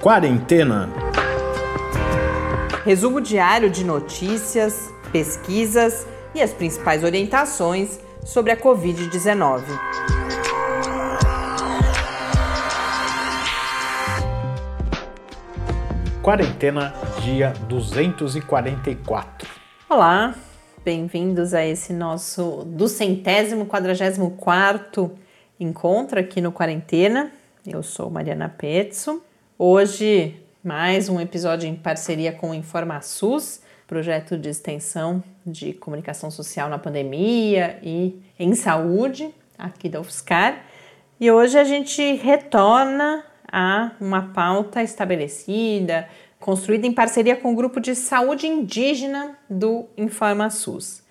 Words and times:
Quarentena. 0.00 0.88
Resumo 2.86 3.20
diário 3.20 3.68
de 3.68 3.84
notícias, 3.84 4.90
pesquisas 5.12 6.06
e 6.34 6.40
as 6.40 6.54
principais 6.54 7.04
orientações 7.04 8.00
sobre 8.24 8.50
a 8.50 8.56
Covid-19. 8.56 9.62
Quarentena, 16.22 16.94
dia 17.20 17.52
244. 17.68 19.50
Olá, 19.86 20.34
bem-vindos 20.82 21.52
a 21.52 21.62
esse 21.62 21.92
nosso 21.92 22.64
do 22.64 22.88
centésimo 22.88 23.66
quadragésimo 23.66 24.30
quarto 24.30 25.12
encontro 25.58 26.18
aqui 26.18 26.40
no 26.40 26.50
Quarentena. 26.50 27.30
Eu 27.66 27.82
sou 27.82 28.08
Mariana 28.08 28.48
Petzo. 28.48 29.22
Hoje, 29.62 30.36
mais 30.64 31.10
um 31.10 31.20
episódio 31.20 31.68
em 31.68 31.74
parceria 31.74 32.32
com 32.32 32.48
o 32.48 32.54
InformaSUS, 32.54 33.60
projeto 33.86 34.38
de 34.38 34.48
extensão 34.48 35.22
de 35.44 35.74
comunicação 35.74 36.30
social 36.30 36.70
na 36.70 36.78
pandemia 36.78 37.78
e 37.82 38.18
em 38.38 38.54
saúde 38.54 39.28
aqui 39.58 39.86
da 39.86 40.00
UFSCar. 40.00 40.64
E 41.20 41.30
hoje 41.30 41.58
a 41.58 41.64
gente 41.64 42.00
retorna 42.14 43.22
a 43.52 43.90
uma 44.00 44.32
pauta 44.32 44.82
estabelecida, 44.82 46.08
construída 46.38 46.86
em 46.86 46.92
parceria 46.94 47.36
com 47.36 47.52
o 47.52 47.54
grupo 47.54 47.80
de 47.80 47.94
saúde 47.94 48.46
indígena 48.46 49.36
do 49.50 49.84
InformaSUS. 49.94 51.02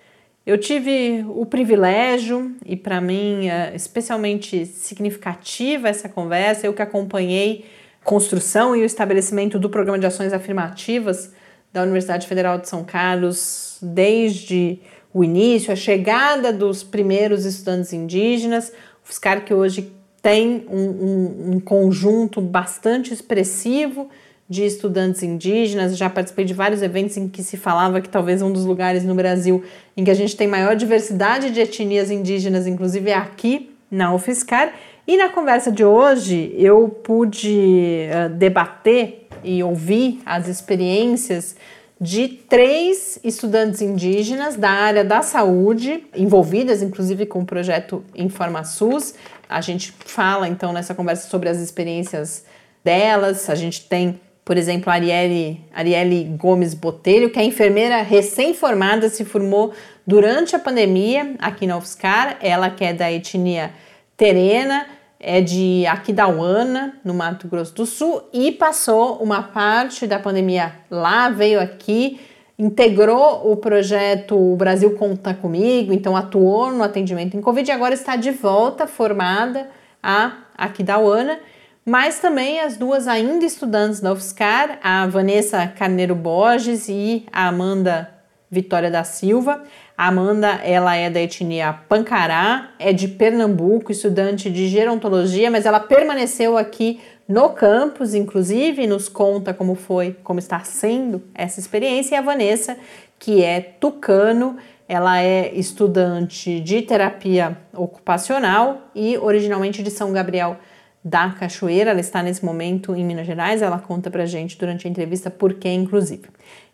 Eu 0.44 0.58
tive 0.58 1.24
o 1.28 1.46
privilégio, 1.46 2.56
e 2.66 2.74
para 2.74 3.00
mim 3.00 3.48
é 3.48 3.72
especialmente 3.76 4.66
significativa 4.66 5.88
essa 5.88 6.08
conversa, 6.08 6.66
eu 6.66 6.74
que 6.74 6.82
acompanhei 6.82 7.64
construção 8.04 8.74
e 8.74 8.82
o 8.82 8.84
estabelecimento 8.84 9.58
do 9.58 9.68
programa 9.68 9.98
de 9.98 10.06
ações 10.06 10.32
afirmativas 10.32 11.32
da 11.72 11.82
Universidade 11.82 12.26
Federal 12.26 12.58
de 12.58 12.68
São 12.68 12.82
Carlos 12.84 13.78
desde 13.80 14.80
o 15.12 15.24
início, 15.24 15.72
a 15.72 15.76
chegada 15.76 16.52
dos 16.52 16.82
primeiros 16.82 17.44
estudantes 17.44 17.92
indígenas, 17.92 18.72
o 19.04 19.08
FSCAR 19.08 19.44
que 19.44 19.52
hoje 19.52 19.92
tem 20.22 20.66
um, 20.68 20.78
um, 20.78 21.50
um 21.52 21.60
conjunto 21.60 22.40
bastante 22.40 23.12
expressivo 23.12 24.08
de 24.48 24.64
estudantes 24.64 25.22
indígenas, 25.22 25.96
já 25.96 26.10
participei 26.10 26.44
de 26.44 26.52
vários 26.52 26.82
eventos 26.82 27.16
em 27.16 27.28
que 27.28 27.42
se 27.42 27.56
falava 27.56 28.00
que 28.00 28.08
talvez 28.08 28.42
um 28.42 28.52
dos 28.52 28.64
lugares 28.64 29.04
no 29.04 29.14
Brasil 29.14 29.62
em 29.96 30.02
que 30.02 30.10
a 30.10 30.14
gente 30.14 30.36
tem 30.36 30.48
maior 30.48 30.74
diversidade 30.74 31.50
de 31.50 31.60
etnias 31.60 32.10
indígenas, 32.10 32.66
inclusive 32.66 33.10
é 33.10 33.14
aqui 33.14 33.70
na 33.90 34.12
UFSCar. 34.12 34.72
E 35.10 35.16
na 35.16 35.28
conversa 35.28 35.72
de 35.72 35.84
hoje 35.84 36.54
eu 36.56 36.88
pude 36.88 38.06
uh, 38.14 38.28
debater 38.28 39.26
e 39.42 39.60
ouvir 39.60 40.22
as 40.24 40.46
experiências 40.46 41.56
de 42.00 42.28
três 42.28 43.18
estudantes 43.24 43.82
indígenas 43.82 44.54
da 44.54 44.70
área 44.70 45.02
da 45.02 45.20
saúde, 45.20 46.06
envolvidas 46.14 46.80
inclusive 46.80 47.26
com 47.26 47.40
o 47.40 47.44
projeto 47.44 48.04
InformaSUS. 48.14 49.14
A 49.48 49.60
gente 49.60 49.92
fala 49.98 50.46
então 50.46 50.72
nessa 50.72 50.94
conversa 50.94 51.28
sobre 51.28 51.48
as 51.48 51.58
experiências 51.58 52.44
delas, 52.84 53.50
a 53.50 53.56
gente 53.56 53.88
tem 53.88 54.20
por 54.44 54.56
exemplo, 54.56 54.90
a 54.90 54.94
Arielle, 54.94 55.60
Arielle 55.74 56.24
Gomes 56.36 56.72
Botelho, 56.72 57.30
que 57.30 57.38
é 57.40 57.44
enfermeira 57.44 58.00
recém-formada, 58.02 59.08
se 59.08 59.24
formou 59.24 59.72
durante 60.06 60.54
a 60.54 60.58
pandemia 60.58 61.34
aqui 61.40 61.66
na 61.66 61.76
UFSCar. 61.76 62.36
Ela 62.40 62.68
que 62.70 62.84
é 62.84 62.92
da 62.92 63.12
etnia 63.12 63.70
terena, 64.16 64.86
é 65.20 65.40
de 65.40 65.84
Aquidauana, 65.86 66.94
no 67.04 67.12
Mato 67.12 67.46
Grosso 67.46 67.74
do 67.74 67.86
Sul, 67.86 68.22
e 68.32 68.50
passou 68.50 69.16
uma 69.16 69.42
parte 69.42 70.06
da 70.06 70.18
pandemia 70.18 70.72
lá, 70.90 71.28
veio 71.28 71.60
aqui, 71.60 72.18
integrou 72.58 73.52
o 73.52 73.56
projeto 73.56 74.34
O 74.34 74.56
Brasil 74.56 74.96
Conta 74.96 75.34
Comigo, 75.34 75.92
então 75.92 76.16
atuou 76.16 76.72
no 76.72 76.82
atendimento 76.82 77.36
em 77.36 77.40
Covid 77.40 77.70
e 77.70 77.72
agora 77.72 77.94
está 77.94 78.16
de 78.16 78.30
volta 78.30 78.86
formada 78.86 79.68
a 80.02 80.38
Aquidauana 80.56 81.38
mas 81.84 82.20
também 82.20 82.60
as 82.60 82.76
duas 82.76 83.08
ainda 83.08 83.44
estudantes 83.44 84.00
da 84.00 84.12
UFSCar, 84.12 84.78
a 84.82 85.06
Vanessa 85.06 85.66
Carneiro 85.66 86.14
Borges 86.14 86.88
e 86.88 87.26
a 87.32 87.48
Amanda 87.48 88.10
Vitória 88.50 88.90
da 88.90 89.02
Silva. 89.02 89.62
A 90.00 90.06
Amanda, 90.06 90.52
ela 90.64 90.96
é 90.96 91.10
da 91.10 91.20
etnia 91.20 91.74
Pancará, 91.86 92.70
é 92.78 92.90
de 92.90 93.06
Pernambuco, 93.06 93.92
estudante 93.92 94.50
de 94.50 94.66
gerontologia, 94.66 95.50
mas 95.50 95.66
ela 95.66 95.78
permaneceu 95.78 96.56
aqui 96.56 96.98
no 97.28 97.50
campus, 97.50 98.14
inclusive, 98.14 98.86
nos 98.86 99.10
conta 99.10 99.52
como 99.52 99.74
foi, 99.74 100.16
como 100.24 100.38
está 100.38 100.60
sendo 100.60 101.22
essa 101.34 101.60
experiência. 101.60 102.14
E 102.14 102.18
a 102.18 102.22
Vanessa, 102.22 102.78
que 103.18 103.44
é 103.44 103.60
tucano, 103.60 104.56
ela 104.88 105.20
é 105.20 105.52
estudante 105.52 106.60
de 106.60 106.80
terapia 106.80 107.58
ocupacional 107.74 108.90
e 108.94 109.18
originalmente 109.18 109.82
de 109.82 109.90
São 109.90 110.14
Gabriel 110.14 110.56
da 111.04 111.28
Cachoeira. 111.28 111.90
Ela 111.90 112.00
está 112.00 112.22
nesse 112.22 112.42
momento 112.42 112.94
em 112.94 113.04
Minas 113.04 113.26
Gerais. 113.26 113.60
Ela 113.60 113.78
conta 113.78 114.10
pra 114.10 114.24
gente 114.24 114.56
durante 114.58 114.88
a 114.88 114.90
entrevista 114.90 115.30
por 115.30 115.52
que, 115.52 115.68
inclusive. 115.68 116.24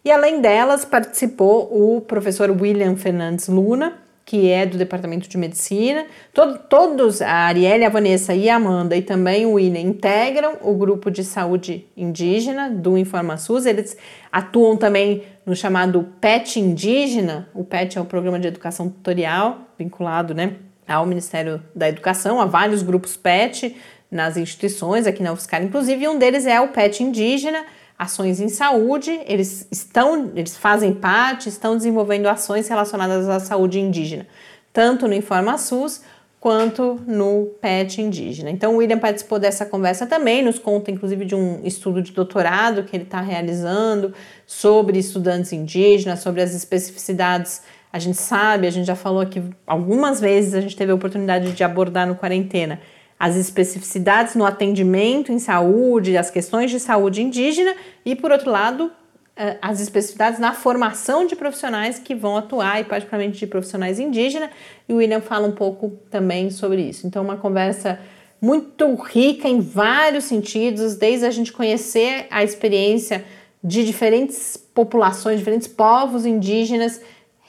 E 0.07 0.11
além 0.13 0.41
delas, 0.41 0.85
participou 0.85 1.69
o 1.69 2.01
professor 2.01 2.49
William 2.49 2.95
Fernandes 2.95 3.49
Luna, 3.49 3.95
que 4.25 4.49
é 4.49 4.65
do 4.65 4.79
Departamento 4.79 5.29
de 5.29 5.37
Medicina. 5.37 6.07
Todo, 6.33 6.61
todos, 6.61 7.21
a 7.21 7.29
Arielle, 7.29 7.85
a 7.85 7.89
Vanessa 7.89 8.33
e 8.33 8.49
a 8.49 8.55
Amanda, 8.55 8.97
e 8.97 9.03
também 9.03 9.47
o 9.47 9.55
William, 9.55 9.81
integram 9.81 10.59
o 10.63 10.75
grupo 10.75 11.11
de 11.11 11.25
saúde 11.25 11.89
indígena 11.97 12.71
do 12.71 12.97
InformaSUS. 12.97 13.67
Eles 13.67 13.97
atuam 14.31 14.77
também 14.77 15.25
no 15.45 15.57
chamado 15.57 16.07
PET 16.21 16.61
indígena. 16.61 17.49
O 17.53 17.65
PET 17.65 17.99
é 17.99 18.01
o 18.01 18.05
Programa 18.05 18.39
de 18.39 18.47
Educação 18.47 18.89
Tutorial, 18.89 19.63
vinculado 19.77 20.33
né, 20.35 20.55
ao 20.87 21.05
Ministério 21.05 21.61
da 21.75 21.89
Educação, 21.89 22.41
a 22.41 22.45
vários 22.45 22.81
grupos 22.81 23.17
PET, 23.17 23.75
nas 24.09 24.37
instituições 24.37 25.05
aqui 25.05 25.21
na 25.21 25.33
UFSCar, 25.33 25.63
inclusive 25.65 26.07
um 26.07 26.17
deles 26.17 26.47
é 26.47 26.61
o 26.61 26.69
PET 26.69 27.03
indígena, 27.03 27.65
ações 27.99 28.41
em 28.41 28.49
saúde, 28.49 29.21
eles 29.27 29.67
estão, 29.71 30.33
eles 30.35 30.57
fazem 30.57 30.93
parte, 30.93 31.49
estão 31.49 31.77
desenvolvendo 31.77 32.27
ações 32.27 32.69
relacionadas 32.69 33.29
à 33.29 33.41
saúde 33.41 33.81
indígena, 33.81 34.27
tanto 34.73 35.09
no 35.09 35.15
InformaSUS 35.15 36.03
quanto 36.39 37.01
no 37.07 37.51
PET 37.61 38.03
indígena. 38.03 38.51
Então 38.51 38.75
o 38.75 38.77
William 38.77 38.99
participou 38.99 39.39
dessa 39.39 39.65
conversa 39.65 40.07
também, 40.07 40.43
nos 40.45 40.59
conta 40.59 40.91
inclusive 40.91 41.25
de 41.25 41.35
um 41.35 41.61
estudo 41.65 42.03
de 42.03 42.13
doutorado 42.13 42.85
que 42.85 42.95
ele 42.95 43.05
está 43.05 43.21
realizando 43.21 44.13
sobre 44.47 44.99
estudantes 44.99 45.53
indígenas, 45.53 46.21
sobre 46.21 46.43
as 46.43 46.55
especificidades 46.55 47.63
a 47.93 47.99
gente 47.99 48.19
sabe, 48.19 48.67
a 48.67 48.71
gente 48.71 48.87
já 48.87 48.95
falou 48.95 49.23
aqui 49.23 49.43
algumas 49.67 50.21
vezes, 50.21 50.53
a 50.53 50.61
gente 50.61 50.77
teve 50.77 50.93
a 50.93 50.95
oportunidade 50.95 51.53
de 51.53 51.65
abordar 51.65 52.07
no 52.07 52.15
quarentena 52.15 52.79
as 53.19 53.37
especificidades 53.37 54.35
no 54.35 54.45
atendimento 54.45 55.33
em 55.33 55.39
saúde, 55.39 56.17
as 56.17 56.31
questões 56.31 56.71
de 56.71 56.79
saúde 56.79 57.23
indígena 57.23 57.75
e, 58.05 58.15
por 58.15 58.31
outro 58.31 58.51
lado, 58.51 58.93
eh, 59.35 59.57
as 59.63 59.81
especificidades 59.81 60.39
na 60.39 60.53
formação 60.53 61.27
de 61.27 61.35
profissionais 61.35 61.99
que 61.99 62.15
vão 62.15 62.37
atuar, 62.37 62.81
e 62.81 62.85
particularmente 62.85 63.39
de 63.39 63.47
profissionais 63.47 63.99
indígenas, 63.99 64.51
e 64.89 64.93
o 64.93 64.97
William 64.97 65.21
fala 65.21 65.47
um 65.47 65.53
pouco 65.53 65.99
também 66.11 66.51
sobre 66.51 66.83
isso. 66.83 67.07
Então, 67.07 67.23
uma 67.23 67.37
conversa 67.37 67.99
muito 68.41 68.95
rica 68.95 69.49
em 69.49 69.61
vários 69.61 70.25
sentidos, 70.25 70.95
desde 70.95 71.25
a 71.25 71.31
gente 71.31 71.53
conhecer 71.53 72.27
a 72.31 72.45
experiência 72.45 73.25
de 73.65 73.85
diferentes 73.85 74.57
populações, 74.57 75.39
diferentes 75.39 75.67
povos 75.67 76.27
indígenas 76.27 77.01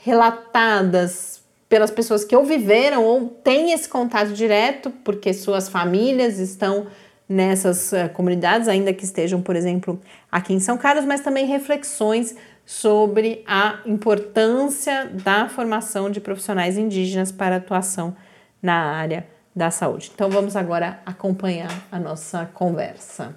relatadas 0.02 1.37
pelas 1.68 1.90
pessoas 1.90 2.24
que 2.24 2.34
ou 2.34 2.44
viveram 2.44 3.04
ou 3.04 3.28
têm 3.28 3.72
esse 3.72 3.88
contato 3.88 4.32
direto, 4.32 4.90
porque 5.04 5.32
suas 5.34 5.68
famílias 5.68 6.38
estão 6.38 6.86
nessas 7.28 7.92
uh, 7.92 8.08
comunidades, 8.14 8.68
ainda 8.68 8.92
que 8.92 9.04
estejam, 9.04 9.42
por 9.42 9.54
exemplo, 9.54 10.00
aqui 10.32 10.54
em 10.54 10.60
São 10.60 10.78
Carlos, 10.78 11.04
mas 11.04 11.20
também 11.20 11.44
reflexões 11.44 12.34
sobre 12.64 13.42
a 13.46 13.80
importância 13.84 15.10
da 15.12 15.48
formação 15.48 16.10
de 16.10 16.20
profissionais 16.20 16.78
indígenas 16.78 17.30
para 17.30 17.56
atuação 17.56 18.16
na 18.62 18.74
área 18.74 19.26
da 19.54 19.70
saúde. 19.70 20.10
Então 20.14 20.30
vamos 20.30 20.56
agora 20.56 21.00
acompanhar 21.04 21.72
a 21.90 21.98
nossa 21.98 22.46
conversa. 22.54 23.34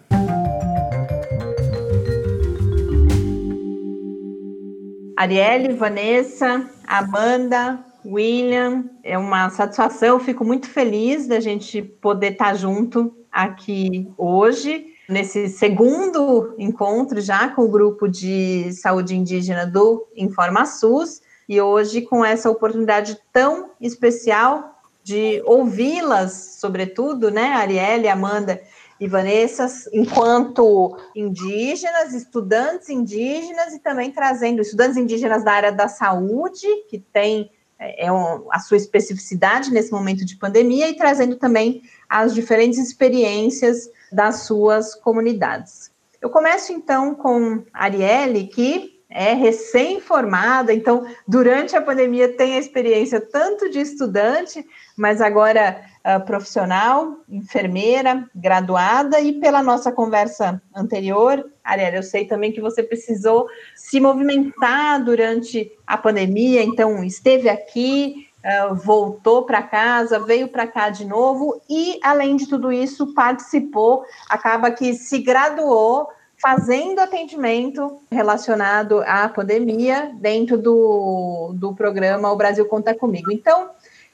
Arielle, 5.17 5.73
Vanessa, 5.73 6.67
Amanda, 6.87 7.79
William, 8.05 8.85
é 9.03 9.17
uma 9.17 9.49
satisfação, 9.49 10.19
fico 10.19 10.43
muito 10.43 10.67
feliz 10.67 11.27
da 11.27 11.39
gente 11.39 11.81
poder 11.81 12.33
estar 12.33 12.55
junto 12.55 13.15
aqui 13.31 14.11
hoje, 14.17 14.87
nesse 15.07 15.47
segundo 15.49 16.55
encontro 16.57 17.21
já 17.21 17.49
com 17.49 17.63
o 17.63 17.69
grupo 17.69 18.07
de 18.07 18.71
saúde 18.73 19.15
indígena 19.15 19.65
do 19.65 20.07
InformaSUS, 20.15 21.21
e 21.47 21.59
hoje 21.61 22.01
com 22.01 22.23
essa 22.23 22.49
oportunidade 22.49 23.17
tão 23.31 23.71
especial 23.79 24.81
de 25.03 25.41
ouvi-las, 25.45 26.57
sobretudo, 26.59 27.31
né, 27.31 27.53
Arielle, 27.53 28.07
Amanda 28.07 28.61
e 28.99 29.07
Vanessa, 29.07 29.67
enquanto 29.91 30.95
indígenas, 31.15 32.13
estudantes 32.13 32.87
indígenas 32.89 33.73
e 33.73 33.79
também 33.79 34.11
trazendo 34.11 34.61
estudantes 34.61 34.95
indígenas 34.95 35.43
da 35.43 35.51
área 35.51 35.71
da 35.71 35.87
saúde, 35.87 36.67
que 36.87 36.99
tem 36.99 37.49
é, 37.81 38.05
é 38.05 38.11
um, 38.11 38.47
a 38.51 38.59
sua 38.59 38.77
especificidade 38.77 39.71
nesse 39.71 39.91
momento 39.91 40.23
de 40.23 40.35
pandemia, 40.37 40.87
e 40.87 40.95
trazendo 40.95 41.35
também 41.35 41.81
as 42.07 42.33
diferentes 42.33 42.77
experiências 42.77 43.89
das 44.11 44.43
suas 44.43 44.93
comunidades. 44.93 45.91
Eu 46.21 46.29
começo 46.29 46.71
então 46.71 47.15
com 47.15 47.63
Arielle, 47.73 48.47
que 48.47 49.01
é 49.09 49.33
recém-formada, 49.33 50.73
então 50.73 51.05
durante 51.27 51.75
a 51.75 51.81
pandemia 51.81 52.29
tem 52.37 52.55
a 52.55 52.59
experiência 52.59 53.19
tanto 53.19 53.69
de 53.69 53.79
estudante, 53.79 54.65
mas 54.95 55.19
agora 55.19 55.83
uh, 56.05 56.23
profissional, 56.25 57.17
enfermeira, 57.29 58.27
graduada, 58.35 59.19
e 59.19 59.33
pela 59.33 59.63
nossa 59.63 59.91
conversa 59.91 60.61
anterior, 60.75 61.49
Ariela, 61.63 61.97
eu 61.97 62.03
sei 62.03 62.25
também 62.25 62.51
que 62.51 62.61
você 62.61 62.83
precisou 62.83 63.47
se 63.75 63.99
movimentar 63.99 65.03
durante 65.03 65.71
a 65.85 65.97
pandemia, 65.97 66.63
então 66.63 67.03
esteve 67.03 67.49
aqui, 67.49 68.27
uh, 68.43 68.75
voltou 68.75 69.43
para 69.43 69.61
casa, 69.61 70.19
veio 70.19 70.47
para 70.47 70.67
cá 70.67 70.89
de 70.89 71.05
novo 71.05 71.61
e, 71.69 71.99
além 72.03 72.35
de 72.35 72.47
tudo 72.47 72.71
isso, 72.71 73.13
participou, 73.13 74.03
acaba 74.29 74.71
que 74.71 74.93
se 74.93 75.19
graduou 75.19 76.07
fazendo 76.41 76.99
atendimento 76.99 78.01
relacionado 78.11 79.03
à 79.05 79.29
pandemia 79.29 80.11
dentro 80.15 80.57
do, 80.57 81.53
do 81.53 81.75
programa 81.75 82.31
O 82.31 82.35
Brasil 82.35 82.65
Conta 82.65 82.95
Comigo. 82.95 83.31
Então, 83.31 83.69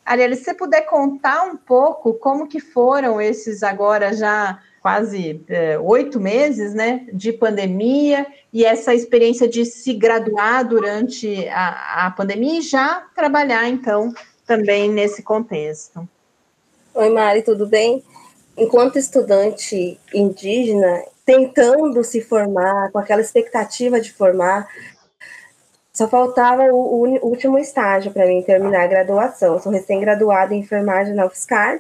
Ariel, 0.08 0.34
se 0.38 0.46
você 0.46 0.54
puder 0.54 0.86
contar 0.86 1.44
um 1.44 1.58
pouco 1.58 2.14
como 2.14 2.48
que 2.48 2.62
foram 2.62 3.20
esses 3.20 3.62
agora 3.62 4.14
já 4.14 4.58
quase 4.82 5.44
é, 5.50 5.78
oito 5.78 6.18
meses, 6.18 6.74
né, 6.74 7.06
de 7.12 7.34
pandemia 7.34 8.26
e 8.54 8.64
essa 8.64 8.96
experiência 8.96 9.50
de 9.50 9.66
se 9.66 9.94
graduar 9.94 10.66
durante 10.66 11.46
a, 11.50 12.06
a 12.08 12.12
pandemia 12.12 12.60
e 12.60 12.62
já 12.62 13.06
trabalhar, 13.14 13.68
então, 13.68 14.14
também 14.46 14.90
nesse 14.90 15.22
contexto. 15.22 16.08
Oi, 16.94 17.10
Mari, 17.10 17.42
tudo 17.42 17.68
bem? 17.68 18.02
Enquanto 18.58 18.98
estudante 18.98 20.00
indígena, 20.14 21.04
tentando 21.26 22.02
se 22.06 22.22
formar, 22.22 22.90
com 22.94 22.98
aquela 22.98 23.20
expectativa 23.20 24.00
de 24.00 24.14
formar. 24.14 24.70
Só 25.98 26.08
faltava 26.08 26.66
o, 26.66 26.76
o 26.76 27.28
último 27.28 27.58
estágio 27.58 28.12
para 28.12 28.28
mim 28.28 28.44
terminar 28.44 28.84
a 28.84 28.88
graduação. 28.88 29.56
Eu 29.56 29.60
sou 29.60 29.72
recém-graduada 29.72 30.54
em 30.54 30.60
enfermagem 30.60 31.16
na 31.16 31.26
UFSCar 31.26 31.80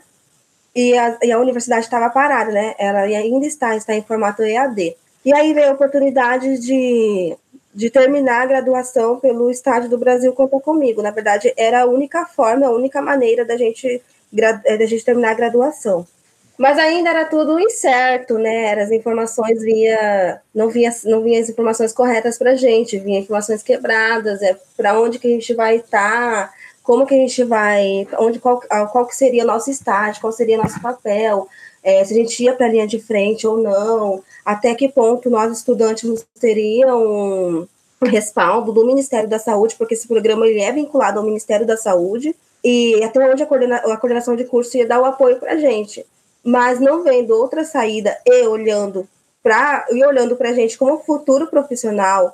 e 0.75 0.98
a, 0.98 1.19
e 1.22 1.31
a 1.31 1.38
universidade 1.38 1.86
estava 1.86 2.10
parada, 2.10 2.52
né? 2.52 2.74
Ela 2.80 3.02
ainda 3.02 3.46
está, 3.46 3.75
está 3.75 3.94
em 3.94 4.02
formato 4.02 4.42
EAD. 4.42 4.98
E 5.24 5.31
aí 5.31 5.54
veio 5.54 5.69
a 5.69 5.74
oportunidade 5.74 6.58
de, 6.58 7.38
de 7.75 7.92
terminar 7.92 8.42
a 8.42 8.46
graduação 8.48 9.19
pelo 9.19 9.52
estágio 9.52 9.88
do 9.88 10.00
Brasil 10.00 10.34
Conta 10.34 10.60
Comigo. 10.60 11.04
Na 11.04 11.12
verdade, 11.12 11.54
era 11.56 11.84
a 11.84 11.86
única 11.86 12.25
forma, 12.25 12.66
a 12.66 12.72
única 12.72 13.00
maneira 13.04 13.46
da 13.46 13.56
gente, 13.56 14.02
da 14.34 14.86
gente 14.88 15.06
terminar 15.06 15.34
a 15.34 15.36
graduação. 15.36 16.08
Mas 16.57 16.80
ainda 16.80 17.12
era 17.12 17.25
tudo 17.25 17.59
incerto, 17.59 18.39
né? 18.39 18.74
As 18.81 18.89
informações 18.89 19.62
vinha, 19.62 20.42
não 20.54 20.69
vinha, 20.69 20.92
não 21.06 21.21
vinha 21.21 21.39
as 21.39 21.50
informações 21.50 21.94
corretas 21.94 22.38
para 22.38 22.51
a 22.51 22.56
gente, 22.56 22.98
vinha 22.98 23.19
informações 23.19 23.62
quebradas, 23.62 24.42
é 24.42 24.57
para 24.75 25.00
onde 25.00 25.19
que 25.19 25.27
a 25.27 25.30
gente 25.31 25.54
vai 25.54 25.75
estar, 25.75 26.48
tá, 26.48 26.54
como 26.81 27.06
que 27.06 27.13
a 27.13 27.18
gente 27.18 27.44
vai, 27.44 28.07
onde 28.18 28.39
qual, 28.39 28.59
qual 28.92 29.06
que 29.06 29.15
seria 29.15 29.45
nosso 29.45 29.69
estágio, 29.69 30.19
qual 30.19 30.33
seria 30.33 30.57
nosso 30.57 30.81
papel, 30.81 31.48
é, 31.83 32.04
se 32.04 32.13
a 32.13 32.18
gente 32.18 32.44
ia 32.44 32.54
para 32.56 32.65
a 32.65 32.69
linha 32.69 32.88
de 32.88 33.00
frente 33.00 33.45
ou 33.45 33.57
não, 33.57 34.24
até 34.44 34.74
que 34.74 34.89
ponto 34.89 35.30
nós 35.30 35.56
estudantes 35.56 36.25
teriam 36.39 37.68
respaldo 38.04 38.71
do 38.74 38.86
Ministério 38.86 39.30
da 39.30 39.38
Saúde, 39.38 39.75
porque 39.77 39.94
esse 39.94 40.07
programa 40.07 40.48
ele 40.48 40.62
é 40.62 40.71
vinculado 40.71 41.19
ao 41.19 41.25
Ministério 41.25 41.68
da 41.68 41.77
Saúde 41.77 42.36
e 42.63 43.04
até 43.04 43.19
onde 43.31 43.44
a, 43.44 43.45
coordena, 43.45 43.77
a 43.77 43.98
coordenação 43.98 44.36
de 44.36 44.45
curso 44.45 44.75
ia 44.75 44.88
dar 44.88 45.00
o 45.00 45.06
apoio 45.06 45.38
para 45.38 45.54
a 45.54 45.57
gente 45.57 46.04
mas 46.48 46.80
não 46.80 47.04
vendo 47.04 47.32
outra 47.32 47.66
saída 47.66 48.18
e 48.26 48.48
olhando 48.48 49.06
para 49.44 49.86
e 49.92 50.02
olhando 50.06 50.38
para 50.38 50.52
a 50.52 50.54
gente 50.54 50.78
como 50.78 51.04
futuro 51.04 51.48
profissional, 51.48 52.34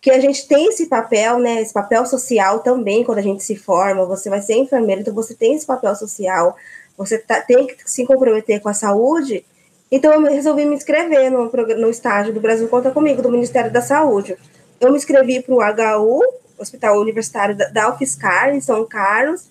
que 0.00 0.10
a 0.10 0.18
gente 0.18 0.48
tem 0.48 0.68
esse 0.68 0.86
papel, 0.86 1.38
né, 1.38 1.60
esse 1.60 1.74
papel 1.74 2.06
social 2.06 2.60
também 2.60 3.04
quando 3.04 3.18
a 3.18 3.22
gente 3.22 3.44
se 3.44 3.56
forma, 3.56 4.06
você 4.06 4.30
vai 4.30 4.40
ser 4.40 4.54
enfermeiro, 4.54 5.02
então 5.02 5.12
você 5.12 5.34
tem 5.34 5.54
esse 5.54 5.66
papel 5.66 5.94
social, 5.94 6.56
você 6.96 7.18
tá, 7.18 7.42
tem 7.42 7.66
que 7.66 7.76
se 7.84 8.06
comprometer 8.06 8.60
com 8.60 8.70
a 8.70 8.72
saúde, 8.72 9.44
então 9.92 10.10
eu 10.10 10.22
resolvi 10.22 10.64
me 10.64 10.74
inscrever 10.74 11.30
no, 11.30 11.52
no 11.76 11.90
estágio 11.90 12.32
do 12.32 12.40
Brasil 12.40 12.66
Conta 12.66 12.90
Comigo, 12.90 13.20
do 13.20 13.30
Ministério 13.30 13.70
da 13.70 13.82
Saúde. 13.82 14.38
Eu 14.80 14.90
me 14.90 14.96
inscrevi 14.96 15.42
para 15.42 15.54
o 15.54 15.58
HU, 15.58 16.22
Hospital 16.58 16.98
Universitário 16.98 17.54
da, 17.54 17.68
da 17.68 17.90
UFSCar, 17.90 18.54
em 18.54 18.60
São 18.62 18.86
Carlos, 18.86 19.50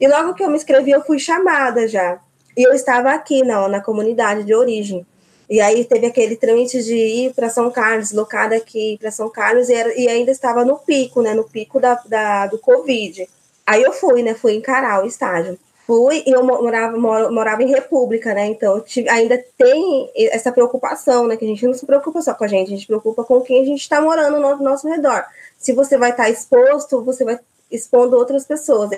e 0.00 0.08
logo 0.08 0.32
que 0.32 0.42
eu 0.42 0.48
me 0.48 0.56
inscrevi, 0.56 0.92
eu 0.92 1.02
fui 1.02 1.18
chamada 1.18 1.86
já 1.86 2.18
e 2.60 2.62
eu 2.62 2.74
estava 2.74 3.12
aqui 3.12 3.42
na, 3.42 3.66
na 3.68 3.80
comunidade 3.80 4.44
de 4.44 4.54
origem. 4.54 5.06
E 5.48 5.62
aí 5.62 5.82
teve 5.82 6.04
aquele 6.04 6.36
trâmite 6.36 6.82
de 6.82 6.94
ir 6.94 7.32
para 7.32 7.48
São 7.48 7.70
Carlos, 7.70 8.12
locada 8.12 8.54
aqui 8.54 8.98
para 9.00 9.10
São 9.10 9.30
Carlos, 9.30 9.70
e, 9.70 9.72
era, 9.72 9.98
e, 9.98 10.06
ainda 10.06 10.30
estava 10.30 10.62
no 10.62 10.76
pico, 10.76 11.22
né? 11.22 11.32
No 11.32 11.44
pico 11.44 11.80
da, 11.80 11.94
da, 12.04 12.46
do 12.48 12.58
Covid. 12.58 13.26
Aí 13.66 13.82
eu 13.82 13.94
fui, 13.94 14.22
né? 14.22 14.34
Fui 14.34 14.52
encarar 14.52 15.02
o 15.02 15.06
estágio. 15.06 15.58
Fui 15.86 16.22
e 16.26 16.30
eu 16.30 16.44
morava, 16.44 16.98
morava 16.98 17.62
em 17.62 17.70
República, 17.70 18.34
né? 18.34 18.48
Então 18.48 18.78
tive, 18.82 19.08
ainda 19.08 19.42
tem 19.56 20.10
essa 20.14 20.52
preocupação, 20.52 21.26
né? 21.26 21.38
Que 21.38 21.46
a 21.46 21.48
gente 21.48 21.66
não 21.66 21.72
se 21.72 21.86
preocupa 21.86 22.20
só 22.20 22.34
com 22.34 22.44
a 22.44 22.46
gente, 22.46 22.66
a 22.66 22.70
gente 22.72 22.82
se 22.82 22.86
preocupa 22.86 23.24
com 23.24 23.40
quem 23.40 23.62
a 23.62 23.64
gente 23.64 23.80
está 23.80 24.02
morando 24.02 24.38
no 24.38 24.62
nosso 24.62 24.86
redor. 24.86 25.24
Se 25.56 25.72
você 25.72 25.96
vai 25.96 26.10
estar 26.10 26.24
tá 26.24 26.30
exposto, 26.30 27.02
você 27.02 27.24
vai 27.24 27.38
expondo 27.70 28.18
outras 28.18 28.44
pessoas 28.44 28.90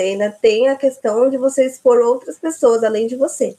ainda 0.00 0.30
tem 0.30 0.68
a 0.68 0.76
questão 0.76 1.28
de 1.28 1.36
você 1.36 1.66
expor 1.66 1.98
outras 1.98 2.38
pessoas 2.38 2.82
além 2.82 3.06
de 3.06 3.16
você. 3.16 3.56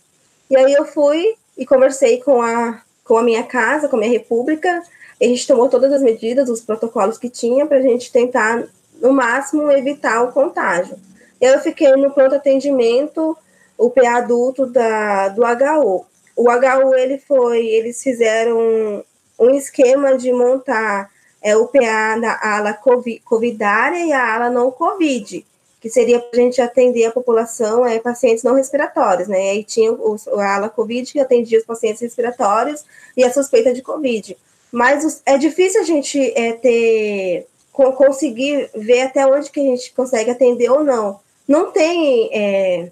E 0.50 0.56
aí 0.56 0.74
eu 0.74 0.86
fui 0.86 1.36
e 1.58 1.66
conversei 1.66 2.22
com 2.22 2.42
a, 2.42 2.82
com 3.04 3.18
a 3.18 3.24
minha 3.24 3.44
casa, 3.44 3.88
com 3.88 3.96
a 3.96 4.00
minha 4.00 4.12
república, 4.12 4.84
a 5.22 5.28
gente 5.28 5.46
tomou 5.46 5.70
todas 5.70 5.94
as 5.94 6.02
medidas, 6.02 6.50
os 6.50 6.62
protocolos 6.62 7.18
que 7.18 7.30
tinha, 7.30 7.66
para 7.68 7.78
a 7.78 7.82
gente 7.82 8.12
tentar, 8.12 8.64
no 9.00 9.14
máximo, 9.14 9.72
evitar 9.72 10.24
o 10.24 10.32
contágio. 10.32 10.98
Eu 11.40 11.60
fiquei 11.60 11.92
no 11.96 12.12
pronto 12.12 12.36
atendimento, 12.36 13.38
o 13.78 13.90
PA 13.92 14.18
adulto 14.18 14.66
da, 14.66 15.30
do 15.30 15.44
HU. 15.44 16.06
O 16.36 16.50
HU, 16.50 16.96
ele 16.96 17.20
foi, 17.20 17.68
eles 17.68 18.02
fizeram 18.02 19.04
um 19.39 19.50
esquema 19.51 20.18
de 20.18 20.34
montar 20.34 21.12
é, 21.42 21.56
o 21.56 21.68
PA 21.68 22.18
da 22.20 22.39
ala 22.42 22.74
COVID, 22.74 23.20
covidária 23.20 24.04
e 24.04 24.12
a 24.12 24.36
ala 24.36 24.50
não 24.50 24.72
COVID 24.72 25.46
que 25.82 25.90
seria 25.90 26.20
para 26.20 26.40
a 26.40 26.44
gente 26.44 26.62
atender 26.62 27.06
a 27.06 27.12
população, 27.12 27.84
é, 27.84 28.00
pacientes 28.00 28.44
não 28.44 28.54
respiratórios, 28.54 29.28
né? 29.28 29.50
Aí 29.50 29.64
tinha 29.64 29.92
o, 29.92 30.16
a 30.38 30.56
ala 30.56 30.70
COVID 30.70 31.12
que 31.12 31.20
atendia 31.20 31.58
os 31.58 31.66
pacientes 31.66 32.00
respiratórios 32.02 32.86
e 33.18 33.24
a 33.24 33.34
suspeita 33.34 33.74
de 33.74 33.82
COVID. 33.82 34.38
Mas 34.72 35.04
os, 35.04 35.22
é 35.26 35.40
difícil 35.40 35.82
a 35.82 35.84
gente 35.84 36.20
é, 36.38 36.54
ter 36.54 37.48
conseguir 37.72 38.70
ver 38.76 39.02
até 39.02 39.26
onde 39.26 39.50
que 39.50 39.60
a 39.60 39.64
gente 39.64 39.92
consegue 39.94 40.30
atender 40.30 40.70
ou 40.70 40.84
não. 40.84 41.20
Não 41.48 41.72
tem, 41.72 42.30
é, 42.32 42.92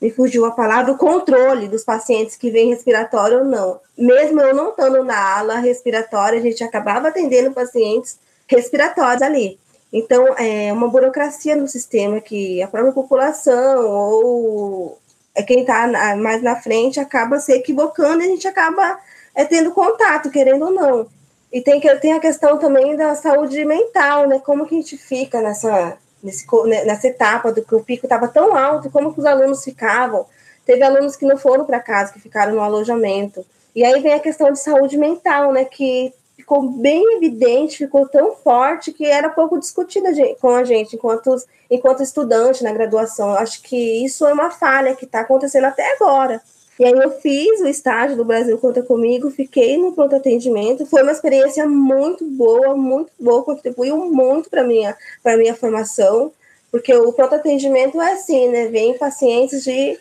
me 0.00 0.10
fugiu 0.10 0.46
a 0.46 0.52
palavra, 0.52 0.92
o 0.92 0.96
controle 0.96 1.68
dos 1.68 1.84
pacientes 1.84 2.36
que 2.36 2.50
vêm 2.50 2.70
respiratório 2.70 3.40
ou 3.40 3.44
não. 3.44 3.80
Mesmo 3.98 4.40
eu 4.40 4.54
não 4.54 4.70
estando 4.70 5.04
na 5.04 5.38
ala 5.38 5.56
respiratória, 5.56 6.38
a 6.38 6.42
gente 6.42 6.64
acabava 6.64 7.08
atendendo 7.08 7.52
pacientes 7.52 8.18
respiratórios 8.48 9.20
ali. 9.20 9.58
Então, 9.92 10.34
é 10.36 10.72
uma 10.72 10.88
burocracia 10.88 11.56
no 11.56 11.66
sistema 11.66 12.20
que 12.20 12.62
a 12.62 12.68
própria 12.68 12.92
população 12.92 13.86
ou 13.86 14.98
é 15.34 15.42
quem 15.42 15.60
está 15.60 15.86
mais 16.16 16.42
na 16.42 16.56
frente 16.56 17.00
acaba 17.00 17.38
se 17.38 17.52
equivocando 17.52 18.22
e 18.22 18.26
a 18.26 18.28
gente 18.28 18.46
acaba 18.46 18.98
é, 19.34 19.44
tendo 19.44 19.72
contato, 19.72 20.30
querendo 20.30 20.66
ou 20.66 20.72
não. 20.72 21.06
E 21.52 21.60
tem, 21.60 21.80
tem 21.80 22.12
a 22.12 22.20
questão 22.20 22.58
também 22.58 22.96
da 22.96 23.14
saúde 23.14 23.64
mental, 23.64 24.28
né? 24.28 24.38
Como 24.38 24.66
que 24.66 24.74
a 24.74 24.78
gente 24.78 24.96
fica 24.96 25.40
nessa, 25.40 25.98
nesse, 26.22 26.46
né, 26.66 26.84
nessa 26.84 27.08
etapa 27.08 27.52
do 27.52 27.62
que 27.62 27.74
o 27.74 27.82
pico 27.82 28.06
estava 28.06 28.28
tão 28.28 28.56
alto, 28.56 28.90
como 28.90 29.12
que 29.12 29.18
os 29.18 29.26
alunos 29.26 29.64
ficavam. 29.64 30.26
Teve 30.64 30.82
alunos 30.82 31.16
que 31.16 31.26
não 31.26 31.36
foram 31.36 31.64
para 31.64 31.80
casa, 31.80 32.12
que 32.12 32.20
ficaram 32.20 32.54
no 32.54 32.60
alojamento. 32.60 33.44
E 33.74 33.84
aí 33.84 34.00
vem 34.00 34.14
a 34.14 34.20
questão 34.20 34.52
de 34.52 34.60
saúde 34.60 34.96
mental, 34.96 35.52
né? 35.52 35.64
Que 35.64 36.12
ficou 36.40 36.62
bem 36.62 37.16
evidente, 37.16 37.78
ficou 37.78 38.06
tão 38.08 38.34
forte 38.34 38.92
que 38.92 39.06
era 39.06 39.28
pouco 39.28 39.58
discutida 39.58 40.10
com 40.40 40.50
a 40.50 40.64
gente 40.64 40.96
enquanto, 40.96 41.36
enquanto 41.70 42.02
estudante 42.02 42.64
na 42.64 42.72
graduação. 42.72 43.30
Acho 43.30 43.62
que 43.62 44.04
isso 44.04 44.26
é 44.26 44.32
uma 44.32 44.50
falha 44.50 44.96
que 44.96 45.04
está 45.04 45.20
acontecendo 45.20 45.64
até 45.64 45.94
agora. 45.94 46.40
E 46.78 46.84
aí 46.84 46.92
eu 46.92 47.10
fiz 47.10 47.60
o 47.60 47.68
estágio 47.68 48.16
do 48.16 48.24
Brasil 48.24 48.56
Conta 48.56 48.82
Comigo, 48.82 49.30
fiquei 49.30 49.76
no 49.76 49.92
pronto 49.92 50.16
atendimento, 50.16 50.86
foi 50.86 51.02
uma 51.02 51.12
experiência 51.12 51.68
muito 51.68 52.24
boa, 52.24 52.74
muito 52.74 53.12
boa, 53.20 53.44
contribuiu 53.44 53.98
muito 54.06 54.48
para 54.48 54.64
minha 54.64 54.96
para 55.22 55.36
minha 55.36 55.54
formação, 55.54 56.32
porque 56.70 56.94
o 56.94 57.12
pronto 57.12 57.34
atendimento 57.34 58.00
é 58.00 58.12
assim, 58.12 58.48
né? 58.48 58.68
Vem 58.68 58.96
pacientes 58.96 59.62
de 59.62 59.98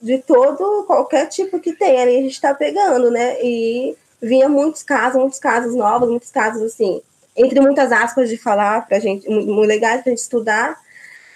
de 0.00 0.18
todo, 0.18 0.84
qualquer 0.84 1.26
tipo 1.26 1.58
que 1.58 1.72
tem, 1.72 2.00
ali 2.00 2.18
a 2.18 2.22
gente 2.22 2.32
está 2.32 2.54
pegando, 2.54 3.10
né? 3.10 3.36
E 3.42 3.96
vinha 4.20 4.48
muitos 4.48 4.82
casos, 4.82 5.20
muitos 5.20 5.38
casos 5.38 5.74
novos, 5.74 6.08
muitos 6.08 6.30
casos 6.30 6.62
assim, 6.62 7.02
entre 7.36 7.60
muitas 7.60 7.92
aspas 7.92 8.28
de 8.28 8.36
falar 8.36 8.86
para 8.86 8.98
gente, 8.98 9.28
muito 9.28 9.68
legais 9.68 10.02
para 10.02 10.10
gente 10.10 10.22
estudar. 10.22 10.78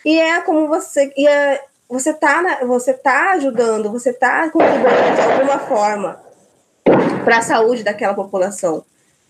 E 0.05 0.19
é 0.19 0.41
como 0.41 0.67
você, 0.67 1.13
e 1.17 1.27
é, 1.27 1.63
você 1.89 2.13
tá, 2.13 2.61
você 2.65 2.95
tá 2.95 3.33
ajudando, 3.33 3.91
você 3.91 4.13
tá 4.13 4.49
contribuindo 4.49 5.15
de 5.15 5.21
alguma 5.21 5.59
forma 5.59 6.21
para 7.25 7.39
a 7.39 7.43
saúde 7.43 7.83
daquela 7.83 8.15
população. 8.15 8.85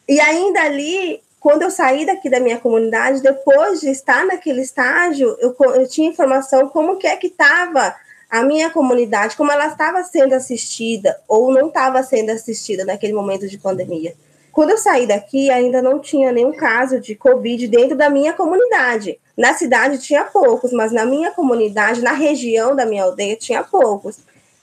E 0.09 0.21
ainda 0.21 0.63
ali, 0.63 1.21
quando 1.41 1.63
eu 1.63 1.71
saí 1.71 2.07
daqui 2.07 2.31
da 2.31 2.39
minha 2.39 2.59
comunidade, 2.59 3.23
depois 3.23 3.81
de 3.81 3.91
estar 3.91 4.25
naquele 4.25 4.61
estágio, 4.61 5.37
eu, 5.41 5.57
eu 5.75 5.89
tinha 5.89 6.09
informação 6.09 6.69
como 6.69 6.97
que 6.97 7.07
é 7.07 7.17
que 7.17 7.27
estava 7.27 7.95
a 8.31 8.45
minha 8.45 8.71
comunidade, 8.71 9.37
como 9.37 9.51
ela 9.51 9.67
estava 9.67 10.03
sendo 10.05 10.35
assistida 10.35 11.19
ou 11.27 11.53
não 11.53 11.69
estava 11.69 12.03
sendo 12.03 12.31
assistida 12.31 12.85
naquele 12.85 13.13
momento 13.13 13.49
de 13.49 13.59
pandemia. 13.59 14.15
Quando 14.53 14.71
eu 14.71 14.79
saí 14.79 15.07
daqui, 15.07 15.51
ainda 15.51 15.83
não 15.83 15.99
tinha 15.99 16.31
nenhum 16.33 16.53
caso 16.53 17.01
de 17.01 17.15
Covid 17.15 17.67
dentro 17.67 17.97
da 17.97 18.09
minha 18.09 18.33
comunidade. 18.33 19.19
Na 19.37 19.55
cidade 19.55 19.99
tinha 19.99 20.25
poucos, 20.25 20.73
mas 20.73 20.93
na 20.93 21.05
minha 21.05 21.31
comunidade, 21.31 22.03
na 22.03 22.13
região 22.13 22.75
da 22.77 22.87
minha 22.87 23.05
aldeia, 23.05 23.37
tinha 23.37 23.63
poucos. 23.65 24.19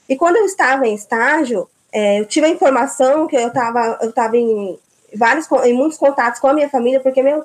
E 0.07 0.15
quando 0.15 0.37
eu 0.37 0.45
estava 0.45 0.87
em 0.87 0.93
estágio, 0.93 1.67
é, 1.91 2.19
eu 2.19 2.25
tive 2.25 2.47
a 2.47 2.49
informação 2.49 3.27
que 3.27 3.35
eu 3.35 3.47
estava 3.47 3.99
eu 4.01 4.35
em 4.35 4.77
vários 5.15 5.49
em 5.63 5.73
muitos 5.73 5.97
contatos 5.97 6.39
com 6.39 6.47
a 6.47 6.53
minha 6.53 6.69
família, 6.69 6.99
porque 6.99 7.23
minha 7.23 7.41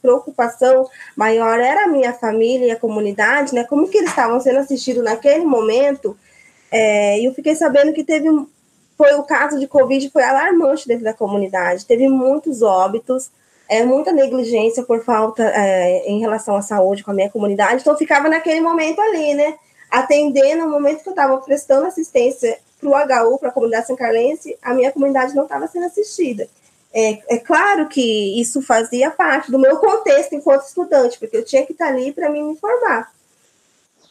preocupação 0.00 0.88
maior 1.16 1.60
era 1.60 1.84
a 1.84 1.88
minha 1.88 2.12
família 2.12 2.66
e 2.66 2.70
a 2.70 2.78
comunidade, 2.78 3.54
né? 3.54 3.64
Como 3.64 3.88
que 3.88 3.98
eles 3.98 4.10
estavam 4.10 4.40
sendo 4.40 4.58
assistidos 4.58 5.04
naquele 5.04 5.44
momento. 5.44 6.16
É, 6.70 7.18
e 7.20 7.24
eu 7.24 7.34
fiquei 7.34 7.54
sabendo 7.54 7.92
que 7.92 8.02
teve 8.02 8.28
foi 8.96 9.14
o 9.14 9.22
caso 9.22 9.58
de 9.58 9.66
Covid 9.66 10.10
foi 10.10 10.22
alarmante 10.22 10.86
dentro 10.86 11.04
da 11.04 11.12
comunidade. 11.12 11.86
Teve 11.86 12.08
muitos 12.08 12.62
óbitos, 12.62 13.30
é, 13.68 13.84
muita 13.84 14.12
negligência 14.12 14.82
por 14.82 15.02
falta 15.02 15.42
é, 15.42 16.08
em 16.08 16.20
relação 16.20 16.54
à 16.56 16.62
saúde 16.62 17.02
com 17.02 17.10
a 17.10 17.14
minha 17.14 17.30
comunidade. 17.30 17.80
Então, 17.80 17.96
ficava 17.96 18.28
naquele 18.28 18.60
momento 18.60 19.00
ali, 19.00 19.34
né? 19.34 19.54
Atendendo 19.90 20.64
no 20.64 20.70
momento 20.70 21.02
que 21.02 21.08
eu 21.08 21.12
estava 21.12 21.36
prestando 21.38 21.86
assistência 21.86 22.58
para 22.82 23.26
o 23.26 23.32
HU, 23.32 23.38
para 23.38 23.48
a 23.50 23.52
comunidade 23.52 23.86
sancarlense, 23.86 24.58
a 24.60 24.74
minha 24.74 24.90
comunidade 24.90 25.34
não 25.34 25.44
estava 25.44 25.68
sendo 25.68 25.86
assistida. 25.86 26.48
É, 26.92 27.36
é, 27.36 27.38
claro 27.38 27.88
que 27.88 28.40
isso 28.40 28.60
fazia 28.60 29.10
parte 29.10 29.50
do 29.50 29.58
meu 29.58 29.78
contexto 29.78 30.34
enquanto 30.34 30.66
estudante, 30.66 31.18
porque 31.18 31.36
eu 31.36 31.44
tinha 31.44 31.64
que 31.64 31.72
estar 31.72 31.86
ali 31.86 32.12
para 32.12 32.28
me 32.28 32.38
informar. 32.38 33.10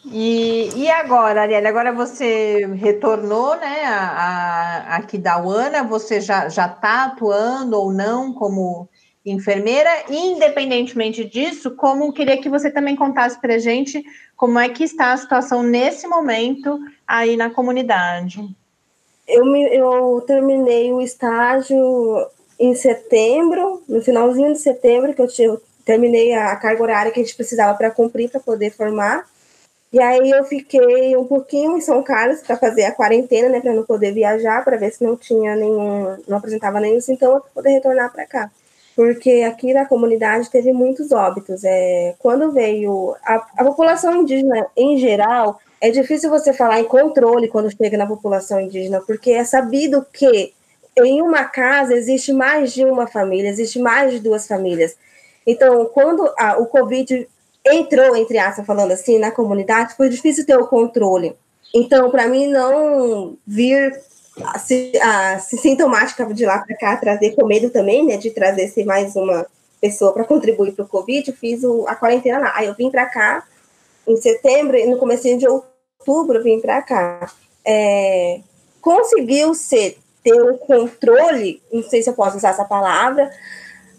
E, 0.06 0.72
e 0.76 0.90
agora, 0.90 1.44
Arielle, 1.44 1.68
agora 1.68 1.92
você 1.92 2.66
retornou 2.76 3.56
né, 3.58 3.84
a, 3.86 4.96
a, 4.96 4.96
aqui 4.96 5.20
da 5.20 5.40
UANA, 5.40 5.84
você 5.84 6.20
já 6.20 6.48
está 6.48 7.06
atuando 7.06 7.78
ou 7.78 7.94
não 7.94 8.34
como 8.34 8.90
enfermeira, 9.24 9.92
independentemente 10.10 11.24
disso, 11.24 11.76
como 11.76 12.12
queria 12.12 12.42
que 12.42 12.50
você 12.50 12.72
também 12.72 12.96
contasse 12.96 13.40
para 13.40 13.60
gente 13.60 14.04
como 14.36 14.58
é 14.58 14.68
que 14.70 14.84
está 14.84 15.14
a 15.14 15.18
situação 15.18 15.62
nesse 15.62 16.08
momento 16.08 16.80
aí 17.06 17.38
na 17.38 17.52
comunidade 17.52 18.44
eu, 19.32 19.46
me, 19.46 19.76
eu 19.76 20.24
terminei 20.28 20.92
o 20.92 21.02
estágio 21.02 21.78
em 22.60 22.76
setembro, 22.76 23.82
no 23.88 24.02
finalzinho 24.02 24.54
de 24.54 24.60
setembro, 24.60 25.14
que 25.14 25.22
eu, 25.22 25.28
terminei 25.84 26.34
a 26.34 26.56
carga 26.56 26.82
horária 26.82 27.12
que 27.12 27.20
a 27.20 27.24
gente 27.24 27.36
precisava 27.36 27.78
para 27.78 27.92
cumprir, 27.92 28.30
para 28.30 28.40
poder 28.40 28.72
formar. 28.72 29.26
E 29.92 30.00
aí 30.00 30.30
eu 30.30 30.46
fiquei 30.46 31.18
um 31.18 31.26
pouquinho 31.26 31.78
em 31.78 31.82
São 31.82 32.02
Carlos 32.02 32.42
para 32.42 32.56
fazer 32.56 32.86
a 32.86 32.94
quarentena, 32.94 33.50
né, 33.50 33.60
para 33.60 33.74
não 33.74 33.84
poder 33.84 34.14
viajar, 34.14 34.64
para 34.64 34.78
ver 34.78 34.92
se 34.92 35.04
não 35.04 35.18
tinha 35.18 35.56
nenhum, 35.56 36.18
não 36.28 36.38
apresentava 36.38 36.80
nenhum 36.80 37.02
sintoma 37.02 37.42
para 37.42 37.50
poder 37.50 37.72
retornar 37.72 38.12
para 38.12 38.26
cá. 38.26 38.52
Porque 38.96 39.44
aqui 39.46 39.74
na 39.74 39.86
comunidade 39.86 40.50
teve 40.50 40.72
muitos 40.72 41.12
óbitos. 41.12 41.64
É, 41.64 42.16
quando 42.20 42.52
veio 42.52 43.16
a, 43.24 43.36
a 43.58 43.64
população 43.66 44.16
indígena 44.16 44.66
em 44.78 44.98
geral, 44.98 45.60
é 45.82 45.90
difícil 45.90 46.30
você 46.30 46.54
falar 46.54 46.80
em 46.80 46.86
controle 46.86 47.48
quando 47.48 47.76
chega 47.76 47.98
na 47.98 48.06
população 48.06 48.62
indígena, 48.62 49.02
porque 49.02 49.32
é 49.32 49.44
sabido 49.44 50.06
que 50.14 50.54
em 50.96 51.24
uma 51.24 51.46
casa 51.46 51.96
existe 51.96 52.32
mais 52.32 52.72
de 52.72 52.86
uma 52.86 53.08
família, 53.08 53.50
existe 53.50 53.80
mais 53.80 54.12
de 54.12 54.20
duas 54.20 54.48
famílias. 54.48 54.96
Então, 55.46 55.86
quando 55.86 56.32
a, 56.38 56.60
o 56.60 56.68
Covid 56.68 57.28
entrou, 57.66 58.16
entre 58.16 58.38
aspas, 58.38 58.64
falando 58.64 58.92
assim, 58.92 59.18
na 59.18 59.32
comunidade, 59.32 59.96
foi 59.96 60.08
difícil 60.08 60.46
ter 60.46 60.56
o 60.56 60.68
controle. 60.68 61.36
Então, 61.74 62.12
para 62.12 62.28
mim, 62.28 62.46
não 62.46 63.36
vir 63.48 64.00
a, 64.44 65.34
a, 65.34 65.40
sintomática 65.40 66.32
de 66.32 66.46
lá 66.46 66.60
para 66.60 66.78
cá, 66.78 66.98
trazer 66.98 67.32
com 67.32 67.48
medo 67.48 67.72
também, 67.72 68.06
né, 68.06 68.18
de 68.18 68.30
trazer 68.30 68.68
se 68.68 68.84
mais 68.84 69.16
uma 69.16 69.48
pessoa 69.80 70.14
para 70.14 70.26
contribuir 70.26 70.74
para 70.74 70.86
o 70.86 70.88
Covid, 70.88 71.32
fiz 71.32 71.64
a 71.88 71.96
quarentena 71.96 72.38
lá. 72.38 72.54
Aí 72.56 72.68
eu 72.68 72.76
vim 72.76 72.92
para 72.92 73.08
cá 73.08 73.44
em 74.08 74.16
setembro 74.18 74.78
no 74.88 74.98
começo 74.98 75.24
de 75.24 75.48
outubro 75.48 75.71
outubro 76.02 76.44
vim 76.44 76.60
para 76.60 76.82
cá, 76.82 77.32
é, 77.66 78.42
conseguiu 78.82 79.54
ser, 79.54 79.98
ter 80.24 80.34
um 80.34 80.58
controle, 80.58 81.62
não 81.72 81.84
sei 81.84 82.02
se 82.02 82.10
eu 82.10 82.14
posso 82.14 82.38
usar 82.38 82.50
essa 82.50 82.66
palavra, 82.66 83.32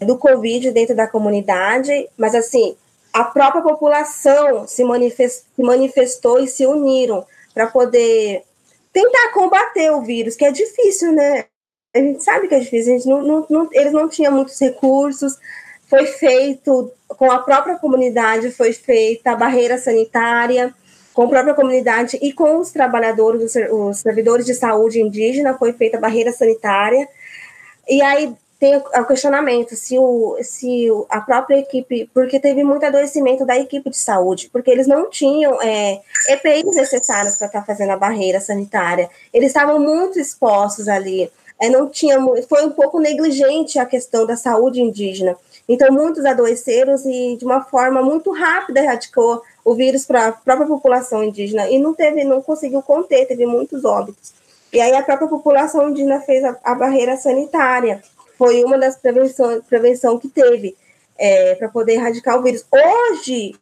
do 0.01 0.17
Covid 0.17 0.71
dentro 0.71 0.95
da 0.95 1.07
comunidade, 1.07 2.09
mas 2.17 2.35
assim, 2.35 2.75
a 3.13 3.23
própria 3.23 3.61
população 3.61 4.67
se, 4.67 4.83
manifest, 4.83 5.45
se 5.55 5.63
manifestou 5.63 6.39
e 6.39 6.47
se 6.47 6.65
uniram 6.65 7.25
para 7.53 7.67
poder 7.67 8.43
tentar 8.91 9.31
combater 9.33 9.91
o 9.91 10.01
vírus, 10.01 10.35
que 10.35 10.45
é 10.45 10.51
difícil, 10.51 11.11
né? 11.13 11.45
A 11.95 11.99
gente 11.99 12.23
sabe 12.23 12.47
que 12.47 12.55
é 12.55 12.59
difícil, 12.59 12.99
não, 13.05 13.21
não, 13.21 13.45
não, 13.49 13.69
eles 13.71 13.93
não 13.93 14.09
tinham 14.09 14.33
muitos 14.33 14.59
recursos, 14.59 15.37
foi 15.87 16.07
feito 16.07 16.91
com 17.07 17.31
a 17.31 17.39
própria 17.39 17.77
comunidade, 17.77 18.51
foi 18.51 18.73
feita 18.73 19.31
a 19.31 19.35
barreira 19.35 19.77
sanitária, 19.77 20.73
com 21.13 21.23
a 21.23 21.27
própria 21.27 21.53
comunidade 21.53 22.17
e 22.21 22.33
com 22.33 22.57
os 22.57 22.71
trabalhadores, 22.71 23.55
os, 23.71 23.97
servidores 23.97 24.45
de 24.45 24.53
saúde 24.53 25.01
indígena, 25.01 25.57
foi 25.57 25.73
feita 25.73 25.97
a 25.97 26.01
barreira 26.01 26.31
sanitária. 26.31 27.07
E 27.87 28.01
aí 28.01 28.33
tem 28.59 28.77
o 28.77 29.05
questionamento 29.05 29.75
se, 29.75 29.99
o, 29.99 30.37
se 30.41 30.87
a 31.09 31.19
própria 31.19 31.57
equipe, 31.57 32.09
porque 32.13 32.39
teve 32.39 32.63
muito 32.63 32.85
adoecimento 32.85 33.45
da 33.45 33.57
equipe 33.57 33.89
de 33.89 33.97
saúde, 33.97 34.49
porque 34.53 34.71
eles 34.71 34.87
não 34.87 35.09
tinham 35.09 35.61
é, 35.61 35.99
EPIs 36.29 36.73
necessários 36.73 37.37
para 37.37 37.47
estar 37.47 37.59
tá 37.59 37.65
fazendo 37.65 37.91
a 37.91 37.97
barreira 37.97 38.39
sanitária, 38.39 39.09
eles 39.33 39.47
estavam 39.47 39.79
muito 39.79 40.17
expostos 40.17 40.87
ali, 40.87 41.29
é, 41.61 41.69
não 41.69 41.89
tinha, 41.89 42.17
foi 42.47 42.65
um 42.65 42.71
pouco 42.71 42.99
negligente 42.99 43.77
a 43.77 43.85
questão 43.85 44.25
da 44.25 44.37
saúde 44.37 44.81
indígena. 44.81 45.35
Então, 45.67 45.91
muitos 45.93 46.25
adoeceram 46.25 46.95
e, 47.05 47.37
de 47.37 47.45
uma 47.45 47.61
forma 47.63 48.01
muito 48.01 48.31
rápida, 48.31 48.81
erradicou 48.81 49.41
o 49.63 49.73
vírus 49.73 50.05
para 50.05 50.27
a 50.27 50.31
própria 50.31 50.67
população 50.67 51.23
indígena 51.23 51.69
e 51.69 51.79
não 51.79 51.93
teve, 51.93 52.23
não 52.23 52.41
conseguiu 52.41 52.81
conter, 52.81 53.27
teve 53.27 53.45
muitos 53.45 53.85
óbitos. 53.85 54.33
E 54.73 54.81
aí 54.81 54.93
a 54.95 55.03
própria 55.03 55.27
população 55.27 55.89
indígena 55.89 56.19
fez 56.19 56.43
a, 56.43 56.57
a 56.63 56.75
barreira 56.75 57.15
sanitária, 57.15 58.01
foi 58.37 58.63
uma 58.63 58.77
das 58.77 58.97
prevenções 58.97 59.63
prevenção 59.69 60.19
que 60.19 60.27
teve 60.27 60.75
é, 61.17 61.55
para 61.55 61.69
poder 61.69 61.93
erradicar 61.93 62.37
o 62.37 62.43
vírus. 62.43 62.65
Hoje, 62.71 63.55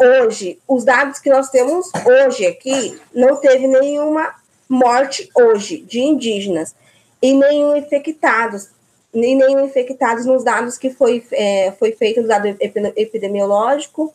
hoje, 0.00 0.58
os 0.66 0.84
dados 0.84 1.18
que 1.18 1.30
nós 1.30 1.50
temos 1.50 1.90
hoje 2.04 2.46
aqui, 2.46 2.98
não 3.14 3.36
teve 3.36 3.66
nenhuma 3.68 4.34
morte 4.68 5.28
hoje 5.34 5.78
de 5.78 6.00
indígenas 6.00 6.74
e 7.22 7.32
nenhum 7.32 7.76
infectados, 7.76 8.68
nem 9.18 9.36
nenhum 9.36 9.64
infectados 9.64 10.24
nos 10.24 10.44
dados 10.44 10.78
que 10.78 10.90
foi, 10.90 11.24
é, 11.32 11.72
foi 11.72 11.92
feito 11.92 12.22
no 12.22 12.28
dado 12.28 12.46
epidemiológico 12.96 14.14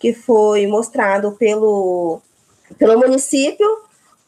que 0.00 0.14
foi 0.14 0.66
mostrado 0.66 1.32
pelo, 1.32 2.20
pelo 2.78 2.98
município, 2.98 3.68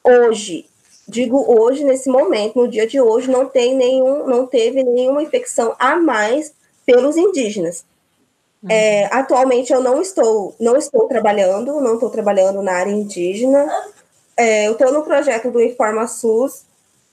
hoje, 0.05 0.67
digo 1.09 1.45
hoje, 1.49 1.83
nesse 1.83 2.11
momento, 2.11 2.59
no 2.59 2.69
dia 2.69 2.87
de 2.87 3.01
hoje, 3.01 3.31
não 3.31 3.47
tem 3.47 3.75
nenhum, 3.75 4.27
não 4.27 4.47
teve 4.47 4.85
nenhuma 4.85 5.23
infecção 5.23 5.75
a 5.79 5.97
mais 5.97 6.53
pelos 6.85 7.17
indígenas. 7.17 7.87
É, 8.69 9.07
atualmente 9.07 9.73
eu 9.73 9.81
não 9.81 10.01
estou, 10.01 10.55
não 10.61 10.77
estou 10.77 11.09
trabalhando, 11.09 11.81
não 11.81 11.95
estou 11.95 12.11
trabalhando 12.11 12.63
na 12.63 12.73
área 12.73 12.93
indígena. 12.93 13.67
É, 14.37 14.69
eu 14.69 14.73
estou 14.73 14.93
no 14.93 15.03
projeto 15.03 15.51
do 15.51 15.61
Informa 15.61 16.07
SUS, 16.07 16.65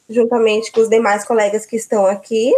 juntamente 0.09 0.71
com 0.71 0.81
os 0.81 0.89
demais 0.89 1.25
colegas 1.25 1.65
que 1.65 1.75
estão 1.75 2.05
aqui 2.05 2.53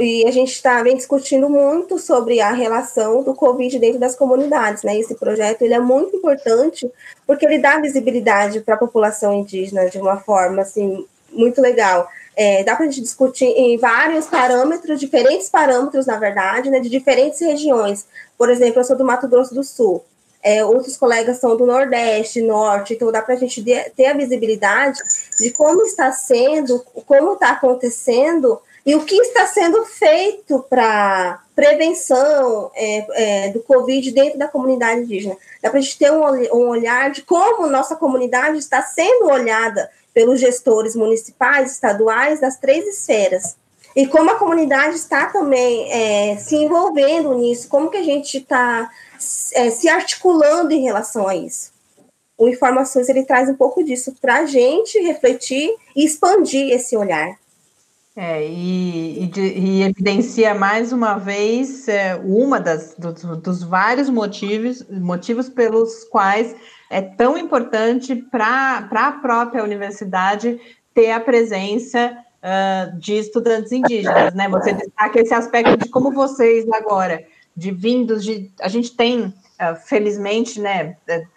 e 0.00 0.26
a 0.26 0.30
gente 0.30 0.52
está 0.52 0.82
vem 0.82 0.96
discutindo 0.96 1.48
muito 1.48 1.98
sobre 1.98 2.40
a 2.40 2.52
relação 2.52 3.22
do 3.22 3.34
Covid 3.34 3.78
dentro 3.78 4.00
das 4.00 4.16
comunidades, 4.16 4.82
né? 4.82 4.98
Esse 4.98 5.14
projeto 5.14 5.62
ele 5.62 5.74
é 5.74 5.80
muito 5.80 6.16
importante 6.16 6.90
porque 7.26 7.46
ele 7.46 7.58
dá 7.58 7.78
visibilidade 7.78 8.60
para 8.60 8.74
a 8.74 8.78
população 8.78 9.32
indígena 9.32 9.88
de 9.88 9.98
uma 9.98 10.18
forma 10.18 10.62
assim 10.62 11.06
muito 11.30 11.60
legal. 11.60 12.08
É, 12.34 12.64
dá 12.64 12.74
para 12.74 12.84
a 12.84 12.88
gente 12.88 13.00
discutir 13.00 13.46
em 13.46 13.78
vários 13.78 14.26
parâmetros, 14.26 15.00
diferentes 15.00 15.48
parâmetros, 15.48 16.06
na 16.06 16.18
verdade, 16.18 16.68
né, 16.68 16.80
de 16.80 16.88
diferentes 16.88 17.40
regiões. 17.40 18.06
Por 18.36 18.50
exemplo, 18.50 18.80
eu 18.80 18.84
sou 18.84 18.96
do 18.96 19.04
Mato 19.04 19.28
Grosso 19.28 19.54
do 19.54 19.64
Sul. 19.64 20.04
é, 20.46 20.64
outros 20.64 20.96
colegas 20.96 21.38
são 21.38 21.56
do 21.56 21.66
Nordeste, 21.66 22.40
Norte, 22.40 22.94
então 22.94 23.10
dá 23.10 23.20
para 23.20 23.34
a 23.34 23.36
gente 23.36 23.64
ter 23.96 24.06
a 24.06 24.14
visibilidade 24.14 25.00
de 25.40 25.50
como 25.50 25.82
está 25.82 26.12
sendo, 26.12 26.84
como 27.04 27.32
está 27.32 27.50
acontecendo 27.50 28.60
e 28.86 28.94
o 28.94 29.04
que 29.04 29.16
está 29.16 29.44
sendo 29.48 29.84
feito 29.84 30.64
para 30.70 31.42
prevenção 31.56 32.70
é, 32.72 33.46
é, 33.46 33.48
do 33.50 33.60
Covid 33.60 34.12
dentro 34.12 34.38
da 34.38 34.46
comunidade 34.46 35.00
indígena. 35.00 35.36
Dá 35.60 35.70
para 35.70 35.80
a 35.80 35.82
gente 35.82 35.98
ter 35.98 36.12
um, 36.12 36.22
um 36.22 36.68
olhar 36.68 37.10
de 37.10 37.22
como 37.22 37.66
nossa 37.66 37.96
comunidade 37.96 38.58
está 38.58 38.82
sendo 38.82 39.26
olhada 39.26 39.90
pelos 40.14 40.38
gestores 40.38 40.94
municipais, 40.94 41.72
estaduais, 41.72 42.40
das 42.40 42.58
três 42.58 42.86
esferas. 42.86 43.56
E 43.96 44.06
como 44.06 44.30
a 44.30 44.38
comunidade 44.38 44.94
está 44.94 45.26
também 45.26 45.90
é, 45.90 46.36
se 46.36 46.54
envolvendo 46.54 47.34
nisso, 47.34 47.68
como 47.68 47.90
que 47.90 47.96
a 47.96 48.04
gente 48.04 48.38
está 48.38 48.88
é, 49.54 49.70
se 49.70 49.88
articulando 49.88 50.72
em 50.72 50.82
relação 50.82 51.26
a 51.26 51.34
isso. 51.34 51.72
O 52.38 52.48
Informações 52.48 53.08
ele 53.08 53.24
traz 53.24 53.48
um 53.48 53.56
pouco 53.56 53.82
disso 53.82 54.14
para 54.20 54.36
a 54.36 54.46
gente 54.46 54.96
refletir 55.00 55.74
e 55.96 56.04
expandir 56.04 56.70
esse 56.70 56.96
olhar. 56.96 57.36
É, 58.18 58.48
e, 58.48 59.24
e, 59.24 59.40
e, 59.40 59.82
evidencia 59.82 60.54
mais 60.54 60.90
uma 60.90 61.18
vez 61.18 61.86
é, 61.86 62.16
uma 62.24 62.58
das 62.58 62.96
dos, 62.96 63.62
vários 63.62 64.08
motivos, 64.08 64.82
motivos 64.88 65.50
pelos 65.50 66.04
quais 66.04 66.56
é 66.88 67.02
tão 67.02 67.36
importante 67.36 68.16
para 68.16 68.88
a 68.90 69.12
própria 69.12 69.62
universidade 69.62 70.58
ter 70.94 71.10
a 71.10 71.20
presença 71.20 72.16
uh, 72.42 72.98
de 72.98 73.18
estudantes 73.18 73.70
indígenas, 73.70 74.32
né? 74.32 74.48
Você 74.48 74.72
destaca 74.72 75.20
esse 75.20 75.34
aspecto 75.34 75.76
de 75.76 75.90
como 75.90 76.10
vocês 76.10 76.66
agora 76.72 77.22
de 77.54 77.70
vindos 77.70 78.24
de. 78.24 78.50
A 78.62 78.68
gente 78.68 78.96
tem, 78.96 79.26
uh, 79.26 79.76
felizmente, 79.84 80.58
né? 80.58 80.96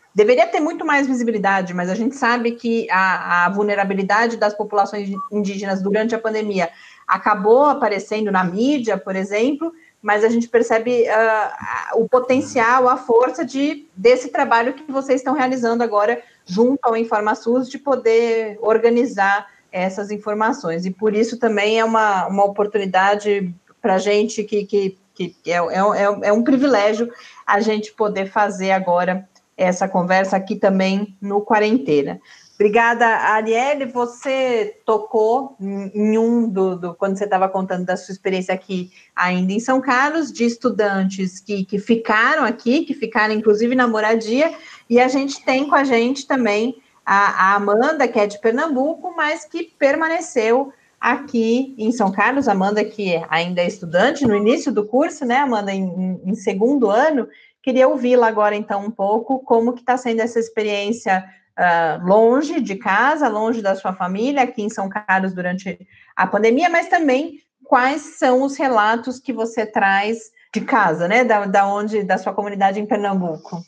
É, 0.09 0.15
deveria 0.15 0.47
ter 0.47 0.59
muito 0.59 0.85
mais 0.85 1.07
visibilidade, 1.07 1.73
mas 1.73 1.89
a 1.89 1.95
gente 1.95 2.15
sabe 2.15 2.51
que 2.51 2.89
a, 2.89 3.45
a, 3.45 3.49
vulnerabilidade 3.49 4.37
das 4.37 4.53
populações 4.53 5.09
indígenas 5.31 5.81
durante 5.81 6.15
a 6.15 6.19
pandemia 6.19 6.69
acabou 7.07 7.65
aparecendo 7.65 8.31
na 8.31 8.43
mídia, 8.43 8.97
por 8.97 9.15
exemplo, 9.15 9.71
mas 10.01 10.23
a 10.23 10.29
gente 10.29 10.47
percebe 10.47 11.03
uh, 11.03 12.01
o 12.01 12.07
potencial, 12.07 12.87
a 12.87 12.95
força 12.95 13.43
de, 13.43 13.87
desse 13.95 14.29
trabalho 14.29 14.73
que 14.73 14.89
vocês 14.91 15.19
estão 15.19 15.33
realizando 15.33 15.83
agora 15.83 16.21
junto 16.45 16.79
ao 16.83 16.95
InformaSUS, 16.95 17.69
de 17.69 17.77
poder 17.77 18.57
organizar 18.61 19.47
essas 19.71 20.09
informações. 20.09 20.85
E 20.85 20.91
por 20.91 21.13
isso 21.13 21.37
também 21.37 21.79
é 21.79 21.85
uma, 21.85 22.27
uma 22.27 22.45
oportunidade 22.45 23.53
para 23.81 23.95
a 23.95 23.99
gente 23.99 24.43
que, 24.43 24.65
que 24.65 24.97
que 25.19 25.35
é, 25.45 25.57
é, 25.57 26.29
é 26.29 26.31
um 26.31 26.43
privilégio 26.43 27.11
a 27.45 27.59
gente 27.59 27.91
poder 27.91 28.31
fazer 28.31 28.71
agora 28.71 29.27
essa 29.59 29.89
conversa 29.89 30.37
aqui 30.37 30.55
também 30.55 31.17
no 31.21 31.41
Quarentena. 31.41 32.19
Obrigada, 32.55 33.05
Arielle. 33.05 33.85
Você 33.85 34.77
tocou 34.85 35.55
em 35.59 36.17
um 36.17 36.47
do, 36.47 36.77
do 36.77 36.93
quando 36.93 37.17
você 37.17 37.25
estava 37.25 37.47
contando 37.47 37.85
da 37.85 37.95
sua 37.95 38.11
experiência 38.11 38.53
aqui 38.53 38.91
ainda 39.15 39.51
em 39.51 39.59
São 39.59 39.81
Carlos, 39.81 40.31
de 40.31 40.45
estudantes 40.45 41.39
que, 41.39 41.65
que 41.65 41.77
ficaram 41.77 42.43
aqui, 42.43 42.85
que 42.85 42.93
ficaram 42.93 43.33
inclusive 43.33 43.75
na 43.75 43.87
moradia, 43.87 44.53
e 44.89 44.99
a 44.99 45.07
gente 45.07 45.43
tem 45.43 45.67
com 45.67 45.75
a 45.75 45.83
gente 45.83 46.25
também 46.25 46.81
a, 47.05 47.53
a 47.53 47.55
Amanda, 47.55 48.07
que 48.07 48.19
é 48.19 48.27
de 48.27 48.39
Pernambuco, 48.39 49.13
mas 49.15 49.45
que 49.45 49.63
permaneceu 49.77 50.71
aqui 50.99 51.73
em 51.77 51.91
São 51.91 52.11
Carlos, 52.11 52.47
Amanda, 52.47 52.83
que 52.83 53.21
ainda 53.29 53.61
é 53.61 53.67
estudante 53.67 54.25
no 54.25 54.35
início 54.35 54.71
do 54.71 54.85
curso, 54.85 55.25
né, 55.25 55.37
Amanda, 55.37 55.71
em, 55.71 56.19
em 56.25 56.35
segundo 56.35 56.89
ano, 56.89 57.27
queria 57.61 57.87
ouvi-la 57.87 58.27
agora, 58.27 58.55
então, 58.55 58.85
um 58.85 58.91
pouco, 58.91 59.39
como 59.39 59.73
que 59.73 59.81
está 59.81 59.97
sendo 59.97 60.21
essa 60.21 60.39
experiência 60.39 61.23
uh, 61.57 62.05
longe 62.05 62.61
de 62.61 62.75
casa, 62.75 63.27
longe 63.27 63.61
da 63.61 63.75
sua 63.75 63.93
família, 63.93 64.43
aqui 64.43 64.61
em 64.61 64.69
São 64.69 64.89
Carlos 64.89 65.33
durante 65.33 65.79
a 66.15 66.25
pandemia, 66.25 66.69
mas 66.69 66.87
também 66.87 67.39
quais 67.63 68.17
são 68.17 68.41
os 68.43 68.57
relatos 68.57 69.19
que 69.19 69.33
você 69.33 69.65
traz 69.65 70.31
de 70.53 70.61
casa, 70.61 71.07
né, 71.07 71.23
da, 71.23 71.45
da 71.45 71.67
onde, 71.67 72.03
da 72.03 72.17
sua 72.17 72.33
comunidade 72.33 72.79
em 72.79 72.85
Pernambuco. 72.85 73.61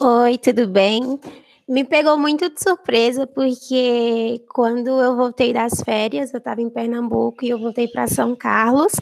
Oi, 0.00 0.38
tudo 0.38 0.68
bem? 0.68 1.18
Me 1.68 1.82
pegou 1.82 2.18
muito 2.18 2.50
de 2.50 2.62
surpresa, 2.62 3.26
porque 3.26 4.44
quando 4.52 4.88
eu 5.00 5.16
voltei 5.16 5.52
das 5.52 5.80
férias, 5.82 6.32
eu 6.32 6.38
estava 6.38 6.60
em 6.60 6.68
Pernambuco 6.68 7.44
e 7.44 7.48
eu 7.48 7.58
voltei 7.58 7.88
para 7.88 8.06
São 8.06 8.36
Carlos, 8.36 8.92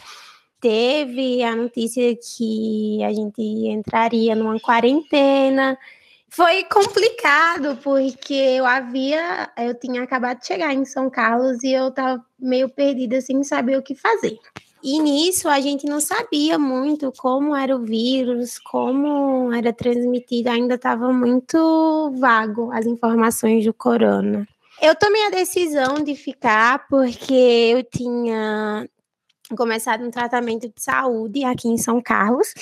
teve 0.62 1.42
a 1.42 1.56
notícia 1.56 2.16
que 2.16 3.02
a 3.02 3.12
gente 3.12 3.42
entraria 3.42 4.36
numa 4.36 4.58
quarentena. 4.60 5.76
Foi 6.30 6.64
complicado, 6.64 7.76
porque 7.82 8.32
eu 8.32 8.64
havia, 8.64 9.50
eu 9.58 9.74
tinha 9.74 10.02
acabado 10.02 10.38
de 10.38 10.46
chegar 10.46 10.72
em 10.72 10.84
São 10.84 11.10
Carlos 11.10 11.62
e 11.62 11.72
eu 11.72 11.88
estava 11.88 12.24
meio 12.38 12.68
perdida 12.70 13.20
sem 13.20 13.42
saber 13.42 13.76
o 13.76 13.82
que 13.82 13.94
fazer. 13.94 14.38
E 14.82 14.98
nisso 15.00 15.48
a 15.48 15.60
gente 15.60 15.84
não 15.86 16.00
sabia 16.00 16.58
muito 16.58 17.12
como 17.16 17.54
era 17.54 17.76
o 17.76 17.84
vírus, 17.84 18.58
como 18.58 19.52
era 19.52 19.72
transmitido, 19.72 20.48
ainda 20.48 20.76
estava 20.76 21.12
muito 21.12 22.12
vago 22.18 22.72
as 22.72 22.86
informações 22.86 23.64
do 23.64 23.74
corona. 23.74 24.46
Eu 24.80 24.96
tomei 24.96 25.26
a 25.26 25.30
decisão 25.30 26.02
de 26.02 26.16
ficar 26.16 26.88
porque 26.88 27.32
eu 27.32 27.84
tinha 27.84 28.88
começado 29.56 30.04
um 30.04 30.10
tratamento 30.10 30.68
de 30.68 30.82
saúde 30.82 31.44
aqui 31.44 31.68
em 31.68 31.78
São 31.78 32.00
Carlos 32.00 32.52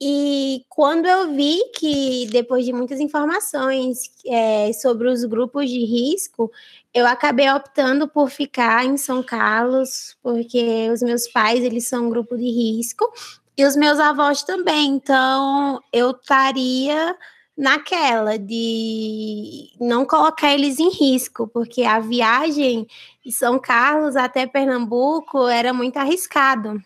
e 0.00 0.64
quando 0.68 1.06
eu 1.06 1.34
vi 1.34 1.58
que, 1.74 2.26
depois 2.30 2.66
de 2.66 2.72
muitas 2.72 3.00
informações 3.00 4.10
é, 4.26 4.70
sobre 4.74 5.08
os 5.08 5.24
grupos 5.24 5.70
de 5.70 5.84
risco, 5.84 6.52
eu 6.92 7.06
acabei 7.06 7.50
optando 7.50 8.06
por 8.06 8.28
ficar 8.28 8.84
em 8.84 8.98
São 8.98 9.22
Carlos, 9.22 10.14
porque 10.22 10.90
os 10.92 11.00
meus 11.00 11.26
pais, 11.28 11.64
eles 11.64 11.88
são 11.88 12.06
um 12.06 12.10
grupo 12.10 12.36
de 12.36 12.44
risco, 12.44 13.10
e 13.56 13.64
os 13.64 13.74
meus 13.74 13.98
avós 13.98 14.42
também. 14.42 14.88
Então, 14.88 15.82
eu 15.90 16.10
estaria 16.10 17.16
naquela 17.56 18.38
de 18.38 19.70
não 19.80 20.04
colocar 20.04 20.52
eles 20.52 20.78
em 20.78 20.90
risco, 20.90 21.48
porque 21.48 21.82
a 21.84 21.98
viagem 21.98 22.86
de 23.24 23.32
São 23.32 23.58
Carlos 23.58 24.14
até 24.14 24.46
Pernambuco 24.46 25.48
era 25.48 25.72
muito 25.72 25.96
arriscado. 25.96 26.80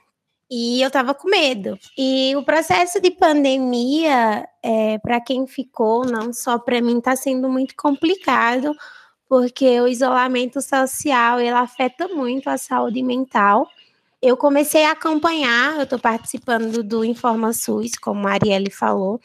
E 0.52 0.82
eu 0.82 0.88
estava 0.88 1.14
com 1.14 1.28
medo. 1.28 1.78
E 1.96 2.34
o 2.36 2.44
processo 2.44 3.00
de 3.00 3.10
pandemia, 3.12 4.48
é, 4.62 4.98
para 4.98 5.20
quem 5.20 5.46
ficou, 5.46 6.04
não 6.04 6.32
só 6.32 6.58
para 6.58 6.80
mim, 6.80 6.98
está 6.98 7.14
sendo 7.14 7.48
muito 7.48 7.74
complicado, 7.76 8.74
porque 9.28 9.80
o 9.80 9.86
isolamento 9.86 10.60
social 10.60 11.38
ele 11.38 11.50
afeta 11.50 12.08
muito 12.08 12.50
a 12.50 12.58
saúde 12.58 13.00
mental. 13.00 13.68
Eu 14.20 14.36
comecei 14.36 14.84
a 14.84 14.90
acompanhar, 14.90 15.76
eu 15.76 15.84
estou 15.84 16.00
participando 16.00 16.82
do 16.82 17.04
InformaSUS, 17.04 17.92
como 17.96 18.26
a 18.26 18.32
Arielle 18.32 18.72
falou, 18.72 19.20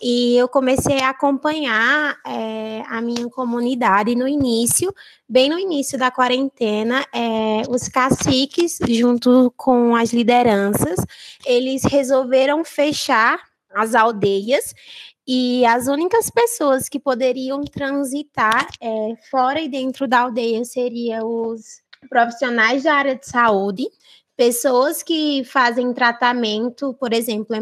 e 0.00 0.36
eu 0.36 0.48
comecei 0.48 1.00
a 1.00 1.10
acompanhar 1.10 2.16
é, 2.24 2.82
a 2.88 3.00
minha 3.00 3.28
comunidade 3.28 4.14
no 4.14 4.28
início, 4.28 4.94
bem 5.28 5.50
no 5.50 5.58
início 5.58 5.98
da 5.98 6.10
quarentena, 6.10 7.04
é, 7.12 7.62
os 7.68 7.88
caciques, 7.88 8.78
junto 8.88 9.52
com 9.56 9.96
as 9.96 10.12
lideranças, 10.12 10.98
eles 11.44 11.82
resolveram 11.84 12.64
fechar 12.64 13.40
as 13.74 13.94
aldeias 13.94 14.72
e 15.26 15.66
as 15.66 15.88
únicas 15.88 16.30
pessoas 16.30 16.88
que 16.88 16.98
poderiam 16.98 17.62
transitar 17.64 18.66
é, 18.80 19.14
fora 19.30 19.60
e 19.60 19.68
dentro 19.68 20.08
da 20.08 20.20
aldeia 20.20 20.64
seriam 20.64 21.50
os 21.50 21.82
profissionais 22.08 22.84
da 22.84 22.94
área 22.94 23.16
de 23.16 23.26
saúde, 23.26 23.88
pessoas 24.38 25.02
que 25.02 25.42
fazem 25.44 25.92
tratamento, 25.92 26.94
por 26.94 27.12
exemplo, 27.12 27.56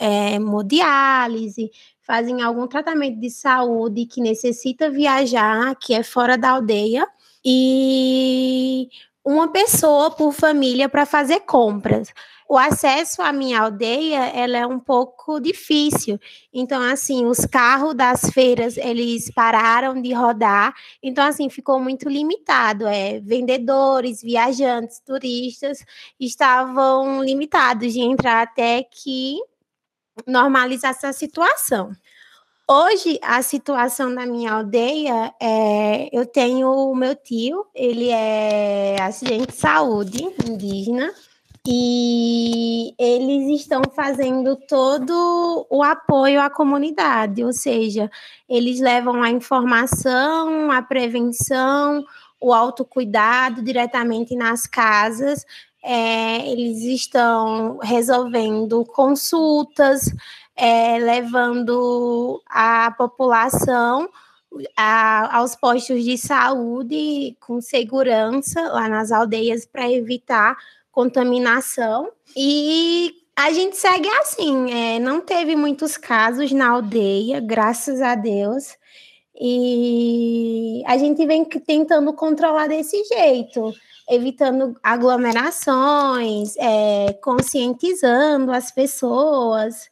hemodiálise, 0.00 1.70
fazem 2.00 2.40
algum 2.40 2.66
tratamento 2.66 3.20
de 3.20 3.28
saúde 3.28 4.06
que 4.06 4.18
necessita 4.22 4.88
viajar, 4.88 5.76
que 5.76 5.92
é 5.92 6.02
fora 6.02 6.38
da 6.38 6.52
aldeia, 6.52 7.06
e 7.44 8.88
uma 9.24 9.48
pessoa 9.48 10.10
por 10.10 10.32
família 10.32 10.88
para 10.88 11.06
fazer 11.06 11.40
compras 11.40 12.12
o 12.52 12.58
acesso 12.58 13.22
à 13.22 13.32
minha 13.32 13.62
aldeia 13.62 14.26
ela 14.26 14.58
é 14.58 14.66
um 14.66 14.78
pouco 14.78 15.40
difícil. 15.40 16.20
Então, 16.52 16.82
assim, 16.82 17.24
os 17.24 17.46
carros 17.46 17.94
das 17.94 18.28
feiras 18.28 18.76
eles 18.76 19.30
pararam 19.30 20.02
de 20.02 20.12
rodar. 20.12 20.74
Então, 21.02 21.24
assim, 21.24 21.48
ficou 21.48 21.80
muito 21.80 22.10
limitado. 22.10 22.86
É, 22.86 23.20
vendedores, 23.20 24.20
viajantes, 24.20 25.00
turistas 25.00 25.82
estavam 26.20 27.24
limitados 27.24 27.90
de 27.90 28.00
entrar 28.00 28.42
até 28.42 28.82
que 28.82 29.38
normalizasse 30.26 31.06
a 31.06 31.12
situação. 31.14 31.90
Hoje, 32.68 33.18
a 33.22 33.42
situação 33.42 34.14
da 34.14 34.24
minha 34.24 34.52
aldeia 34.52 35.34
é: 35.40 36.08
eu 36.12 36.24
tenho 36.24 36.70
o 36.70 36.94
meu 36.94 37.14
tio, 37.14 37.66
ele 37.74 38.08
é 38.08 38.96
assistente 39.02 39.48
de 39.48 39.56
saúde 39.56 40.22
indígena 40.48 41.12
e 41.66 42.94
eles 42.98 43.60
estão 43.60 43.82
fazendo 43.94 44.56
todo 44.68 45.66
o 45.70 45.82
apoio 45.82 46.40
à 46.40 46.50
comunidade, 46.50 47.44
ou 47.44 47.52
seja, 47.52 48.10
eles 48.48 48.80
levam 48.80 49.22
a 49.22 49.30
informação, 49.30 50.70
a 50.70 50.82
prevenção, 50.82 52.04
o 52.40 52.52
autocuidado 52.52 53.62
diretamente 53.62 54.34
nas 54.34 54.66
casas. 54.66 55.44
É, 55.82 56.48
eles 56.48 56.82
estão 56.82 57.78
resolvendo 57.78 58.84
consultas, 58.84 60.14
é, 60.56 60.98
levando 60.98 62.40
a 62.46 62.92
população 62.96 64.08
a, 64.76 65.38
aos 65.38 65.56
postos 65.56 66.04
de 66.04 66.16
saúde 66.18 67.36
com 67.40 67.60
segurança 67.60 68.60
lá 68.68 68.88
nas 68.88 69.10
aldeias 69.10 69.66
para 69.66 69.90
evitar 69.90 70.56
contaminação. 70.90 72.10
E 72.36 73.14
a 73.34 73.52
gente 73.52 73.76
segue 73.76 74.08
assim, 74.08 74.70
é, 74.70 74.98
não 74.98 75.20
teve 75.20 75.56
muitos 75.56 75.96
casos 75.96 76.52
na 76.52 76.68
aldeia, 76.68 77.40
graças 77.40 78.00
a 78.00 78.14
Deus. 78.14 78.76
E 79.34 80.82
a 80.86 80.96
gente 80.98 81.26
vem 81.26 81.44
tentando 81.44 82.12
controlar 82.12 82.68
desse 82.68 83.02
jeito, 83.04 83.72
evitando 84.08 84.76
aglomerações, 84.82 86.54
é, 86.56 87.12
conscientizando 87.22 88.52
as 88.52 88.70
pessoas. 88.70 89.90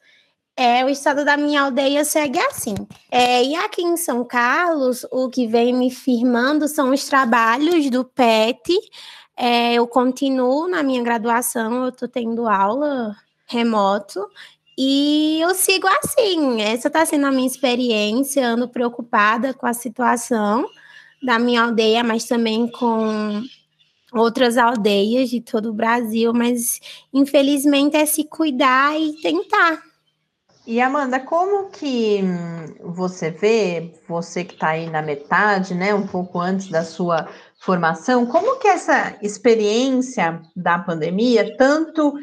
É, 0.57 0.85
o 0.85 0.89
estado 0.89 1.25
da 1.25 1.37
minha 1.37 1.63
aldeia 1.63 2.05
segue 2.05 2.39
assim. 2.39 2.75
É, 3.11 3.43
e 3.43 3.55
aqui 3.55 3.83
em 3.83 3.97
São 3.97 4.25
Carlos, 4.25 5.07
o 5.11 5.29
que 5.31 5.47
vem 5.47 5.73
me 5.73 5.91
firmando 5.91 6.69
são 6.69 6.91
os 6.91 7.05
trabalhos 7.05 7.89
do 7.89 8.05
PET. 8.05 8.73
É, 9.37 9.75
eu 9.75 9.87
continuo 9.87 10.69
na 10.69 10.83
minha 10.83 11.03
graduação, 11.03 11.85
eu 11.85 11.89
estou 11.89 12.09
tendo 12.09 12.47
aula 12.47 13.17
remoto 13.47 14.27
e 14.77 15.39
eu 15.41 15.55
sigo 15.55 15.87
assim. 15.87 16.61
Essa 16.63 16.89
está 16.89 17.05
sendo 17.07 17.27
a 17.27 17.31
minha 17.31 17.47
experiência, 17.47 18.47
ando 18.47 18.69
preocupada 18.69 19.55
com 19.55 19.67
a 19.67 19.73
situação 19.73 20.69
da 21.23 21.39
minha 21.39 21.63
aldeia, 21.63 22.03
mas 22.03 22.25
também 22.25 22.67
com 22.67 23.43
outras 24.13 24.57
aldeias 24.57 25.31
de 25.31 25.41
todo 25.41 25.71
o 25.71 25.75
Brasil, 25.75 26.33
mas 26.33 26.81
infelizmente 27.13 27.97
é 27.97 28.07
se 28.07 28.25
cuidar 28.25 28.99
e 28.99 29.13
tentar. 29.21 29.83
E 30.67 30.81
Amanda, 30.81 31.19
como 31.19 31.71
que 31.71 32.21
você 32.81 33.31
vê, 33.31 33.95
você 34.07 34.45
que 34.45 34.55
está 34.55 34.69
aí 34.69 34.89
na 34.89 35.03
metade, 35.03 35.75
né, 35.75 35.95
um 35.95 36.07
pouco 36.07 36.39
antes 36.39 36.69
da 36.69 36.85
sua 36.85 37.29
formação, 37.59 38.27
como 38.27 38.59
que 38.59 38.69
essa 38.69 39.17
experiência 39.23 40.41
da 40.55 40.79
pandemia, 40.79 41.57
tanto 41.57 42.15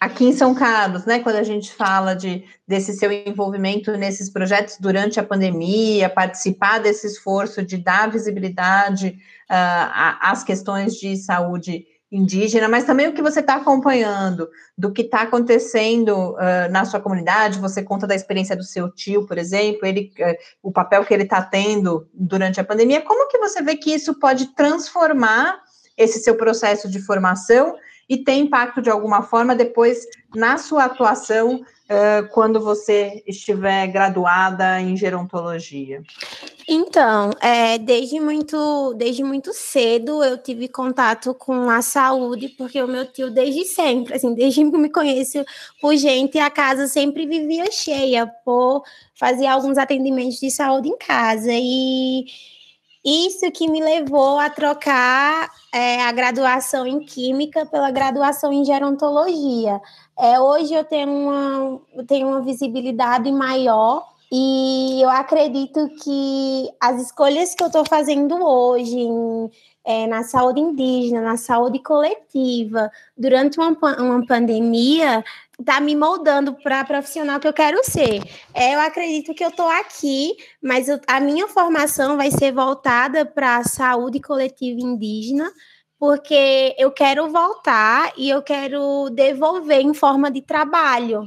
aqui 0.00 0.24
em 0.24 0.32
São 0.32 0.54
Carlos, 0.54 1.04
né, 1.04 1.20
quando 1.20 1.36
a 1.36 1.42
gente 1.42 1.72
fala 1.72 2.14
de 2.14 2.44
desse 2.66 2.94
seu 2.94 3.12
envolvimento 3.12 3.92
nesses 3.96 4.30
projetos 4.30 4.78
durante 4.80 5.20
a 5.20 5.24
pandemia, 5.24 6.08
participar 6.08 6.78
desse 6.78 7.06
esforço 7.06 7.64
de 7.64 7.76
dar 7.76 8.10
visibilidade 8.10 9.18
uh, 9.50 10.18
às 10.20 10.42
questões 10.42 10.94
de 10.94 11.16
saúde 11.16 11.86
indígena, 12.10 12.68
mas 12.68 12.84
também 12.84 13.08
o 13.08 13.12
que 13.12 13.22
você 13.22 13.40
está 13.40 13.56
acompanhando 13.56 14.48
do 14.78 14.92
que 14.92 15.02
está 15.02 15.22
acontecendo 15.22 16.32
uh, 16.34 16.70
na 16.70 16.84
sua 16.84 17.00
comunidade. 17.00 17.58
Você 17.58 17.82
conta 17.82 18.06
da 18.06 18.14
experiência 18.14 18.56
do 18.56 18.62
seu 18.62 18.88
tio, 18.88 19.26
por 19.26 19.36
exemplo, 19.36 19.84
ele, 19.84 20.12
uh, 20.20 20.36
o 20.62 20.70
papel 20.70 21.04
que 21.04 21.12
ele 21.12 21.24
está 21.24 21.42
tendo 21.42 22.08
durante 22.14 22.60
a 22.60 22.64
pandemia. 22.64 23.02
Como 23.02 23.28
que 23.28 23.38
você 23.38 23.60
vê 23.62 23.76
que 23.76 23.92
isso 23.92 24.18
pode 24.20 24.54
transformar 24.54 25.58
esse 25.96 26.20
seu 26.20 26.36
processo 26.36 26.88
de 26.88 27.00
formação 27.00 27.74
e 28.08 28.18
ter 28.18 28.34
impacto 28.34 28.82
de 28.82 28.90
alguma 28.90 29.22
forma 29.22 29.54
depois 29.54 30.04
na 30.34 30.58
sua 30.58 30.84
atuação 30.84 31.64
quando 32.32 32.60
você 32.60 33.22
estiver 33.26 33.86
graduada 33.88 34.80
em 34.80 34.96
gerontologia? 34.96 36.02
Então, 36.66 37.30
é, 37.40 37.76
desde 37.76 38.18
muito, 38.18 38.94
desde 38.94 39.22
muito 39.22 39.52
cedo 39.52 40.24
eu 40.24 40.38
tive 40.38 40.66
contato 40.66 41.34
com 41.34 41.68
a 41.68 41.82
saúde, 41.82 42.48
porque 42.48 42.82
o 42.82 42.88
meu 42.88 43.04
tio 43.06 43.30
desde 43.30 43.64
sempre, 43.64 44.14
assim, 44.14 44.34
desde 44.34 44.64
que 44.70 44.78
me 44.78 44.88
conheço 44.88 45.44
por 45.80 45.94
gente, 45.96 46.38
a 46.38 46.50
casa 46.50 46.86
sempre 46.86 47.26
vivia 47.26 47.70
cheia 47.70 48.26
por 48.44 48.82
fazer 49.14 49.46
alguns 49.46 49.76
atendimentos 49.76 50.40
de 50.40 50.50
saúde 50.50 50.88
em 50.88 50.96
casa 50.96 51.52
e 51.52 52.24
isso 53.04 53.50
que 53.52 53.68
me 53.68 53.82
levou 53.82 54.38
a 54.38 54.48
trocar 54.48 55.50
é, 55.70 56.00
a 56.00 56.10
graduação 56.10 56.86
em 56.86 57.00
Química 57.00 57.66
pela 57.66 57.90
graduação 57.90 58.50
em 58.50 58.64
Gerontologia. 58.64 59.78
É, 60.18 60.38
hoje 60.40 60.72
eu 60.72 60.84
tenho, 60.84 61.10
uma, 61.10 61.80
tenho 62.06 62.28
uma 62.28 62.40
visibilidade 62.40 63.30
maior 63.32 64.06
e 64.32 65.00
eu 65.02 65.10
acredito 65.10 65.88
que 66.02 66.68
as 66.80 67.00
escolhas 67.02 67.54
que 67.54 67.62
eu 67.62 67.68
estou 67.68 67.84
fazendo 67.84 68.34
hoje 68.44 68.98
em, 68.98 69.50
é, 69.84 70.06
na 70.06 70.22
saúde 70.22 70.60
indígena, 70.60 71.20
na 71.20 71.36
saúde 71.36 71.78
coletiva, 71.80 72.90
durante 73.16 73.58
uma, 73.58 73.76
uma 74.00 74.26
pandemia, 74.26 75.22
tá 75.64 75.80
me 75.80 75.94
moldando 75.94 76.54
para 76.54 76.80
a 76.80 76.84
profissional 76.84 77.38
que 77.38 77.46
eu 77.46 77.52
quero 77.52 77.78
ser. 77.84 78.22
É, 78.54 78.74
eu 78.74 78.80
acredito 78.80 79.34
que 79.34 79.44
eu 79.44 79.50
estou 79.50 79.68
aqui, 79.68 80.34
mas 80.62 80.88
eu, 80.88 80.98
a 81.06 81.20
minha 81.20 81.46
formação 81.46 82.16
vai 82.16 82.30
ser 82.30 82.52
voltada 82.52 83.26
para 83.26 83.58
a 83.58 83.64
saúde 83.64 84.20
coletiva 84.20 84.80
indígena, 84.80 85.50
porque 86.04 86.76
eu 86.76 86.90
quero 86.90 87.30
voltar 87.30 88.12
e 88.18 88.28
eu 88.28 88.42
quero 88.42 89.08
devolver 89.08 89.80
em 89.80 89.94
forma 89.94 90.30
de 90.30 90.42
trabalho 90.42 91.26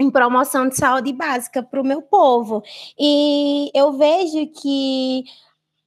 em 0.00 0.10
promoção 0.10 0.68
de 0.68 0.76
saúde 0.76 1.12
básica 1.12 1.62
para 1.62 1.80
o 1.80 1.84
meu 1.84 2.02
povo. 2.02 2.60
E 2.98 3.70
eu 3.72 3.92
vejo 3.92 4.48
que 4.48 5.22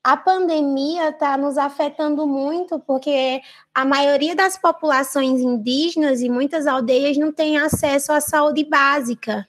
a 0.01 0.15
pandemia 0.15 1.09
está 1.09 1.35
nos 1.35 1.57
afetando 1.57 2.25
muito, 2.25 2.79
porque 2.79 3.41
a 3.75 3.83
maioria 3.83 4.33
das 4.33 4.57
populações 4.57 5.41
indígenas 5.41 6.21
e 6.21 6.29
muitas 6.29 6.65
aldeias 6.65 7.17
não 7.17 7.33
têm 7.33 7.57
acesso 7.57 8.13
à 8.13 8.21
saúde 8.21 8.63
básica. 8.63 9.45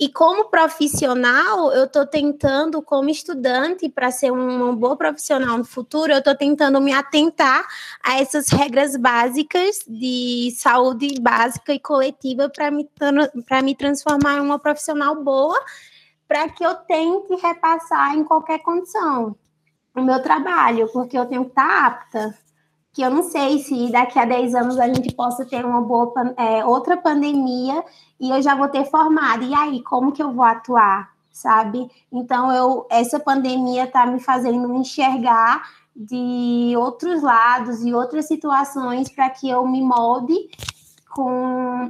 E 0.00 0.08
como 0.08 0.50
profissional, 0.50 1.72
eu 1.72 1.84
estou 1.84 2.04
tentando, 2.04 2.82
como 2.82 3.08
estudante, 3.08 3.88
para 3.88 4.10
ser 4.10 4.32
uma 4.32 4.72
boa 4.72 4.96
profissional 4.96 5.56
no 5.58 5.64
futuro, 5.64 6.12
eu 6.12 6.18
estou 6.18 6.34
tentando 6.34 6.80
me 6.80 6.92
atentar 6.92 7.64
a 8.02 8.20
essas 8.20 8.48
regras 8.48 8.96
básicas 8.96 9.78
de 9.86 10.52
saúde 10.56 11.20
básica 11.20 11.72
e 11.72 11.78
coletiva 11.78 12.48
para 12.48 12.70
me, 12.70 12.88
me 13.62 13.74
transformar 13.76 14.38
em 14.38 14.40
uma 14.40 14.58
profissional 14.58 15.22
boa, 15.22 15.60
para 16.26 16.48
que 16.48 16.64
eu 16.64 16.74
tente 16.74 17.34
repassar 17.40 18.16
em 18.16 18.24
qualquer 18.24 18.58
condição 18.60 19.36
o 19.94 20.02
meu 20.02 20.22
trabalho, 20.22 20.88
porque 20.92 21.16
eu 21.16 21.26
tenho 21.26 21.44
que 21.44 21.50
estar 21.50 21.86
apta. 21.86 22.34
Que 22.92 23.02
eu 23.02 23.10
não 23.10 23.22
sei 23.22 23.58
se 23.58 23.90
daqui 23.90 24.18
a 24.18 24.24
10 24.24 24.54
anos 24.54 24.78
a 24.78 24.86
gente 24.86 25.14
possa 25.14 25.44
ter 25.46 25.64
uma 25.64 25.80
boa 25.80 26.12
é, 26.36 26.64
outra 26.64 26.96
pandemia 26.96 27.82
e 28.20 28.30
eu 28.30 28.42
já 28.42 28.54
vou 28.54 28.68
ter 28.68 28.84
formado. 28.84 29.44
E 29.44 29.54
aí, 29.54 29.82
como 29.82 30.12
que 30.12 30.22
eu 30.22 30.32
vou 30.32 30.44
atuar? 30.44 31.10
Sabe? 31.30 31.90
Então, 32.12 32.52
eu, 32.52 32.86
essa 32.90 33.18
pandemia 33.18 33.84
está 33.84 34.04
me 34.04 34.20
fazendo 34.20 34.74
enxergar 34.74 35.62
de 35.96 36.74
outros 36.76 37.22
lados 37.22 37.82
e 37.82 37.94
outras 37.94 38.26
situações 38.26 39.08
para 39.08 39.30
que 39.30 39.48
eu 39.48 39.66
me 39.66 39.80
molde 39.80 40.34
com 41.10 41.88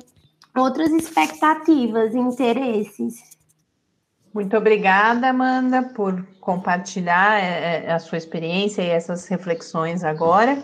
outras 0.56 0.90
expectativas 0.90 2.14
e 2.14 2.18
interesses. 2.18 3.32
Muito 4.34 4.56
obrigada, 4.56 5.28
Amanda, 5.28 5.82
por 5.82 6.26
compartilhar 6.40 7.38
é, 7.38 7.84
é, 7.84 7.92
a 7.92 7.98
sua 7.98 8.16
experiência 8.16 8.82
e 8.82 8.88
essas 8.88 9.28
reflexões 9.28 10.02
agora. 10.02 10.62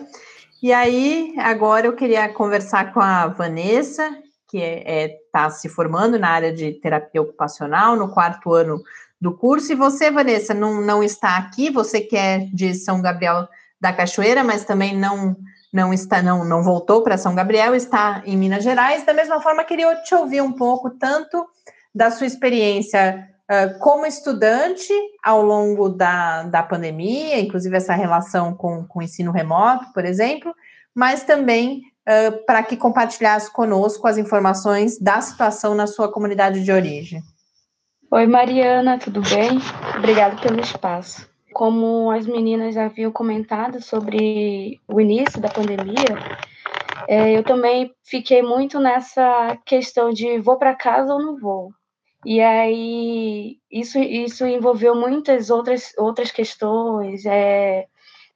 E 0.61 0.73
aí, 0.73 1.35
agora 1.39 1.87
eu 1.87 1.95
queria 1.95 2.29
conversar 2.29 2.93
com 2.93 3.01
a 3.01 3.29
Vanessa, 3.29 4.11
que 4.49 4.59
está 4.59 4.91
é, 4.91 5.05
é 5.05 5.19
tá 5.31 5.51
se 5.51 5.69
formando 5.69 6.19
na 6.19 6.31
área 6.31 6.53
de 6.53 6.73
terapia 6.73 7.23
ocupacional, 7.23 7.95
no 7.95 8.09
quarto 8.09 8.53
ano 8.53 8.83
do 9.21 9.33
curso. 9.37 9.71
E 9.71 9.77
você, 9.77 10.11
Vanessa, 10.11 10.53
não, 10.53 10.81
não 10.81 11.01
está 11.01 11.37
aqui, 11.37 11.71
você 11.71 12.01
que 12.01 12.17
é 12.17 12.49
de 12.53 12.75
São 12.75 13.01
Gabriel 13.01 13.47
da 13.81 13.93
Cachoeira, 13.93 14.43
mas 14.43 14.65
também 14.65 14.97
não 14.97 15.37
não 15.71 15.93
está 15.93 16.23
não, 16.23 16.45
não 16.47 16.63
voltou 16.63 17.03
para 17.03 17.19
São 17.19 17.35
Gabriel, 17.35 17.75
está 17.75 18.23
em 18.25 18.37
Minas 18.37 18.65
Gerais. 18.65 19.05
Da 19.05 19.13
mesma 19.13 19.41
forma, 19.41 19.63
queria 19.63 19.95
te 20.03 20.15
ouvir 20.15 20.41
um 20.41 20.53
pouco 20.53 20.91
tanto 20.91 21.47
da 21.95 22.11
sua 22.11 22.27
experiência 22.27 23.29
como 23.81 24.05
estudante 24.05 24.93
ao 25.25 25.43
longo 25.43 25.89
da, 25.89 26.43
da 26.43 26.63
pandemia, 26.63 27.41
inclusive 27.41 27.77
essa 27.77 27.95
relação 27.95 28.55
com, 28.55 28.85
com 28.85 28.99
o 28.99 29.03
ensino 29.03 29.33
remoto, 29.33 29.91
por 29.95 30.05
exemplo, 30.05 30.55
mas 30.95 31.23
também 31.25 31.83
uh, 32.09 32.45
para 32.45 32.63
que 32.63 32.77
compartilhasse 32.77 33.53
conosco 33.53 34.07
as 34.07 34.19
informações 34.19 34.99
da 34.99 35.21
situação 35.21 35.75
na 35.75 35.87
sua 35.87 36.11
comunidade 36.11 36.63
de 36.63 36.73
origem. 36.73 37.23
Oi, 38.11 38.27
Mariana, 38.27 38.99
tudo 38.99 39.21
bem? 39.21 39.59
Obrigada 39.97 40.37
pelo 40.41 40.61
espaço. 40.61 41.29
Como 41.53 42.11
as 42.11 42.27
meninas 42.27 42.77
haviam 42.77 43.13
comentado 43.13 43.83
sobre 43.83 44.81
o 44.89 45.01
início 45.01 45.41
da 45.41 45.49
pandemia, 45.49 46.17
é, 47.07 47.37
eu 47.37 47.43
também 47.43 47.93
fiquei 48.05 48.43
muito 48.43 48.81
nessa 48.81 49.59
questão 49.65 50.11
de 50.11 50.39
vou 50.39 50.57
para 50.57 50.75
casa 50.75 51.13
ou 51.13 51.21
não 51.21 51.39
vou. 51.39 51.71
E 52.25 52.41
aí 52.41 53.59
isso, 53.71 53.99
isso 53.99 54.47
envolveu 54.47 54.95
muitas 54.95 55.51
outras, 55.51 55.93
outras 55.97 56.31
questões. 56.31 57.25
É, 57.27 57.87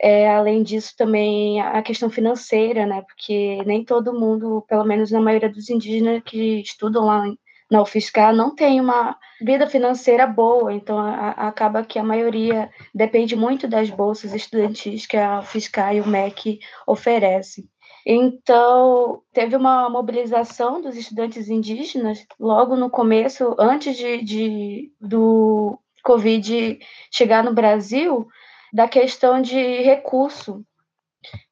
é, 0.01 0.29
além 0.31 0.62
disso, 0.62 0.95
também 0.97 1.61
a 1.61 1.83
questão 1.83 2.11
financeira, 2.11 2.87
né? 2.87 3.03
Porque 3.03 3.62
nem 3.64 3.85
todo 3.85 4.18
mundo, 4.18 4.64
pelo 4.68 4.85
menos 4.85 5.11
na 5.11 5.21
maioria 5.21 5.49
dos 5.49 5.71
indígenas 5.71 6.23
que 6.25 6.61
estudam 6.61 7.07
lá 7.07 7.25
na 7.71 7.83
UFSCar, 7.83 8.35
não 8.35 8.55
tem 8.55 8.81
uma 8.81 9.16
vida 9.40 9.66
financeira 9.66 10.27
boa. 10.27 10.73
Então, 10.73 10.99
a, 10.99 11.31
acaba 11.31 11.85
que 11.85 11.99
a 11.99 12.05
maioria 12.05 12.71
depende 12.95 13.35
muito 13.37 13.66
das 13.68 13.90
bolsas 13.90 14.35
estudantis 14.35 15.07
que 15.07 15.16
a 15.16 15.40
UFSCar 15.40 15.95
e 15.97 16.01
o 16.01 16.07
MEC 16.07 16.59
oferecem. 16.87 17.64
Então, 18.05 19.23
teve 19.33 19.55
uma 19.57 19.88
mobilização 19.88 20.81
dos 20.81 20.97
estudantes 20.97 21.49
indígenas 21.49 22.27
logo 22.38 22.77
no 22.77 22.91
começo, 22.91 23.55
antes 23.59 23.97
de, 23.97 24.23
de 24.23 24.93
do 25.01 25.79
Covid 26.03 26.79
chegar 27.11 27.45
no 27.45 27.55
Brasil, 27.55 28.27
da 28.73 28.88
questão 28.88 29.41
de 29.41 29.83
recurso. 29.83 30.65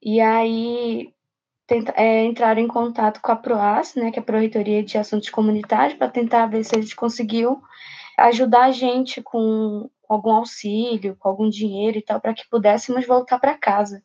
E 0.03 0.21
aí 0.21 1.15
tenta, 1.67 1.93
é, 1.97 2.25
entraram 2.25 2.61
em 2.61 2.67
contato 2.67 3.21
com 3.21 3.31
a 3.31 3.37
PROAS, 3.37 3.95
né, 3.95 4.11
que 4.11 4.19
é 4.19 4.23
a 4.23 4.25
Proreitoria 4.25 4.83
de 4.83 4.99
Assuntos 4.99 5.31
Comunitários, 5.31 5.97
para 5.97 6.09
tentar 6.09 6.47
ver 6.47 6.65
se 6.65 6.75
eles 6.75 6.93
conseguiam 6.93 7.63
ajudar 8.19 8.65
a 8.65 8.73
gente 8.73 9.23
com 9.23 9.89
algum 10.09 10.33
auxílio, 10.33 11.17
com 11.17 11.29
algum 11.29 11.49
dinheiro 11.49 11.99
e 11.99 12.03
tal, 12.03 12.21
para 12.21 12.35
que 12.35 12.49
pudéssemos 12.51 13.07
voltar 13.07 13.39
para 13.39 13.57
casa. 13.57 14.03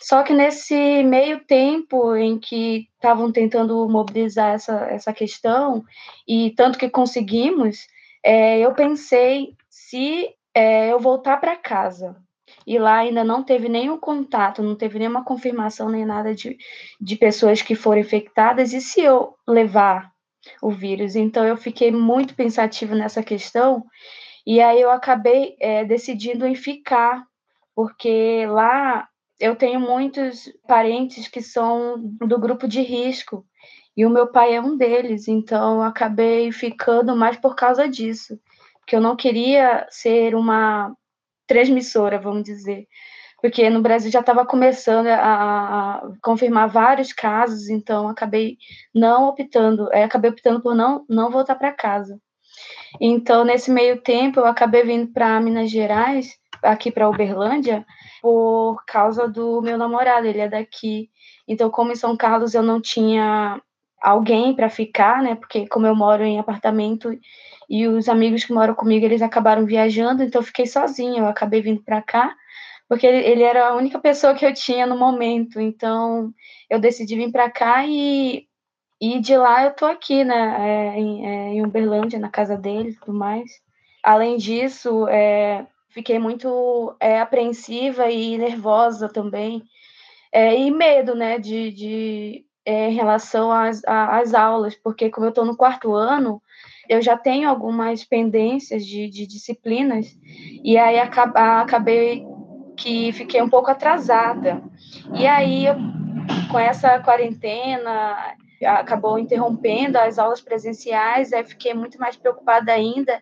Só 0.00 0.22
que 0.22 0.32
nesse 0.32 1.02
meio 1.02 1.44
tempo 1.44 2.14
em 2.14 2.38
que 2.38 2.88
estavam 2.94 3.32
tentando 3.32 3.88
mobilizar 3.88 4.54
essa, 4.54 4.86
essa 4.86 5.12
questão, 5.12 5.84
e 6.26 6.52
tanto 6.56 6.78
que 6.78 6.88
conseguimos, 6.88 7.86
é, 8.22 8.58
eu 8.60 8.72
pensei 8.74 9.54
se 9.68 10.28
é, 10.54 10.92
eu 10.92 11.00
voltar 11.00 11.38
para 11.38 11.56
casa. 11.56 12.16
E 12.66 12.78
lá 12.78 12.98
ainda 12.98 13.24
não 13.24 13.42
teve 13.42 13.68
nenhum 13.68 13.98
contato, 13.98 14.62
não 14.62 14.76
teve 14.76 14.98
nenhuma 14.98 15.24
confirmação 15.24 15.88
nem 15.88 16.04
nada 16.04 16.34
de, 16.34 16.56
de 17.00 17.16
pessoas 17.16 17.62
que 17.62 17.74
foram 17.74 18.00
infectadas. 18.00 18.72
E 18.72 18.80
se 18.80 19.00
eu 19.00 19.34
levar 19.46 20.12
o 20.62 20.70
vírus? 20.70 21.16
Então 21.16 21.46
eu 21.46 21.56
fiquei 21.56 21.90
muito 21.90 22.34
pensativa 22.34 22.94
nessa 22.94 23.22
questão. 23.22 23.84
E 24.46 24.60
aí 24.60 24.80
eu 24.80 24.90
acabei 24.90 25.56
é, 25.60 25.84
decidindo 25.84 26.46
em 26.46 26.54
ficar, 26.54 27.24
porque 27.74 28.46
lá 28.46 29.07
eu 29.38 29.54
tenho 29.56 29.80
muitos 29.80 30.52
parentes 30.66 31.28
que 31.28 31.40
são 31.40 31.96
do 31.98 32.38
grupo 32.38 32.66
de 32.66 32.80
risco 32.80 33.46
e 33.96 34.06
o 34.06 34.10
meu 34.10 34.28
pai 34.28 34.54
é 34.54 34.60
um 34.60 34.76
deles, 34.76 35.26
então 35.26 35.76
eu 35.76 35.82
acabei 35.82 36.52
ficando 36.52 37.16
mais 37.16 37.36
por 37.36 37.56
causa 37.56 37.88
disso, 37.88 38.38
que 38.86 38.94
eu 38.94 39.00
não 39.00 39.16
queria 39.16 39.86
ser 39.90 40.34
uma 40.34 40.94
transmissora, 41.46 42.18
vamos 42.18 42.44
dizer, 42.44 42.86
porque 43.42 43.68
no 43.68 43.82
Brasil 43.82 44.10
já 44.10 44.20
estava 44.20 44.46
começando 44.46 45.08
a, 45.08 45.96
a, 45.96 46.12
confirmar 46.22 46.68
vários 46.68 47.12
casos, 47.12 47.68
então 47.68 48.08
acabei 48.08 48.56
não 48.94 49.28
optando, 49.28 49.92
é, 49.92 50.04
acabei 50.04 50.30
optando 50.30 50.60
por 50.60 50.74
não 50.74 51.04
não 51.08 51.30
voltar 51.30 51.56
para 51.56 51.72
casa. 51.72 52.20
Então 53.00 53.44
nesse 53.44 53.70
meio 53.70 54.00
tempo 54.00 54.40
eu 54.40 54.46
acabei 54.46 54.84
vindo 54.84 55.12
para 55.12 55.40
Minas 55.40 55.70
Gerais, 55.70 56.37
aqui 56.62 56.90
para 56.90 57.08
Uberlândia, 57.08 57.86
por 58.22 58.84
causa 58.86 59.28
do 59.28 59.60
meu 59.62 59.78
namorado, 59.78 60.26
ele 60.26 60.40
é 60.40 60.48
daqui. 60.48 61.10
Então, 61.46 61.70
como 61.70 61.92
em 61.92 61.96
São 61.96 62.16
Carlos 62.16 62.54
eu 62.54 62.62
não 62.62 62.80
tinha 62.80 63.60
alguém 64.00 64.54
para 64.54 64.68
ficar, 64.68 65.22
né? 65.22 65.34
Porque 65.34 65.66
como 65.68 65.86
eu 65.86 65.94
moro 65.94 66.24
em 66.24 66.38
apartamento 66.38 67.18
e 67.68 67.86
os 67.86 68.08
amigos 68.08 68.44
que 68.44 68.52
moram 68.52 68.74
comigo, 68.74 69.04
eles 69.04 69.22
acabaram 69.22 69.66
viajando, 69.66 70.22
então 70.22 70.40
eu 70.40 70.46
fiquei 70.46 70.66
sozinha, 70.66 71.20
eu 71.20 71.26
acabei 71.26 71.60
vindo 71.60 71.82
para 71.82 72.00
cá, 72.00 72.34
porque 72.88 73.06
ele, 73.06 73.26
ele, 73.26 73.42
era 73.42 73.68
a 73.68 73.76
única 73.76 73.98
pessoa 73.98 74.34
que 74.34 74.46
eu 74.46 74.54
tinha 74.54 74.86
no 74.86 74.96
momento. 74.96 75.60
Então, 75.60 76.32
eu 76.70 76.78
decidi 76.80 77.16
vir 77.16 77.30
para 77.30 77.50
cá 77.50 77.84
e 77.86 78.48
e 79.00 79.20
de 79.20 79.36
lá 79.36 79.64
eu 79.64 79.70
tô 79.72 79.86
aqui, 79.86 80.24
né, 80.24 80.56
é, 80.58 80.98
em, 80.98 81.26
é, 81.26 81.54
em 81.54 81.64
Uberlândia, 81.64 82.18
na 82.18 82.28
casa 82.28 82.56
dele 82.56 82.90
e 82.90 82.94
tudo 82.94 83.14
mais. 83.14 83.48
Além 84.02 84.36
disso, 84.36 85.06
é, 85.08 85.66
fiquei 85.98 86.16
muito 86.16 86.94
é, 87.00 87.20
apreensiva 87.20 88.08
e 88.08 88.38
nervosa 88.38 89.08
também, 89.08 89.64
é, 90.30 90.56
e 90.56 90.70
medo, 90.70 91.12
né, 91.12 91.40
de, 91.40 91.72
de 91.72 92.44
é, 92.64 92.88
em 92.88 92.94
relação 92.94 93.50
às, 93.50 93.82
às 93.84 94.32
aulas, 94.32 94.76
porque 94.76 95.10
como 95.10 95.26
eu 95.26 95.30
estou 95.30 95.44
no 95.44 95.56
quarto 95.56 95.92
ano, 95.94 96.40
eu 96.88 97.02
já 97.02 97.16
tenho 97.16 97.48
algumas 97.48 98.04
pendências 98.04 98.86
de, 98.86 99.10
de 99.10 99.26
disciplinas, 99.26 100.06
e 100.62 100.78
aí 100.78 101.00
acabei 101.00 102.24
que 102.76 103.12
fiquei 103.12 103.42
um 103.42 103.50
pouco 103.50 103.68
atrasada. 103.68 104.62
E 105.14 105.26
aí, 105.26 105.66
eu, 105.66 105.74
com 106.48 106.60
essa 106.60 107.00
quarentena, 107.00 108.36
acabou 108.64 109.18
interrompendo 109.18 109.98
as 109.98 110.16
aulas 110.16 110.40
presenciais, 110.40 111.32
aí 111.32 111.44
fiquei 111.44 111.74
muito 111.74 111.98
mais 111.98 112.16
preocupada 112.16 112.70
ainda, 112.70 113.20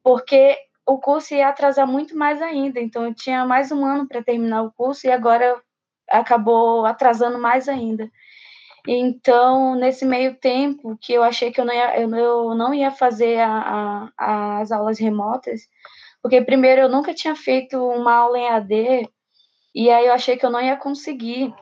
porque 0.00 0.56
o 0.88 0.98
curso 0.98 1.34
ia 1.34 1.48
atrasar 1.48 1.86
muito 1.86 2.16
mais 2.16 2.40
ainda. 2.40 2.80
Então, 2.80 3.04
eu 3.04 3.14
tinha 3.14 3.44
mais 3.44 3.70
um 3.70 3.84
ano 3.84 4.08
para 4.08 4.22
terminar 4.22 4.62
o 4.62 4.72
curso 4.72 5.06
e 5.06 5.10
agora 5.10 5.60
acabou 6.08 6.86
atrasando 6.86 7.38
mais 7.38 7.68
ainda. 7.68 8.10
Então, 8.86 9.74
nesse 9.74 10.06
meio 10.06 10.36
tempo 10.36 10.96
que 10.98 11.12
eu 11.12 11.22
achei 11.22 11.52
que 11.52 11.60
eu 11.60 11.64
não 11.66 11.74
ia, 11.74 12.00
eu 12.00 12.08
não 12.08 12.72
ia 12.72 12.90
fazer 12.90 13.38
a, 13.38 14.10
a, 14.16 14.60
as 14.60 14.72
aulas 14.72 14.98
remotas, 14.98 15.68
porque 16.22 16.40
primeiro 16.40 16.80
eu 16.80 16.88
nunca 16.88 17.12
tinha 17.12 17.36
feito 17.36 17.76
uma 17.76 18.14
aula 18.14 18.38
em 18.38 18.48
AD, 18.48 19.08
e 19.74 19.90
aí 19.90 20.06
eu 20.06 20.12
achei 20.14 20.38
que 20.38 20.46
eu 20.46 20.50
não 20.50 20.60
ia 20.60 20.76
conseguir 20.76 21.52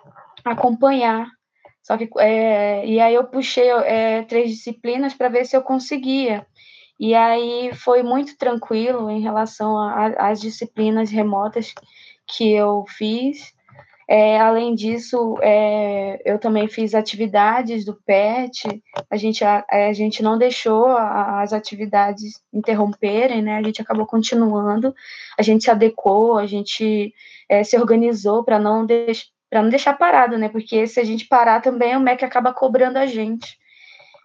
acompanhar. 0.44 1.26
Só 1.82 1.96
que, 1.96 2.08
é, 2.20 2.86
e 2.86 3.00
aí 3.00 3.14
eu 3.14 3.24
puxei 3.24 3.68
é, 3.70 4.22
três 4.22 4.50
disciplinas 4.50 5.12
para 5.14 5.28
ver 5.28 5.46
se 5.46 5.56
eu 5.56 5.62
conseguia. 5.62 6.46
E 6.98 7.14
aí 7.14 7.72
foi 7.74 8.02
muito 8.02 8.36
tranquilo 8.38 9.10
em 9.10 9.20
relação 9.20 9.76
às 10.18 10.40
disciplinas 10.40 11.10
remotas 11.10 11.74
que 12.26 12.52
eu 12.52 12.84
fiz. 12.88 13.54
É, 14.08 14.38
além 14.38 14.74
disso, 14.74 15.36
é, 15.42 16.22
eu 16.24 16.38
também 16.38 16.68
fiz 16.68 16.94
atividades 16.94 17.84
do 17.84 17.92
PET, 17.92 18.80
a 19.10 19.16
gente, 19.16 19.44
a, 19.44 19.64
a 19.68 19.92
gente 19.92 20.22
não 20.22 20.38
deixou 20.38 20.86
a, 20.86 21.42
as 21.42 21.52
atividades 21.52 22.40
interromperem, 22.52 23.42
né? 23.42 23.56
A 23.56 23.62
gente 23.62 23.82
acabou 23.82 24.06
continuando, 24.06 24.94
a 25.36 25.42
gente 25.42 25.64
se 25.64 25.70
adequou, 25.72 26.38
a 26.38 26.46
gente 26.46 27.12
é, 27.48 27.64
se 27.64 27.76
organizou 27.76 28.44
para 28.44 28.60
não, 28.60 28.86
deix, 28.86 29.26
não 29.52 29.68
deixar 29.68 29.94
parado, 29.98 30.38
né? 30.38 30.48
Porque 30.48 30.86
se 30.86 31.00
a 31.00 31.04
gente 31.04 31.26
parar 31.26 31.60
também, 31.60 31.96
o 31.96 32.00
MEC 32.00 32.24
acaba 32.24 32.54
cobrando 32.54 32.98
a 32.98 33.06
gente. 33.06 33.58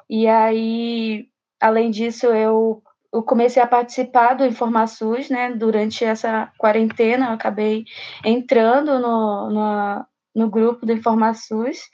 E 0.08 0.28
aí 0.28 1.31
além 1.62 1.92
disso, 1.92 2.26
eu, 2.28 2.82
eu, 3.14 3.24
comecei 3.24 3.62
a 3.62 3.68
participar 3.68 4.34
do 4.34 4.46
InformaSUS, 4.46 5.30
né? 5.30 5.52
Durante 5.52 6.04
essa 6.04 6.52
quarentena, 6.58 7.28
eu 7.28 7.34
acabei 7.34 7.86
entrando 8.26 9.00
no, 9.00 9.50
no, 9.50 10.06
no 10.36 10.50
grupo 10.50 10.86
do 10.86 10.94
InformaSUS 10.94 11.90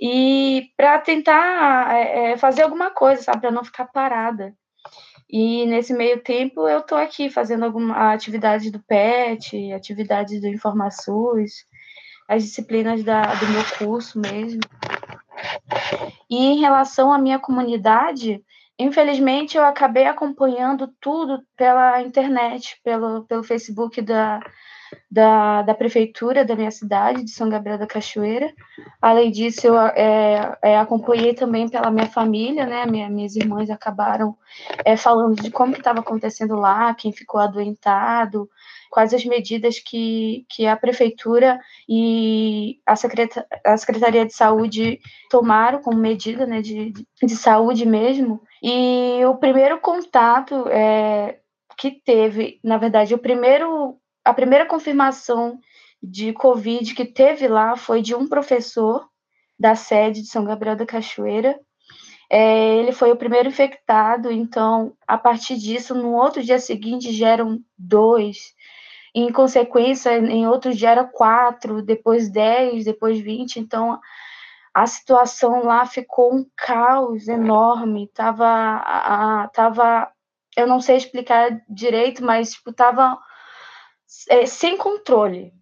e 0.00 0.70
para 0.76 0.98
tentar 0.98 1.94
é, 1.94 2.32
é, 2.32 2.36
fazer 2.36 2.62
alguma 2.62 2.90
coisa, 2.90 3.22
sabe? 3.22 3.40
Para 3.40 3.50
não 3.50 3.64
ficar 3.64 3.86
parada. 3.86 4.54
E 5.28 5.64
nesse 5.66 5.92
meio 5.92 6.22
tempo 6.22 6.68
eu 6.68 6.80
estou 6.80 6.98
aqui 6.98 7.30
fazendo 7.30 7.64
alguma 7.64 8.12
atividade 8.12 8.70
do 8.70 8.80
PET, 8.80 9.72
atividades 9.72 10.40
do 10.40 10.48
InformaSUS, 10.48 11.64
as 12.28 12.42
disciplinas 12.42 13.04
da, 13.04 13.22
do 13.22 13.48
meu 13.48 13.64
curso 13.78 14.18
mesmo. 14.18 14.60
E 16.28 16.36
em 16.36 16.60
relação 16.60 17.12
à 17.12 17.18
minha 17.18 17.38
comunidade, 17.38 18.42
Infelizmente, 18.80 19.58
eu 19.58 19.64
acabei 19.64 20.06
acompanhando 20.06 20.88
tudo 20.98 21.44
pela 21.54 22.00
internet, 22.00 22.80
pelo, 22.82 23.26
pelo 23.26 23.44
Facebook 23.44 24.00
da, 24.00 24.40
da, 25.10 25.62
da 25.62 25.74
prefeitura 25.74 26.44
da 26.44 26.54
minha 26.56 26.70
cidade, 26.70 27.24
de 27.24 27.30
São 27.30 27.48
Gabriel 27.48 27.78
da 27.78 27.86
Cachoeira. 27.86 28.52
Além 29.00 29.30
disso, 29.30 29.66
eu 29.66 29.78
é, 29.78 30.56
é, 30.62 30.78
acompanhei 30.78 31.34
também 31.34 31.68
pela 31.68 31.90
minha 31.90 32.06
família, 32.06 32.66
né? 32.66 32.86
Minha, 32.86 33.08
minhas 33.08 33.36
irmãs 33.36 33.70
acabaram 33.70 34.36
é, 34.84 34.96
falando 34.96 35.40
de 35.40 35.50
como 35.50 35.76
estava 35.76 36.00
acontecendo 36.00 36.56
lá, 36.56 36.94
quem 36.94 37.12
ficou 37.12 37.40
adoentado, 37.40 38.48
quais 38.90 39.14
as 39.14 39.24
medidas 39.24 39.78
que, 39.78 40.44
que 40.48 40.66
a 40.66 40.76
prefeitura 40.76 41.60
e 41.88 42.80
a, 42.84 42.96
secreta, 42.96 43.46
a 43.64 43.76
Secretaria 43.76 44.26
de 44.26 44.34
Saúde 44.34 45.00
tomaram 45.30 45.80
como 45.80 45.96
medida 45.96 46.44
né, 46.44 46.60
de, 46.60 46.92
de 47.22 47.36
saúde 47.36 47.86
mesmo. 47.86 48.42
E 48.62 49.24
o 49.24 49.36
primeiro 49.36 49.80
contato 49.80 50.68
é, 50.68 51.38
que 51.78 51.92
teve, 51.92 52.60
na 52.62 52.76
verdade, 52.76 53.14
o 53.14 53.18
primeiro, 53.18 53.96
a 54.24 54.32
primeira 54.32 54.66
confirmação 54.66 55.58
de 56.02 56.32
Covid 56.32 56.94
que 56.94 57.04
teve 57.04 57.48
lá 57.48 57.76
foi 57.76 58.00
de 58.02 58.14
um 58.14 58.28
professor 58.28 59.06
da 59.58 59.74
sede 59.74 60.22
de 60.22 60.28
São 60.28 60.44
Gabriel 60.44 60.76
da 60.76 60.86
Cachoeira. 60.86 61.58
É, 62.30 62.76
ele 62.76 62.92
foi 62.92 63.10
o 63.10 63.16
primeiro 63.16 63.48
infectado, 63.48 64.30
então, 64.30 64.94
a 65.06 65.18
partir 65.18 65.56
disso, 65.56 65.94
no 65.94 66.14
outro 66.14 66.42
dia 66.42 66.58
seguinte, 66.58 67.12
já 67.12 67.30
eram 67.30 67.58
dois. 67.76 68.54
Em 69.12 69.32
consequência, 69.32 70.16
em 70.16 70.46
outro 70.46 70.72
dia 70.72 70.90
era 70.90 71.04
quatro, 71.04 71.82
depois 71.82 72.30
dez, 72.30 72.84
depois 72.84 73.18
vinte. 73.18 73.58
Então, 73.58 73.98
a 74.72 74.86
situação 74.86 75.64
lá 75.64 75.84
ficou 75.84 76.32
um 76.32 76.46
caos 76.56 77.26
enorme. 77.26 78.08
Tava, 78.14 78.46
a, 78.46 79.48
tava 79.48 80.08
eu 80.56 80.66
não 80.66 80.80
sei 80.80 80.96
explicar 80.96 81.60
direito, 81.68 82.24
mas 82.24 82.52
tipo, 82.52 82.72
tava 82.72 83.18
é, 84.28 84.46
sem 84.46 84.76
controle. 84.76 85.52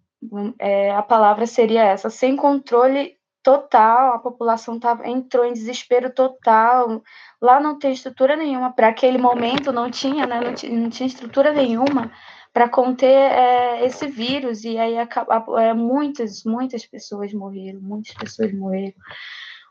É, 0.59 0.91
a 0.91 1.01
palavra 1.01 1.45
seria 1.45 1.83
essa, 1.83 2.09
sem 2.09 2.35
controle 2.35 3.17
total, 3.41 4.13
a 4.13 4.19
população 4.19 4.79
tava, 4.79 5.07
entrou 5.07 5.45
em 5.45 5.53
desespero 5.53 6.13
total. 6.13 7.01
Lá 7.41 7.59
não 7.59 7.79
tem 7.79 7.93
estrutura 7.93 8.35
nenhuma, 8.35 8.71
para 8.71 8.89
aquele 8.89 9.17
momento 9.17 9.71
não 9.71 9.89
tinha, 9.89 10.25
né? 10.25 10.39
Não, 10.39 10.79
não 10.81 10.89
tinha 10.89 11.07
estrutura 11.07 11.53
nenhuma 11.53 12.11
para 12.53 12.67
conter 12.67 13.07
é, 13.07 13.85
esse 13.85 14.07
vírus. 14.07 14.63
E 14.63 14.77
aí 14.77 14.95
é, 14.95 15.73
muitas, 15.73 16.43
muitas 16.43 16.85
pessoas 16.85 17.33
morreram, 17.33 17.79
muitas 17.81 18.13
pessoas 18.13 18.53
morreram. 18.53 18.95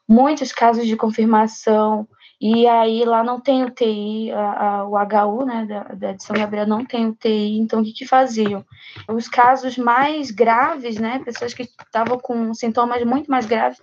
Muitos 0.09 0.53
casos 0.53 0.87
de 0.87 0.97
confirmação. 0.97 2.09
E 2.40 2.68
aí 2.68 3.05
lá 3.05 3.24
não 3.24 3.40
tem 3.40 3.64
UTI, 3.64 4.31
a, 4.31 4.66
a, 4.66 4.85
o 4.85 4.94
HU, 4.96 5.44
né, 5.44 5.66
da, 5.66 5.83
da 5.94 6.12
de 6.12 6.22
São 6.22 6.37
Gabriel 6.37 6.68
não 6.68 6.85
tem 6.85 7.09
UTI, 7.09 7.59
então 7.59 7.81
o 7.81 7.85
que, 7.85 7.92
que 7.92 8.07
faziam? 8.07 8.64
Os 9.09 9.27
casos 9.27 9.77
mais 9.77 10.31
graves, 10.31 10.98
né, 10.98 11.20
pessoas 11.24 11.53
que 11.53 11.62
estavam 11.62 12.16
com 12.18 12.55
sintomas 12.55 13.03
muito 13.05 13.29
mais 13.29 13.44
graves, 13.44 13.81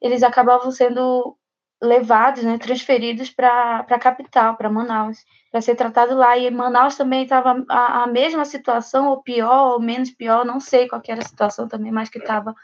eles 0.00 0.24
acabavam 0.24 0.72
sendo 0.72 1.36
levados, 1.80 2.42
né, 2.42 2.58
transferidos 2.58 3.30
para 3.30 3.86
a 3.88 3.98
capital, 3.98 4.56
para 4.56 4.70
Manaus, 4.70 5.18
para 5.50 5.60
ser 5.60 5.74
tratado 5.74 6.14
lá. 6.14 6.36
E 6.38 6.50
Manaus 6.50 6.96
também 6.96 7.24
estava 7.24 7.64
a, 7.68 8.04
a, 8.04 8.06
mesma 8.06 8.44
situação, 8.44 9.08
ou 9.08 9.22
pior, 9.22 9.74
ou 9.74 9.80
menos 9.80 10.10
pior, 10.10 10.44
não 10.44 10.60
sei 10.60 10.88
qual 10.88 11.02
era 11.06 11.20
a 11.20 11.24
situação 11.24 11.68
também, 11.68 11.92
mas 11.92 12.08
que 12.08 12.18
estava 12.18 12.54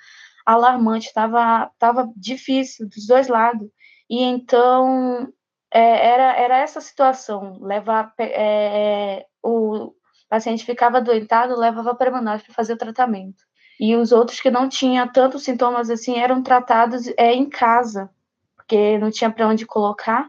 alarmante, 0.46 1.08
estava 1.08 1.70
tava 1.78 2.10
difícil 2.16 2.88
dos 2.88 3.06
dois 3.06 3.28
lados. 3.28 3.68
E 4.08 4.22
então 4.22 5.28
é, 5.72 6.06
era, 6.08 6.32
era 6.36 6.58
essa 6.58 6.80
situação, 6.80 7.58
levar 7.60 8.12
é, 8.18 9.26
o 9.42 9.92
paciente 10.28 10.64
ficava 10.64 11.00
doentado, 11.00 11.58
levava 11.58 11.94
para 11.94 12.10
Manaus 12.10 12.42
para 12.42 12.54
fazer 12.54 12.74
o 12.74 12.78
tratamento. 12.78 13.44
E 13.80 13.94
os 13.94 14.10
outros 14.10 14.40
que 14.40 14.50
não 14.50 14.68
tinham 14.68 15.06
tantos 15.08 15.44
sintomas 15.44 15.88
assim 15.88 16.16
eram 16.16 16.42
tratados 16.42 17.06
é, 17.16 17.32
em 17.32 17.48
casa, 17.48 18.10
porque 18.56 18.98
não 18.98 19.10
tinha 19.10 19.30
para 19.30 19.46
onde 19.46 19.66
colocar. 19.66 20.28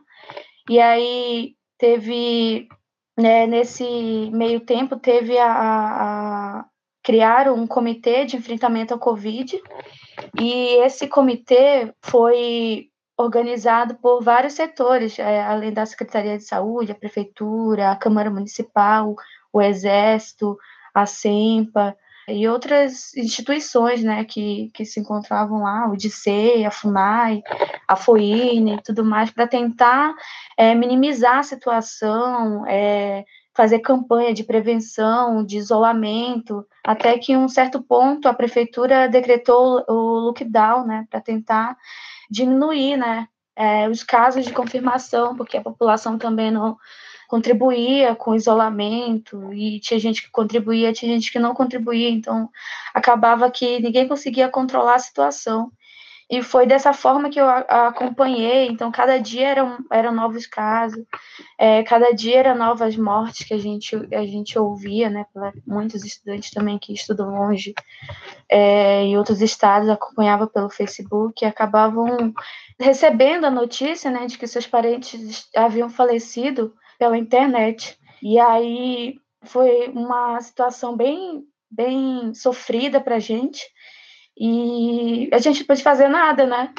E 0.70 0.80
aí 0.80 1.56
teve, 1.78 2.68
né, 3.18 3.48
nesse 3.48 4.30
meio 4.32 4.60
tempo, 4.60 4.98
teve 4.98 5.38
a, 5.38 5.52
a, 5.52 6.60
a 6.60 6.65
criaram 7.02 7.56
um 7.56 7.65
comitê 7.65 8.26
de 8.26 8.38
enfrentamento 8.38 8.94
ao 8.94 9.00
Covid, 9.00 9.60
e 10.39 10.84
esse 10.84 11.08
comitê 11.08 11.94
foi 12.04 12.88
organizado 13.20 13.96
por 13.96 14.24
vários 14.24 14.54
setores, 14.54 15.20
é, 15.20 15.44
além 15.44 15.74
da 15.74 15.86
Secretaria 15.86 16.38
de 16.38 16.46
Saúde, 16.46 16.94
a 16.94 16.96
Prefeitura, 16.96 17.92
a 17.92 17.96
Câmara 17.98 18.30
Municipal, 18.30 19.14
o 19.52 19.62
Exército, 19.62 20.58
a 20.94 21.06
SEMPA 21.06 21.98
e 22.30 22.48
outras 22.48 23.14
instituições 23.18 24.02
né, 24.02 24.24
que, 24.24 24.72
que 24.74 24.86
se 24.86 25.02
encontravam 25.02 25.64
lá, 25.64 25.90
o 25.90 25.98
DICE, 25.98 26.64
a 26.66 26.72
FUNAI, 26.72 27.44
a 27.86 27.96
FOINE 27.98 28.76
e 28.76 28.82
tudo 28.82 29.04
mais, 29.04 29.30
para 29.32 29.46
tentar 29.46 30.16
é, 30.56 30.74
minimizar 30.74 31.40
a 31.40 31.44
situação, 31.44 32.66
é, 32.68 33.26
fazer 33.54 33.80
campanha 33.80 34.34
de 34.34 34.46
prevenção, 34.46 35.44
de 35.44 35.58
isolamento, 35.58 36.66
até 36.86 37.18
que 37.18 37.34
em 37.34 37.38
um 37.38 37.50
certo 37.50 37.82
ponto 37.82 38.30
a 38.30 38.34
prefeitura 38.34 39.10
decretou 39.10 39.84
o 39.90 40.20
lockdown, 40.20 40.86
né, 40.86 41.06
para 41.10 41.20
tentar 41.20 41.76
diminuir, 42.30 42.98
né, 42.98 43.28
é, 43.56 43.89
os 43.89 44.04
casos 44.04 44.46
de 44.46 44.54
confirmação, 44.54 45.36
porque 45.36 45.58
a 45.58 45.62
população 45.62 46.18
também 46.18 46.52
não 46.52 46.78
contribuía 47.28 48.15
com 48.15 48.32
o 48.32 48.36
isolamento, 48.36 49.54
e 49.54 49.80
tinha 49.80 50.00
gente 50.00 50.24
que 50.24 50.32
contribuía, 50.32 50.92
tinha 50.92 51.13
gente 51.13 51.32
que 51.32 51.38
não 51.38 51.54
contribuía, 51.54 52.10
então 52.10 52.50
acabava 52.94 53.52
que 53.52 53.80
ninguém 53.80 54.08
conseguia 54.08 54.50
controlar 54.50 54.96
a 54.96 55.00
situação. 55.00 55.72
E 56.30 56.44
foi 56.44 56.68
dessa 56.68 56.94
forma 56.94 57.30
que 57.30 57.42
eu 57.42 57.50
acompanhei. 57.50 58.68
Então, 58.68 58.92
cada 58.92 59.18
dia 59.18 59.48
eram, 59.48 59.78
eram 59.92 60.13
novos 60.13 60.46
casos, 60.46 61.04
é, 61.58 61.82
cada 61.82 62.12
dia 62.12 62.38
eram 62.38 62.56
novas 62.56 62.96
mortes 62.96 63.48
que 63.48 63.54
a 63.54 63.58
gente, 63.58 63.96
a 64.13 64.24
gente 64.26 64.58
ouvia, 64.60 65.10
né? 65.10 65.26
Muitos 65.65 66.06
estudantes 66.06 66.52
também 66.52 66.78
que 66.78 66.94
estudam 66.94 67.32
longe 67.32 67.74
é, 68.48 69.02
em 69.02 69.18
outros 69.18 69.42
estados 69.42 69.89
acompanhava 69.89 70.46
pelo 70.46 70.70
Facebook 70.70 71.44
e 71.44 71.48
acabavam 71.48 72.32
recebendo 72.80 73.46
a 73.46 73.52
notícia, 73.52 74.12
né, 74.12 74.26
de 74.28 74.38
que 74.38 74.48
seus 74.48 74.68
parentes 74.68 75.50
haviam 75.56 75.89
falecido 75.89 76.74
pela 77.00 77.18
internet. 77.18 77.98
E 78.22 78.39
aí 78.39 79.20
foi 79.44 79.88
uma 79.89 80.39
situação 80.42 80.96
bem, 80.96 81.44
bem 81.72 82.34
sofrida 82.36 83.02
para 83.02 83.15
a 83.15 83.20
gente 83.20 83.65
e 84.39 85.30
a 85.34 85.38
gente 85.38 85.60
não 85.60 85.67
pôde 85.67 85.84
fazer 85.84 86.08
nada, 86.08 86.45
né? 86.45 86.73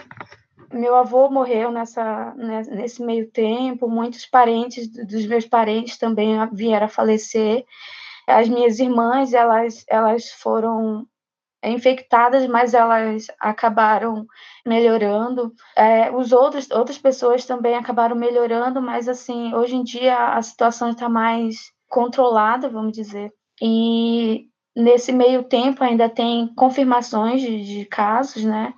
Meu 0.73 0.95
avô 0.95 1.29
morreu 1.29 1.71
nessa, 1.71 2.33
né, 2.37 2.63
nesse 2.71 3.03
meio 3.03 3.31
tempo, 3.31 3.89
muitos 3.89 4.25
parentes 4.25 4.89
dos 4.89 5.27
meus 5.27 5.45
parentes 5.45 5.99
também 5.99 6.37
vieram 6.53 6.87
a 6.87 6.89
falecer. 6.89 7.65
As 8.27 8.49
minhas 8.49 8.79
irmãs, 8.79 9.35
elas, 9.35 9.85
elas 9.89 10.31
foram 10.31 11.07
infectadas, 11.63 12.47
mas 12.47 12.73
elas 12.73 13.27
acabaram 13.39 14.27
melhorando. 14.65 15.53
É, 15.77 16.11
os 16.11 16.33
outros, 16.33 16.71
outras 16.71 16.99
pessoas 16.99 17.45
também 17.45 17.75
acabaram 17.75 18.17
melhorando, 18.17 18.81
mas 18.81 19.09
assim, 19.09 19.55
hoje 19.55 19.77
em 19.77 19.83
dia 19.83 20.35
a 20.35 20.41
situação 20.41 20.91
está 20.91 21.09
mais 21.09 21.73
controlada, 21.89 22.69
vamos 22.69 22.93
dizer. 22.93 23.33
E 23.61 24.50
Nesse 24.75 25.13
meio 25.13 25.43
tempo, 25.43 25.83
ainda 25.83 26.09
tem 26.09 26.47
confirmações 26.55 27.41
de, 27.41 27.65
de 27.65 27.85
casos, 27.87 28.45
né? 28.45 28.73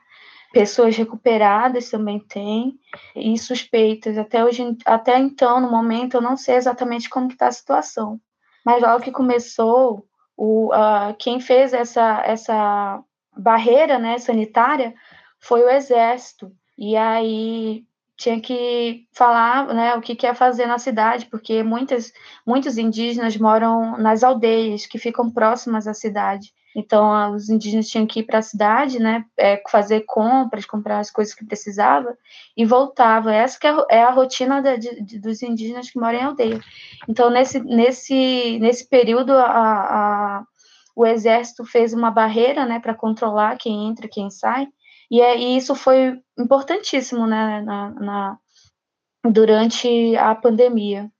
Pessoas 0.52 0.96
recuperadas 0.96 1.90
também 1.90 2.20
tem, 2.20 2.78
e 3.16 3.38
suspeitas. 3.38 4.18
Até, 4.18 4.44
hoje, 4.44 4.76
até 4.84 5.18
então, 5.18 5.60
no 5.60 5.70
momento, 5.70 6.14
eu 6.14 6.20
não 6.20 6.36
sei 6.36 6.56
exatamente 6.56 7.08
como 7.08 7.28
está 7.28 7.48
a 7.48 7.52
situação. 7.52 8.20
Mas 8.64 8.82
logo 8.82 9.02
que 9.02 9.10
começou, 9.10 10.06
o, 10.36 10.74
uh, 10.74 11.14
quem 11.18 11.40
fez 11.40 11.72
essa, 11.72 12.22
essa 12.24 13.02
barreira 13.36 13.98
né, 13.98 14.18
sanitária 14.18 14.94
foi 15.40 15.62
o 15.62 15.70
Exército. 15.70 16.52
E 16.78 16.96
aí 16.96 17.84
tinha 18.22 18.40
que 18.40 19.06
falar 19.12 19.66
né, 19.74 19.94
o 19.96 20.00
que 20.00 20.14
quer 20.14 20.34
fazer 20.34 20.66
na 20.66 20.78
cidade, 20.78 21.26
porque 21.26 21.62
muitas, 21.62 22.12
muitos 22.46 22.78
indígenas 22.78 23.36
moram 23.36 23.98
nas 23.98 24.22
aldeias 24.22 24.86
que 24.86 24.98
ficam 24.98 25.30
próximas 25.30 25.88
à 25.88 25.94
cidade. 25.94 26.52
Então, 26.74 27.34
os 27.34 27.50
indígenas 27.50 27.88
tinham 27.88 28.06
que 28.06 28.20
ir 28.20 28.22
para 28.22 28.38
a 28.38 28.42
cidade, 28.42 28.98
né, 28.98 29.24
é, 29.36 29.62
fazer 29.68 30.04
compras, 30.06 30.64
comprar 30.64 31.00
as 31.00 31.10
coisas 31.10 31.34
que 31.34 31.44
precisava 31.44 32.16
e 32.56 32.64
voltava. 32.64 33.34
Essa 33.34 33.58
que 33.58 33.66
é, 33.66 33.76
é 33.90 34.02
a 34.02 34.10
rotina 34.10 34.62
de, 34.78 35.18
dos 35.18 35.42
indígenas 35.42 35.90
que 35.90 35.98
moram 35.98 36.18
em 36.18 36.22
aldeia. 36.22 36.60
Então, 37.08 37.28
nesse, 37.28 37.60
nesse, 37.60 38.58
nesse 38.60 38.88
período, 38.88 39.32
a, 39.32 39.44
a, 39.44 40.44
o 40.96 41.04
exército 41.04 41.64
fez 41.64 41.92
uma 41.92 42.10
barreira, 42.10 42.64
né, 42.64 42.78
para 42.78 42.94
controlar 42.94 43.58
quem 43.58 43.88
entra, 43.88 44.08
quem 44.08 44.30
sai. 44.30 44.66
E, 45.10 45.20
é, 45.20 45.36
e 45.36 45.56
isso 45.56 45.74
foi 45.74 46.20
importantíssimo 46.38 47.26
né, 47.26 47.60
na, 47.62 47.90
na, 47.90 48.38
durante 49.24 50.16
a 50.16 50.34
pandemia. 50.34 51.10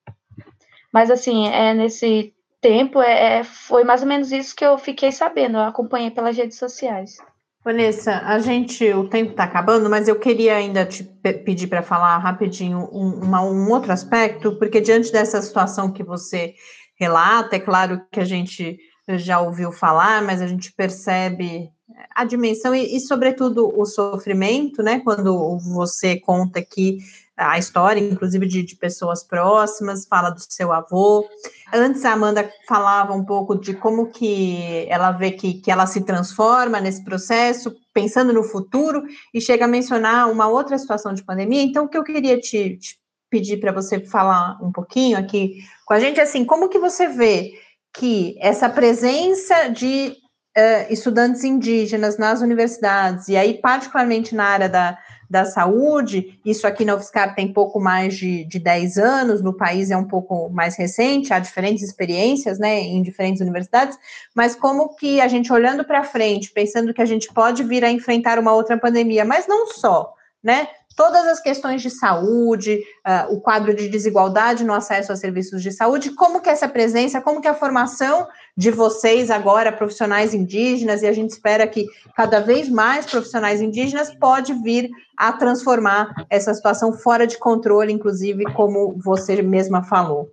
Mas, 0.93 1.11
assim, 1.11 1.49
é, 1.49 1.73
nesse 1.75 2.35
tempo, 2.61 3.01
é, 3.03 3.39
é, 3.39 3.45
foi 3.45 3.85
mais 3.85 4.03
ou 4.03 4.09
menos 4.09 4.31
isso 4.31 4.55
que 4.55 4.65
eu 4.65 4.79
fiquei 4.79 5.11
sabendo, 5.11 5.57
eu 5.59 5.63
acompanhei 5.63 6.11
pelas 6.11 6.37
redes 6.37 6.59
sociais. 6.59 7.17
Vanessa, 7.65 8.19
a 8.25 8.41
gente, 8.41 8.93
o 8.93 9.09
tempo 9.09 9.33
está 9.33 9.45
acabando, 9.45 9.89
mas 9.89 10.09
eu 10.09 10.19
queria 10.19 10.57
ainda 10.57 10.85
te 10.85 11.05
pedir 11.45 11.69
para 11.69 11.83
falar 11.83 12.19
rapidinho 12.19 12.89
um, 12.93 13.23
uma, 13.23 13.41
um 13.43 13.71
outro 13.71 13.93
aspecto, 13.93 14.57
porque 14.59 14.81
diante 14.81 15.13
dessa 15.13 15.41
situação 15.41 15.93
que 15.93 16.03
você 16.03 16.55
relata, 16.99 17.55
é 17.55 17.61
claro 17.61 18.03
que 18.11 18.19
a 18.19 18.25
gente 18.25 18.79
já 19.09 19.41
ouviu 19.41 19.71
falar, 19.71 20.23
mas 20.23 20.43
a 20.43 20.47
gente 20.47 20.73
percebe 20.73 21.71
a 22.15 22.25
dimensão 22.25 22.75
e, 22.75 22.97
e, 22.97 23.01
sobretudo, 23.01 23.73
o 23.79 23.85
sofrimento, 23.85 24.83
né? 24.83 25.01
Quando 25.01 25.59
você 25.59 26.19
conta 26.19 26.59
aqui 26.59 26.99
a 27.37 27.59
história, 27.59 28.01
inclusive 28.01 28.47
de, 28.47 28.63
de, 28.63 28.77
pessoas 28.77 29.25
próximas, 29.25 30.07
fala 30.07 30.31
do 30.31 30.41
seu 30.41 30.73
avô. 30.73 31.27
Antes 31.73 32.05
a 32.05 32.13
Amanda 32.13 32.51
falava 32.69 33.15
um 33.15 33.25
pouco 33.25 33.59
de 33.59 33.75
como 33.75 34.11
que 34.11 34.87
ela 34.89 35.13
vê 35.13 35.33
que, 35.33 35.55
que 35.55 35.71
ela 35.71 35.87
se 35.87 36.03
transforma 36.03 36.81
nesse 36.81 37.03
processo, 37.03 37.75
pensando 37.93 38.33
no 38.33 38.45
futuro, 38.45 39.03
e 39.33 39.41
chega 39.41 39.65
a 39.65 39.69
mencionar 39.69 40.31
uma 40.31 40.47
outra 40.47 40.79
situação 40.79 41.15
de 41.15 41.25
pandemia. 41.25 41.63
Então, 41.63 41.87
o 41.87 41.89
que 41.89 41.97
eu 41.97 42.05
queria 42.05 42.39
te, 42.39 42.77
te 42.77 42.99
pedir 43.31 43.59
para 43.59 43.73
você 43.73 43.99
falar 43.99 44.59
um 44.63 44.71
pouquinho 44.71 45.19
aqui 45.19 45.65
com 45.87 45.95
a 45.95 46.01
gente, 46.01 46.21
assim, 46.21 46.45
como 46.45 46.69
que 46.69 46.79
você 46.79 47.09
vê 47.09 47.53
que 47.95 48.37
essa 48.41 48.69
presença 48.69 49.69
de 49.69 50.17
uh, 50.57 50.93
estudantes 50.93 51.45
indígenas 51.45 52.19
nas 52.19 52.41
universidades, 52.41 53.29
e 53.29 53.37
aí 53.37 53.55
particularmente 53.55 54.35
na 54.35 54.45
área 54.45 54.69
da, 54.69 54.99
da 55.29 55.45
saúde, 55.45 56.39
isso 56.45 56.67
aqui 56.67 56.85
na 56.85 56.95
UFSCar 56.95 57.35
tem 57.35 57.53
pouco 57.53 57.81
mais 57.81 58.15
de, 58.17 58.45
de 58.45 58.59
10 58.59 58.99
anos, 58.99 59.43
no 59.43 59.55
país 59.55 59.91
é 59.91 59.97
um 59.97 60.07
pouco 60.07 60.51
mais 60.51 60.77
recente, 60.77 61.33
há 61.33 61.39
diferentes 61.39 61.83
experiências, 61.83 62.59
né, 62.59 62.81
em 62.81 63.03
diferentes 63.03 63.41
universidades, 63.41 63.99
mas 64.35 64.55
como 64.55 64.95
que 64.95 65.21
a 65.21 65.29
gente 65.29 65.53
olhando 65.53 65.85
para 65.85 66.05
frente, 66.05 66.51
pensando 66.51 66.93
que 66.93 67.03
a 67.03 67.07
gente 67.07 67.33
pode 67.33 67.65
vir 67.65 67.85
a 67.85 67.91
enfrentar 67.91 68.39
uma 68.39 68.53
outra 68.53 68.77
pandemia, 68.77 69.25
mas 69.25 69.47
não 69.47 69.69
só, 69.69 70.13
né, 70.43 70.69
todas 70.97 71.27
as 71.27 71.41
questões 71.41 71.83
de 71.83 71.91
saúde, 71.91 72.83
uh, 73.07 73.35
o 73.35 73.41
quadro 73.41 73.75
de 73.75 73.89
desigualdade 73.89 74.65
no 74.65 74.73
acesso 74.73 75.13
a 75.13 75.17
serviços 75.17 75.63
de 75.63 75.73
saúde, 75.73 76.11
como 76.11 76.41
que 76.41 76.51
essa 76.51 76.69
presença, 76.69 77.21
como 77.21 77.41
que 77.41 77.49
a 77.49 77.55
formação 77.55 78.27
de 78.57 78.71
vocês 78.71 79.31
agora, 79.31 79.73
profissionais 79.73 80.35
indígenas, 80.35 81.03
e 81.03 81.07
a 81.07 81.13
gente 81.13 81.31
espera 81.31 81.67
que 81.67 81.87
cada 82.15 82.41
vez 82.41 82.69
mais 82.69 83.07
profissionais 83.07 83.61
indígenas 83.61 84.15
pode 84.15 84.53
vir 84.55 84.91
a 85.17 85.33
transformar 85.33 86.13
essa 86.29 86.53
situação 86.53 86.93
fora 86.93 87.27
de 87.27 87.39
controle, 87.39 87.93
inclusive, 87.93 88.45
como 88.53 88.97
você 88.99 89.41
mesma 89.43 89.83
falou. 89.83 90.31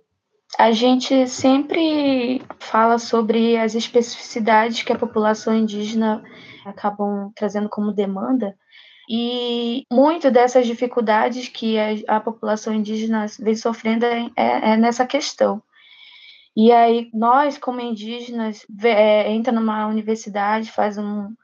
A 0.58 0.72
gente 0.72 1.28
sempre 1.28 2.42
fala 2.58 2.98
sobre 2.98 3.56
as 3.56 3.74
especificidades 3.74 4.82
que 4.82 4.92
a 4.92 4.98
população 4.98 5.54
indígena 5.54 6.22
acabam 6.66 7.30
trazendo 7.34 7.68
como 7.68 7.92
demanda, 7.92 8.54
e 9.12 9.84
muito 9.92 10.30
dessas 10.30 10.68
dificuldades 10.68 11.48
que 11.48 11.76
a, 11.76 12.16
a 12.16 12.20
população 12.20 12.72
indígena 12.72 13.26
vem 13.40 13.56
sofrendo 13.56 14.06
é, 14.06 14.30
é, 14.36 14.76
nessa 14.76 15.04
questão. 15.04 15.60
E 16.56 16.70
aí 16.70 17.10
nós, 17.12 17.58
como 17.58 17.80
indígenas, 17.80 18.64
é, 18.84 19.32
entra 19.32 19.52
numa 19.52 19.88
universidade, 19.88 20.70
faz, 20.70 20.96
um, 20.96 21.34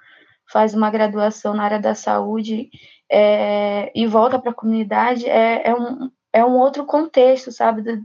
faz 0.49 0.75
uma 0.75 0.91
graduação 0.91 1.55
na 1.55 1.65
área 1.65 1.81
da 1.81 1.93
saúde 1.93 2.71
é, 3.11 3.91
e 3.93 4.07
volta 4.07 4.39
para 4.39 4.53
a 4.53 4.55
comunidade, 4.55 5.29
é, 5.29 5.69
é, 5.69 5.75
um, 5.75 6.09
é 6.33 6.45
um 6.45 6.57
outro 6.59 6.87
contexto, 6.87 7.51
sabe, 7.51 7.83
de, 7.83 8.01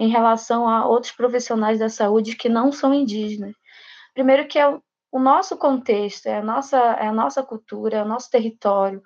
em 0.00 0.08
relação 0.08 0.66
a 0.66 0.86
outros 0.86 1.12
profissionais 1.12 1.78
da 1.78 1.90
saúde 1.90 2.34
que 2.34 2.48
não 2.48 2.72
são 2.72 2.94
indígenas. 2.94 3.52
Primeiro 4.14 4.46
que 4.46 4.58
é 4.58 4.78
o 5.12 5.20
nosso 5.20 5.56
contexto, 5.58 6.26
é 6.26 6.38
a 6.38 6.42
nossa, 6.42 6.78
é 6.78 7.06
a 7.06 7.12
nossa 7.12 7.42
cultura, 7.42 7.98
é 7.98 8.02
o 8.02 8.08
nosso 8.08 8.30
território, 8.30 9.02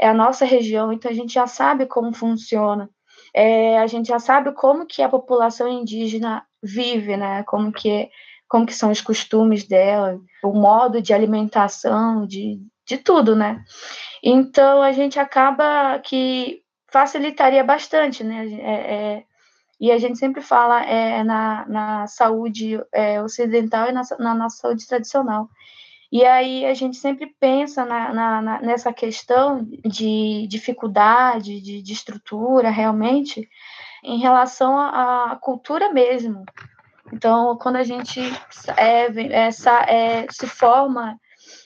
é 0.00 0.08
a 0.08 0.14
nossa 0.14 0.44
região, 0.44 0.92
então 0.92 1.10
a 1.10 1.14
gente 1.14 1.34
já 1.34 1.48
sabe 1.48 1.84
como 1.84 2.14
funciona, 2.14 2.88
é, 3.34 3.78
a 3.78 3.86
gente 3.86 4.08
já 4.08 4.18
sabe 4.18 4.52
como 4.52 4.86
que 4.86 5.02
a 5.02 5.08
população 5.08 5.68
indígena 5.68 6.46
vive, 6.62 7.16
né? 7.16 7.42
Como 7.44 7.72
que, 7.72 8.08
como 8.48 8.66
que 8.66 8.74
são 8.74 8.90
os 8.90 9.00
costumes 9.00 9.66
dela, 9.66 10.18
o 10.42 10.52
modo 10.52 11.02
de 11.02 11.12
alimentação, 11.12 12.26
de, 12.26 12.60
de 12.86 12.98
tudo, 12.98 13.36
né? 13.36 13.62
Então 14.22 14.82
a 14.82 14.92
gente 14.92 15.18
acaba 15.18 15.98
que 15.98 16.62
facilitaria 16.90 17.62
bastante, 17.62 18.24
né? 18.24 18.46
É, 18.46 18.94
é, 18.94 19.24
e 19.80 19.92
a 19.92 19.98
gente 19.98 20.18
sempre 20.18 20.42
fala 20.42 20.82
é, 20.84 21.22
na, 21.22 21.64
na 21.68 22.06
saúde 22.06 22.80
é, 22.92 23.22
ocidental 23.22 23.88
e 23.88 23.92
na, 23.92 24.02
na, 24.18 24.34
nossa 24.34 24.56
saúde 24.56 24.86
tradicional. 24.86 25.48
E 26.10 26.24
aí 26.24 26.64
a 26.66 26.74
gente 26.74 26.96
sempre 26.96 27.26
pensa 27.38 27.84
na, 27.84 28.12
na, 28.12 28.60
nessa 28.60 28.92
questão 28.92 29.64
de 29.84 30.46
dificuldade, 30.48 31.60
de, 31.60 31.82
de 31.82 31.92
estrutura, 31.92 32.70
realmente, 32.70 33.48
em 34.02 34.18
relação 34.18 34.76
à, 34.76 35.32
à 35.32 35.36
cultura 35.36 35.92
mesmo. 35.92 36.44
Então, 37.12 37.56
quando 37.56 37.76
a 37.76 37.84
gente 37.84 38.20
é, 38.76 39.46
essa, 39.46 39.80
é, 39.82 40.26
se 40.30 40.46
forma, 40.46 41.18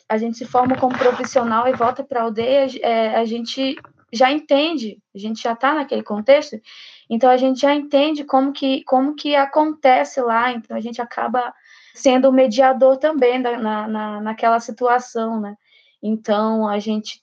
a 0.09 0.19
gente 0.19 0.39
se 0.39 0.45
forma 0.45 0.77
como 0.77 0.99
profissional 0.99 1.67
e 1.67 1.73
volta 1.73 2.05
para 2.05 2.21
a 2.21 2.25
aldeia, 2.25 2.67
é, 2.83 3.17
a 3.17 3.25
gente 3.25 3.77
já 4.13 4.31
entende, 4.31 4.99
a 5.15 5.19
gente 5.19 5.43
já 5.43 5.53
está 5.53 5.75
naquele 5.75 6.03
contexto, 6.03 6.61
então 7.09 7.31
a 7.31 7.37
gente 7.37 7.61
já 7.61 7.75
entende 7.75 8.25
como 8.25 8.53
que, 8.53 8.85
como 8.85 9.15
que 9.15 9.35
acontece 9.35 10.21
lá, 10.21 10.53
então 10.53 10.77
a 10.77 10.81
gente 10.81 11.01
acaba 11.01 11.53
sendo 11.95 12.29
o 12.29 12.33
mediador 12.33 12.99
também 12.99 13.39
na, 13.39 13.89
na, 13.89 14.21
naquela 14.21 14.61
situação, 14.61 15.41
né? 15.41 15.57
Então 16.03 16.69
a 16.69 16.79
gente 16.79 17.23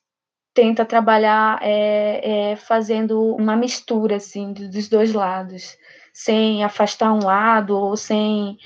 tenta 0.54 0.86
trabalhar 0.86 1.60
é, 1.62 2.52
é, 2.52 2.56
fazendo 2.56 3.36
uma 3.36 3.56
mistura 3.56 4.18
assim 4.18 4.52
dos 4.54 4.90
dois 4.90 5.14
lados, 5.14 5.78
sem 6.14 6.64
afastar 6.64 7.14
um 7.14 7.24
lado 7.24 7.78
ou 7.78 7.96
sem, 7.96 8.58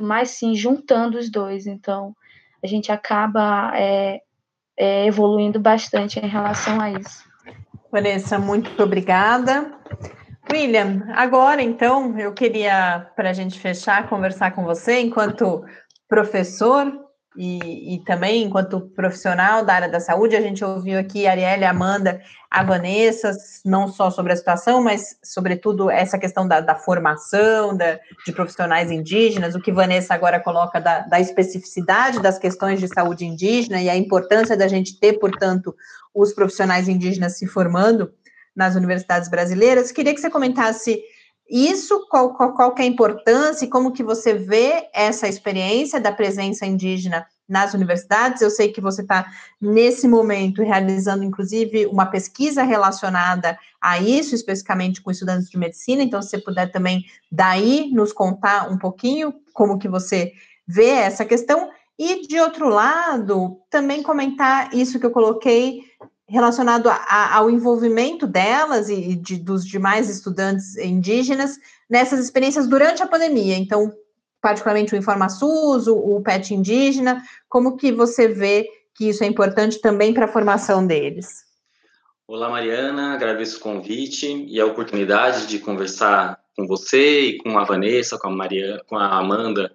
mas 0.00 0.30
sim 0.30 0.54
juntando 0.54 1.18
os 1.18 1.30
dois. 1.30 1.66
Então 1.66 2.14
a 2.62 2.66
gente 2.66 2.90
acaba 2.90 3.72
é, 3.76 4.20
é 4.76 5.06
evoluindo 5.06 5.60
bastante 5.60 6.18
em 6.18 6.28
relação 6.28 6.80
a 6.80 6.90
isso. 6.90 7.29
Vanessa, 7.90 8.38
muito 8.38 8.80
obrigada. 8.82 9.72
William, 10.50 11.04
agora 11.14 11.60
então 11.62 12.18
eu 12.18 12.32
queria, 12.32 13.10
para 13.16 13.30
a 13.30 13.32
gente 13.32 13.58
fechar, 13.58 14.08
conversar 14.08 14.52
com 14.52 14.64
você 14.64 15.00
enquanto 15.00 15.64
professor 16.08 16.92
e, 17.36 17.94
e, 17.94 18.04
também 18.04 18.42
enquanto 18.42 18.80
profissional 18.80 19.64
da 19.64 19.74
área 19.74 19.88
da 19.88 20.00
saúde. 20.00 20.34
A 20.34 20.40
gente 20.40 20.64
ouviu 20.64 20.98
aqui 20.98 21.26
a 21.26 21.30
Arielle, 21.30 21.64
a 21.64 21.70
Amanda, 21.70 22.20
a 22.50 22.64
Vanessa, 22.64 23.32
não 23.64 23.86
só 23.86 24.10
sobre 24.10 24.32
a 24.32 24.36
situação, 24.36 24.82
mas 24.82 25.16
sobretudo 25.22 25.88
essa 25.88 26.18
questão 26.18 26.46
da, 26.46 26.60
da 26.60 26.74
formação 26.74 27.76
da, 27.76 27.98
de 28.26 28.32
profissionais 28.32 28.90
indígenas, 28.90 29.54
o 29.54 29.60
que 29.60 29.72
Vanessa 29.72 30.14
agora 30.14 30.40
coloca 30.40 30.80
da, 30.80 31.00
da 31.00 31.20
especificidade 31.20 32.20
das 32.20 32.38
questões 32.38 32.80
de 32.80 32.88
saúde 32.88 33.24
indígena 33.24 33.80
e 33.80 33.88
a 33.88 33.96
importância 33.96 34.56
da 34.56 34.66
gente 34.66 34.98
ter, 34.98 35.14
portanto, 35.14 35.74
os 36.14 36.32
profissionais 36.32 36.88
indígenas 36.88 37.38
se 37.38 37.46
formando 37.46 38.12
nas 38.54 38.74
universidades 38.74 39.28
brasileiras. 39.28 39.92
Queria 39.92 40.14
que 40.14 40.20
você 40.20 40.30
comentasse 40.30 41.02
isso, 41.50 42.06
qual, 42.08 42.34
qual, 42.34 42.54
qual 42.54 42.74
é 42.78 42.82
a 42.82 42.86
importância 42.86 43.64
e 43.64 43.68
como 43.68 43.92
que 43.92 44.04
você 44.04 44.34
vê 44.34 44.88
essa 44.94 45.26
experiência 45.26 46.00
da 46.00 46.12
presença 46.12 46.64
indígena 46.64 47.26
nas 47.48 47.74
universidades. 47.74 48.40
Eu 48.40 48.50
sei 48.50 48.72
que 48.72 48.80
você 48.80 49.02
está, 49.02 49.26
nesse 49.60 50.06
momento, 50.06 50.62
realizando, 50.62 51.24
inclusive, 51.24 51.86
uma 51.86 52.06
pesquisa 52.06 52.62
relacionada 52.62 53.58
a 53.80 53.98
isso, 53.98 54.36
especificamente 54.36 55.02
com 55.02 55.10
estudantes 55.10 55.50
de 55.50 55.58
medicina, 55.58 56.02
então, 56.02 56.22
se 56.22 56.30
você 56.30 56.38
puder 56.38 56.70
também, 56.70 57.04
daí, 57.32 57.90
nos 57.92 58.12
contar 58.12 58.70
um 58.70 58.78
pouquinho 58.78 59.34
como 59.52 59.78
que 59.78 59.88
você 59.88 60.32
vê 60.64 60.90
essa 60.90 61.24
questão, 61.24 61.68
e, 62.00 62.26
de 62.26 62.40
outro 62.40 62.66
lado, 62.66 63.60
também 63.68 64.02
comentar 64.02 64.72
isso 64.72 64.98
que 64.98 65.04
eu 65.04 65.10
coloquei 65.10 65.82
relacionado 66.26 66.88
a, 66.88 67.36
ao 67.36 67.50
envolvimento 67.50 68.26
delas 68.26 68.88
e 68.88 69.14
de, 69.14 69.36
dos 69.36 69.66
demais 69.66 70.08
estudantes 70.08 70.78
indígenas 70.78 71.58
nessas 71.90 72.18
experiências 72.18 72.66
durante 72.66 73.02
a 73.02 73.06
pandemia. 73.06 73.54
Então, 73.54 73.92
particularmente 74.40 74.94
o 74.94 74.96
InformaSUS, 74.96 75.88
o, 75.88 76.16
o 76.16 76.22
PET 76.22 76.54
indígena, 76.54 77.22
como 77.50 77.76
que 77.76 77.92
você 77.92 78.26
vê 78.28 78.66
que 78.94 79.10
isso 79.10 79.22
é 79.22 79.26
importante 79.26 79.78
também 79.78 80.14
para 80.14 80.24
a 80.24 80.32
formação 80.32 80.86
deles? 80.86 81.44
Olá, 82.26 82.48
Mariana, 82.48 83.12
agradeço 83.12 83.58
o 83.58 83.60
convite 83.60 84.46
e 84.48 84.58
a 84.58 84.64
oportunidade 84.64 85.46
de 85.46 85.58
conversar 85.58 86.40
com 86.56 86.66
você 86.66 87.20
e 87.26 87.38
com 87.42 87.58
a 87.58 87.64
Vanessa, 87.64 88.18
com 88.18 88.28
a 88.28 88.30
Mariana, 88.30 88.82
com 88.86 88.96
a 88.96 89.18
Amanda 89.18 89.70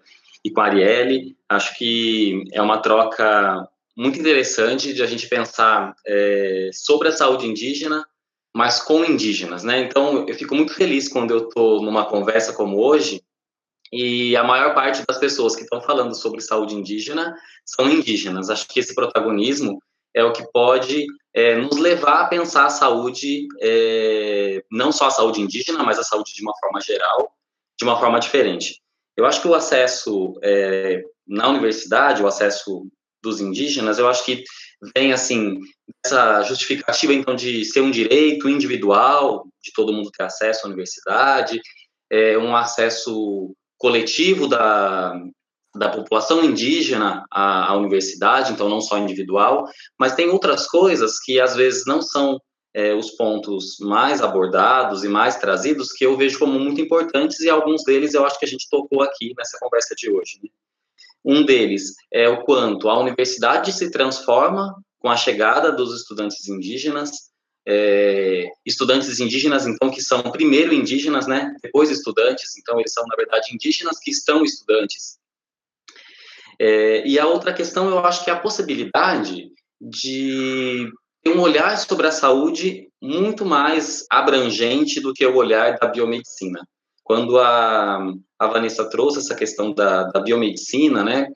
e 0.45 0.51
com 0.51 0.61
a 0.61 0.65
Arielle. 0.65 1.35
Acho 1.49 1.75
que 1.75 2.43
é 2.53 2.61
uma 2.61 2.77
troca 2.77 3.67
muito 3.97 4.19
interessante 4.19 4.93
de 4.93 5.01
a 5.01 5.07
gente 5.07 5.27
pensar 5.27 5.95
é, 6.05 6.69
sobre 6.71 7.07
a 7.07 7.11
saúde 7.11 7.47
indígena, 7.47 8.05
mas 8.53 8.79
com 8.79 9.03
indígenas, 9.03 9.63
né? 9.63 9.79
Então, 9.79 10.27
eu 10.27 10.35
fico 10.35 10.53
muito 10.53 10.73
feliz 10.73 11.09
quando 11.09 11.31
eu 11.31 11.49
estou 11.49 11.81
numa 11.81 12.05
conversa 12.05 12.53
como 12.53 12.77
hoje 12.77 13.23
e 13.91 14.35
a 14.37 14.43
maior 14.43 14.75
parte 14.75 15.03
das 15.07 15.17
pessoas 15.17 15.55
que 15.55 15.63
estão 15.63 15.81
falando 15.81 16.13
sobre 16.15 16.41
saúde 16.41 16.75
indígena 16.75 17.35
são 17.65 17.89
indígenas. 17.89 18.49
Acho 18.49 18.67
que 18.67 18.79
esse 18.79 18.93
protagonismo 18.93 19.81
é 20.13 20.23
o 20.23 20.31
que 20.31 20.45
pode 20.51 21.07
é, 21.33 21.55
nos 21.55 21.77
levar 21.77 22.21
a 22.21 22.27
pensar 22.27 22.65
a 22.65 22.69
saúde, 22.69 23.47
é, 23.61 24.63
não 24.71 24.91
só 24.91 25.07
a 25.07 25.11
saúde 25.11 25.41
indígena, 25.41 25.83
mas 25.83 25.97
a 25.97 26.03
saúde 26.03 26.33
de 26.33 26.41
uma 26.41 26.53
forma 26.59 26.79
geral, 26.81 27.33
de 27.77 27.83
uma 27.83 27.99
forma 27.99 28.19
diferente. 28.19 28.84
Eu 29.17 29.25
acho 29.25 29.41
que 29.41 29.47
o 29.47 29.53
acesso 29.53 30.33
é, 30.43 31.01
na 31.27 31.49
universidade, 31.49 32.21
o 32.21 32.27
acesso 32.27 32.87
dos 33.23 33.39
indígenas, 33.39 33.97
eu 33.97 34.07
acho 34.07 34.23
que 34.23 34.43
vem 34.95 35.13
assim 35.13 35.59
essa 36.05 36.43
justificativa 36.43 37.13
então 37.13 37.35
de 37.35 37.65
ser 37.65 37.81
um 37.81 37.89
direito 37.89 38.49
individual 38.49 39.47
de 39.63 39.71
todo 39.73 39.93
mundo 39.93 40.11
ter 40.11 40.23
acesso 40.23 40.65
à 40.65 40.67
universidade, 40.67 41.59
é, 42.11 42.37
um 42.37 42.55
acesso 42.55 43.55
coletivo 43.77 44.47
da, 44.47 45.13
da 45.75 45.89
população 45.89 46.43
indígena 46.43 47.25
à, 47.31 47.71
à, 47.71 47.77
universidade, 47.77 48.53
então 48.53 48.69
não 48.69 48.81
só 48.81 48.97
individual, 48.97 49.65
mas 49.99 50.15
tem 50.15 50.29
outras 50.29 50.67
coisas 50.67 51.19
que 51.19 51.39
às 51.39 51.55
vezes 51.55 51.85
não 51.85 52.01
são 52.01 52.39
é, 52.75 52.93
os 52.93 53.11
pontos 53.11 53.77
mais 53.79 54.21
abordados 54.21 55.05
e 55.05 55.07
mais 55.07 55.37
trazidos 55.37 55.93
que 55.93 56.05
eu 56.05 56.17
vejo 56.17 56.37
como 56.37 56.59
muito 56.59 56.81
importantes 56.81 57.39
e 57.39 57.49
alguns 57.49 57.85
deles 57.85 58.13
eu 58.13 58.25
acho 58.25 58.37
que 58.37 58.43
a 58.43 58.47
gente 58.47 58.69
tocou 58.69 59.01
aqui 59.01 59.33
nessa 59.37 59.57
conversa 59.61 59.95
de 59.95 60.11
hoje. 60.11 60.41
Né? 60.43 60.49
Um 61.23 61.45
deles 61.45 61.95
é 62.11 62.27
o 62.27 62.43
quanto 62.43 62.89
a 62.89 62.99
universidade 62.99 63.71
se 63.71 63.89
transforma 63.89 64.75
com 64.99 65.07
a 65.09 65.15
chegada 65.15 65.71
dos 65.71 65.95
estudantes 65.95 66.49
indígenas, 66.49 67.31
é, 67.65 68.49
estudantes 68.65 69.21
indígenas, 69.21 69.65
então, 69.65 69.89
que 69.89 70.01
são 70.01 70.21
primeiro 70.23 70.73
indígenas, 70.73 71.27
né, 71.27 71.55
depois 71.63 71.89
estudantes, 71.89 72.57
então 72.57 72.77
eles 72.77 72.91
são, 72.91 73.05
na 73.07 73.15
verdade, 73.15 73.55
indígenas 73.55 73.97
que 73.99 74.11
estão 74.11 74.43
estudantes. 74.43 75.17
É, 76.59 77.07
e 77.07 77.17
a 77.17 77.25
outra 77.25 77.53
questão, 77.53 77.89
eu 77.89 77.99
acho 77.99 78.23
que 78.23 78.29
é 78.29 78.33
a 78.33 78.39
possibilidade 78.39 79.49
de 79.79 80.91
um 81.27 81.39
olhar 81.39 81.77
sobre 81.77 82.07
a 82.07 82.11
saúde 82.11 82.89
muito 83.01 83.45
mais 83.45 84.05
abrangente 84.11 84.99
do 84.99 85.13
que 85.13 85.25
o 85.25 85.35
olhar 85.35 85.77
da 85.77 85.87
biomedicina. 85.87 86.65
Quando 87.03 87.39
a, 87.39 87.99
a 88.39 88.47
Vanessa 88.47 88.89
trouxe 88.89 89.19
essa 89.19 89.35
questão 89.35 89.73
da, 89.73 90.03
da 90.05 90.19
biomedicina, 90.19 91.03
né, 91.03 91.27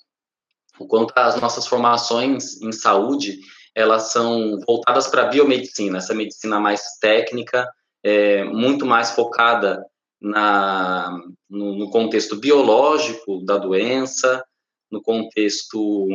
o 0.79 0.87
quanto 0.87 1.13
as 1.15 1.39
nossas 1.39 1.67
formações 1.67 2.61
em 2.61 2.71
saúde, 2.71 3.39
elas 3.75 4.11
são 4.11 4.59
voltadas 4.65 5.07
para 5.07 5.23
a 5.23 5.27
biomedicina, 5.27 5.97
essa 5.97 6.13
medicina 6.13 6.59
mais 6.59 6.81
técnica, 6.99 7.69
é, 8.03 8.43
muito 8.45 8.85
mais 8.85 9.11
focada 9.11 9.83
na, 10.21 11.17
no, 11.49 11.75
no 11.75 11.89
contexto 11.89 12.35
biológico 12.35 13.43
da 13.45 13.57
doença, 13.57 14.43
no 14.91 15.01
contexto 15.01 16.07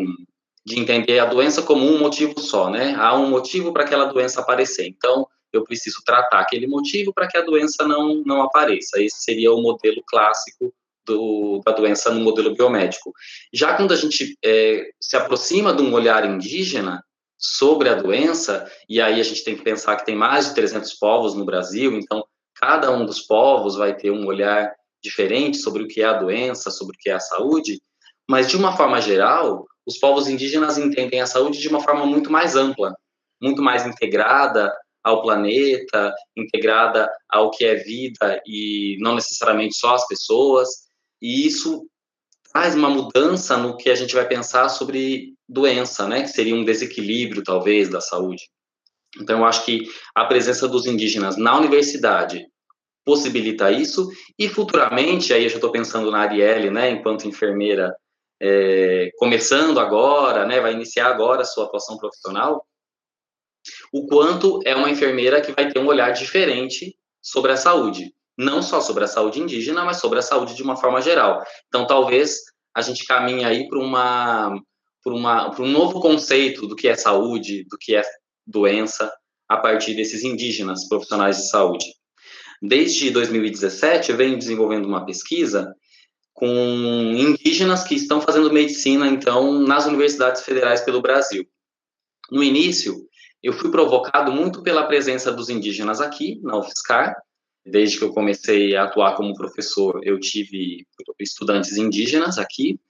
de 0.66 0.80
entender 0.80 1.18
a 1.18 1.26
doença 1.26 1.62
como 1.62 1.84
um 1.86 1.98
motivo 1.98 2.38
só, 2.40 2.70
né? 2.70 2.94
Há 2.98 3.14
um 3.16 3.28
motivo 3.28 3.72
para 3.72 3.84
aquela 3.84 4.06
doença 4.06 4.40
aparecer. 4.40 4.86
Então, 4.86 5.26
eu 5.52 5.62
preciso 5.64 6.02
tratar 6.04 6.40
aquele 6.40 6.66
motivo 6.66 7.12
para 7.12 7.28
que 7.28 7.36
a 7.36 7.42
doença 7.42 7.86
não, 7.86 8.22
não 8.24 8.42
apareça. 8.42 9.00
Esse 9.00 9.22
seria 9.22 9.52
o 9.52 9.60
modelo 9.60 10.02
clássico 10.06 10.72
do, 11.06 11.60
da 11.64 11.72
doença 11.72 12.12
no 12.12 12.20
modelo 12.20 12.54
biomédico. 12.54 13.12
Já 13.52 13.76
quando 13.76 13.92
a 13.92 13.96
gente 13.96 14.36
é, 14.44 14.84
se 15.00 15.16
aproxima 15.16 15.72
de 15.72 15.82
um 15.82 15.92
olhar 15.92 16.24
indígena 16.24 17.04
sobre 17.38 17.88
a 17.88 17.94
doença, 17.94 18.70
e 18.88 19.00
aí 19.00 19.20
a 19.20 19.24
gente 19.24 19.44
tem 19.44 19.54
que 19.54 19.62
pensar 19.62 19.96
que 19.96 20.06
tem 20.06 20.16
mais 20.16 20.48
de 20.48 20.54
300 20.54 20.94
povos 20.94 21.34
no 21.34 21.44
Brasil, 21.44 21.92
então 21.98 22.24
cada 22.56 22.90
um 22.90 23.04
dos 23.04 23.20
povos 23.20 23.76
vai 23.76 23.94
ter 23.94 24.10
um 24.10 24.26
olhar 24.26 24.72
diferente 25.02 25.58
sobre 25.58 25.82
o 25.82 25.88
que 25.88 26.00
é 26.00 26.06
a 26.06 26.14
doença, 26.14 26.70
sobre 26.70 26.96
o 26.96 26.98
que 26.98 27.10
é 27.10 27.12
a 27.12 27.20
saúde, 27.20 27.82
mas 28.28 28.48
de 28.48 28.56
uma 28.56 28.74
forma 28.74 29.00
geral, 29.02 29.66
os 29.86 29.98
povos 29.98 30.28
indígenas 30.28 30.78
entendem 30.78 31.20
a 31.20 31.26
saúde 31.26 31.60
de 31.60 31.68
uma 31.68 31.80
forma 31.80 32.06
muito 32.06 32.30
mais 32.30 32.56
ampla, 32.56 32.94
muito 33.40 33.62
mais 33.62 33.86
integrada 33.86 34.72
ao 35.02 35.20
planeta, 35.22 36.14
integrada 36.34 37.10
ao 37.28 37.50
que 37.50 37.64
é 37.64 37.74
vida 37.74 38.40
e 38.46 38.96
não 39.00 39.14
necessariamente 39.14 39.76
só 39.76 39.94
as 39.94 40.06
pessoas. 40.08 40.68
E 41.20 41.46
isso 41.46 41.86
traz 42.52 42.74
uma 42.74 42.88
mudança 42.88 43.56
no 43.58 43.76
que 43.76 43.90
a 43.90 43.94
gente 43.94 44.14
vai 44.14 44.26
pensar 44.26 44.68
sobre 44.70 45.34
doença, 45.46 46.08
né, 46.08 46.22
que 46.22 46.28
seria 46.28 46.54
um 46.54 46.64
desequilíbrio 46.64 47.42
talvez 47.42 47.90
da 47.90 48.00
saúde. 48.00 48.48
Então 49.20 49.40
eu 49.40 49.44
acho 49.44 49.64
que 49.64 49.82
a 50.14 50.24
presença 50.24 50.66
dos 50.66 50.86
indígenas 50.86 51.36
na 51.36 51.56
universidade 51.56 52.46
possibilita 53.04 53.70
isso 53.70 54.08
e 54.38 54.48
futuramente, 54.48 55.34
aí 55.34 55.44
eu 55.44 55.50
já 55.50 55.56
estou 55.56 55.70
pensando 55.70 56.10
na 56.10 56.20
Arielle, 56.20 56.70
né, 56.70 56.90
enquanto 56.90 57.28
enfermeira 57.28 57.94
é, 58.46 59.10
começando 59.16 59.80
agora, 59.80 60.44
né, 60.44 60.60
vai 60.60 60.74
iniciar 60.74 61.06
agora 61.06 61.40
a 61.40 61.46
sua 61.46 61.64
atuação 61.64 61.96
profissional, 61.96 62.62
o 63.90 64.06
quanto 64.06 64.60
é 64.66 64.76
uma 64.76 64.90
enfermeira 64.90 65.40
que 65.40 65.50
vai 65.52 65.72
ter 65.72 65.78
um 65.78 65.86
olhar 65.86 66.10
diferente 66.10 66.94
sobre 67.22 67.52
a 67.52 67.56
saúde, 67.56 68.12
não 68.36 68.62
só 68.62 68.82
sobre 68.82 69.04
a 69.04 69.08
saúde 69.08 69.40
indígena, 69.40 69.82
mas 69.82 69.96
sobre 69.96 70.18
a 70.18 70.22
saúde 70.22 70.54
de 70.54 70.62
uma 70.62 70.76
forma 70.76 71.00
geral. 71.00 71.42
Então, 71.68 71.86
talvez 71.86 72.40
a 72.74 72.82
gente 72.82 73.06
caminhe 73.06 73.44
aí 73.44 73.66
para 73.66 73.78
uma 73.78 74.54
para 75.02 75.62
um 75.62 75.70
novo 75.70 76.00
conceito 76.00 76.66
do 76.66 76.74
que 76.74 76.88
é 76.88 76.96
saúde, 76.96 77.64
do 77.64 77.76
que 77.78 77.94
é 77.94 78.02
doença, 78.46 79.12
a 79.46 79.58
partir 79.58 79.94
desses 79.94 80.22
indígenas 80.22 80.88
profissionais 80.88 81.36
de 81.36 81.48
saúde. 81.50 81.84
Desde 82.62 83.10
2017, 83.10 84.10
eu 84.10 84.16
venho 84.16 84.38
desenvolvendo 84.38 84.86
uma 84.86 85.04
pesquisa 85.04 85.74
com 86.34 86.46
indígenas 87.16 87.84
que 87.84 87.94
estão 87.94 88.20
fazendo 88.20 88.52
medicina, 88.52 89.06
então, 89.06 89.52
nas 89.60 89.86
universidades 89.86 90.42
federais 90.42 90.80
pelo 90.80 91.00
Brasil. 91.00 91.46
No 92.30 92.42
início, 92.42 93.06
eu 93.42 93.52
fui 93.52 93.70
provocado 93.70 94.32
muito 94.32 94.62
pela 94.62 94.86
presença 94.86 95.30
dos 95.30 95.48
indígenas 95.48 96.00
aqui, 96.00 96.40
na 96.42 96.58
UFSCar. 96.58 97.14
Desde 97.64 97.98
que 97.98 98.04
eu 98.04 98.12
comecei 98.12 98.74
a 98.74 98.84
atuar 98.84 99.16
como 99.16 99.34
professor, 99.34 100.00
eu 100.02 100.18
tive 100.18 100.84
estudantes 101.20 101.76
indígenas 101.76 102.36
aqui, 102.36 102.80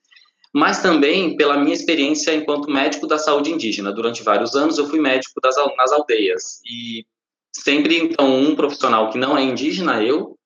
mas 0.52 0.80
também 0.80 1.36
pela 1.36 1.58
minha 1.58 1.74
experiência 1.74 2.34
enquanto 2.34 2.70
médico 2.70 3.06
da 3.06 3.18
saúde 3.18 3.50
indígena. 3.50 3.92
Durante 3.92 4.22
vários 4.22 4.56
anos, 4.56 4.78
eu 4.78 4.88
fui 4.88 5.00
médico 5.00 5.40
das, 5.40 5.56
nas 5.76 5.92
aldeias. 5.92 6.60
E 6.64 7.04
sempre, 7.52 7.98
então, 7.98 8.34
um 8.34 8.56
profissional 8.56 9.10
que 9.10 9.18
não 9.18 9.36
é 9.36 9.42
indígena, 9.42 10.02
eu, 10.02 10.38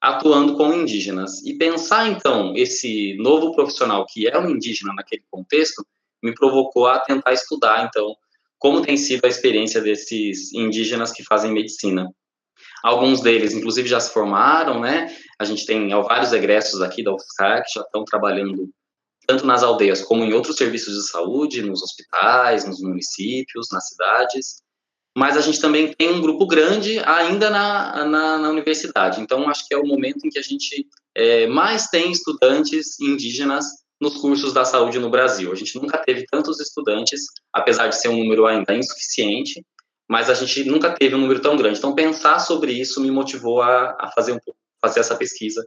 atuando 0.00 0.56
com 0.56 0.72
indígenas. 0.72 1.44
E 1.44 1.54
pensar, 1.54 2.08
então, 2.08 2.54
esse 2.56 3.14
novo 3.18 3.54
profissional 3.54 4.06
que 4.06 4.26
é 4.26 4.38
um 4.38 4.48
indígena 4.48 4.92
naquele 4.94 5.22
contexto, 5.30 5.84
me 6.22 6.34
provocou 6.34 6.86
a 6.86 6.98
tentar 6.98 7.32
estudar, 7.32 7.86
então, 7.86 8.14
como 8.58 8.82
tem 8.82 8.96
sido 8.96 9.24
a 9.24 9.28
experiência 9.28 9.80
desses 9.80 10.52
indígenas 10.52 11.12
que 11.12 11.24
fazem 11.24 11.52
medicina. 11.52 12.08
Alguns 12.82 13.20
deles, 13.20 13.52
inclusive, 13.52 13.88
já 13.88 14.00
se 14.00 14.12
formaram, 14.12 14.80
né? 14.80 15.14
A 15.38 15.44
gente 15.44 15.66
tem 15.66 15.88
vários 16.02 16.32
egressos 16.32 16.80
aqui 16.80 17.02
da 17.02 17.12
UFSCar 17.12 17.62
que 17.64 17.74
já 17.74 17.82
estão 17.82 18.04
trabalhando 18.04 18.70
tanto 19.26 19.46
nas 19.46 19.62
aldeias 19.62 20.02
como 20.02 20.24
em 20.24 20.32
outros 20.32 20.56
serviços 20.56 20.94
de 20.94 21.10
saúde, 21.10 21.62
nos 21.62 21.82
hospitais, 21.82 22.66
nos 22.66 22.80
municípios, 22.80 23.68
nas 23.70 23.88
cidades 23.88 24.62
mas 25.16 25.36
a 25.36 25.40
gente 25.40 25.60
também 25.60 25.92
tem 25.92 26.12
um 26.12 26.20
grupo 26.20 26.46
grande 26.46 27.00
ainda 27.00 27.50
na, 27.50 28.04
na, 28.04 28.38
na 28.38 28.48
universidade. 28.48 29.20
Então, 29.20 29.48
acho 29.48 29.66
que 29.66 29.74
é 29.74 29.78
o 29.78 29.86
momento 29.86 30.24
em 30.24 30.30
que 30.30 30.38
a 30.38 30.42
gente 30.42 30.86
é, 31.14 31.46
mais 31.46 31.88
tem 31.88 32.12
estudantes 32.12 32.98
indígenas 33.00 33.66
nos 34.00 34.16
cursos 34.16 34.52
da 34.52 34.64
saúde 34.64 34.98
no 34.98 35.10
Brasil. 35.10 35.52
A 35.52 35.54
gente 35.54 35.74
nunca 35.76 35.98
teve 35.98 36.24
tantos 36.30 36.60
estudantes, 36.60 37.20
apesar 37.52 37.88
de 37.88 38.00
ser 38.00 38.08
um 38.08 38.16
número 38.16 38.46
ainda 38.46 38.74
insuficiente, 38.74 39.64
mas 40.08 40.30
a 40.30 40.34
gente 40.34 40.64
nunca 40.64 40.94
teve 40.94 41.14
um 41.14 41.20
número 41.20 41.40
tão 41.40 41.56
grande. 41.56 41.78
Então, 41.78 41.94
pensar 41.94 42.38
sobre 42.38 42.72
isso 42.72 43.00
me 43.00 43.10
motivou 43.10 43.60
a, 43.60 43.96
a 44.00 44.10
fazer, 44.14 44.32
um, 44.32 44.38
fazer 44.80 45.00
essa 45.00 45.16
pesquisa 45.16 45.66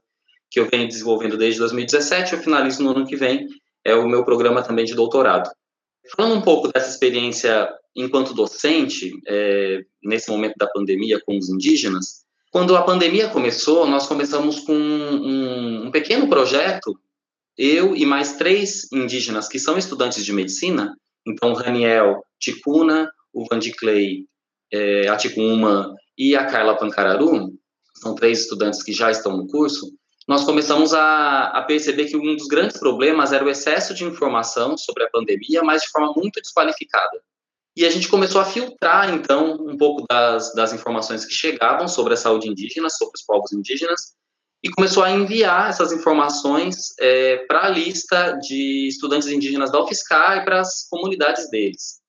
que 0.49 0.59
eu 0.59 0.69
venho 0.69 0.87
desenvolvendo 0.87 1.37
desde 1.37 1.59
2017. 1.59 2.33
Eu 2.33 2.39
finalizo 2.39 2.81
no 2.81 2.91
ano 2.91 3.05
que 3.05 3.15
vem, 3.15 3.47
é 3.85 3.93
o 3.93 4.07
meu 4.07 4.23
programa 4.23 4.63
também 4.63 4.85
de 4.85 4.95
doutorado. 4.95 5.49
Falando 6.15 6.35
um 6.35 6.41
pouco 6.41 6.67
dessa 6.67 6.89
experiência 6.89 7.69
enquanto 7.95 8.33
docente, 8.33 9.13
é, 9.27 9.83
nesse 10.03 10.29
momento 10.29 10.55
da 10.57 10.67
pandemia 10.67 11.21
com 11.25 11.37
os 11.37 11.49
indígenas, 11.49 12.23
quando 12.51 12.75
a 12.75 12.83
pandemia 12.83 13.29
começou, 13.29 13.87
nós 13.87 14.07
começamos 14.07 14.59
com 14.59 14.73
um, 14.73 15.87
um 15.87 15.91
pequeno 15.91 16.27
projeto, 16.27 16.97
eu 17.57 17.95
e 17.95 18.05
mais 18.05 18.33
três 18.33 18.91
indígenas 18.91 19.47
que 19.47 19.59
são 19.59 19.77
estudantes 19.77 20.23
de 20.23 20.33
medicina, 20.33 20.95
então 21.25 21.51
o 21.51 21.55
Raniel 21.55 22.23
Ticuna, 22.39 23.09
o 23.33 23.45
Vandiclay 23.49 24.25
é, 24.71 25.07
Aticuma 25.07 25.95
e 26.17 26.35
a 26.35 26.45
Carla 26.45 26.77
Pancararu, 26.77 27.53
são 27.95 28.15
três 28.15 28.41
estudantes 28.41 28.83
que 28.83 28.91
já 28.91 29.09
estão 29.09 29.37
no 29.37 29.47
curso, 29.47 29.91
nós 30.27 30.45
começamos 30.45 30.93
a, 30.93 31.47
a, 31.47 31.61
perceber 31.63 32.05
que 32.05 32.15
um 32.15 32.35
dos 32.35 32.47
grandes 32.47 32.77
problemas 32.77 33.33
era 33.33 33.43
o 33.43 33.49
excesso 33.49 33.93
de 33.93 34.05
informação 34.05 34.77
sobre 34.77 35.03
a 35.03 35.09
pandemia, 35.09 35.61
mas 35.63 35.81
de 35.81 35.89
forma 35.89 36.13
muito 36.15 36.39
desqualificada. 36.39 37.21
E 37.75 37.85
a 37.85 37.89
gente 37.89 38.07
começou 38.07 38.39
a 38.39 38.45
filtrar, 38.45 39.13
então, 39.13 39.55
um 39.55 39.75
pouco 39.75 40.05
das, 40.07 40.53
das 40.53 40.73
informações 40.73 41.25
que 41.25 41.33
chegavam 41.33 41.87
sobre 41.87 42.13
a 42.13 42.17
saúde 42.17 42.47
indígena, 42.47 42.89
sobre 42.89 43.13
os 43.15 43.23
povos 43.23 43.51
indígenas, 43.51 44.13
e 44.63 44.69
começou 44.69 45.03
a 45.03 45.11
enviar 45.11 45.69
essas 45.69 45.91
informações 45.91 46.93
é, 46.99 47.37
para 47.47 47.65
a 47.65 47.69
lista 47.69 48.33
de 48.33 48.87
estudantes 48.87 49.27
indígenas 49.27 49.71
da 49.71 49.81
UFSCar 49.81 50.37
e 50.37 50.45
para 50.45 50.61
as 50.61 50.87
comunidades 50.87 51.49
deles. 51.49 51.99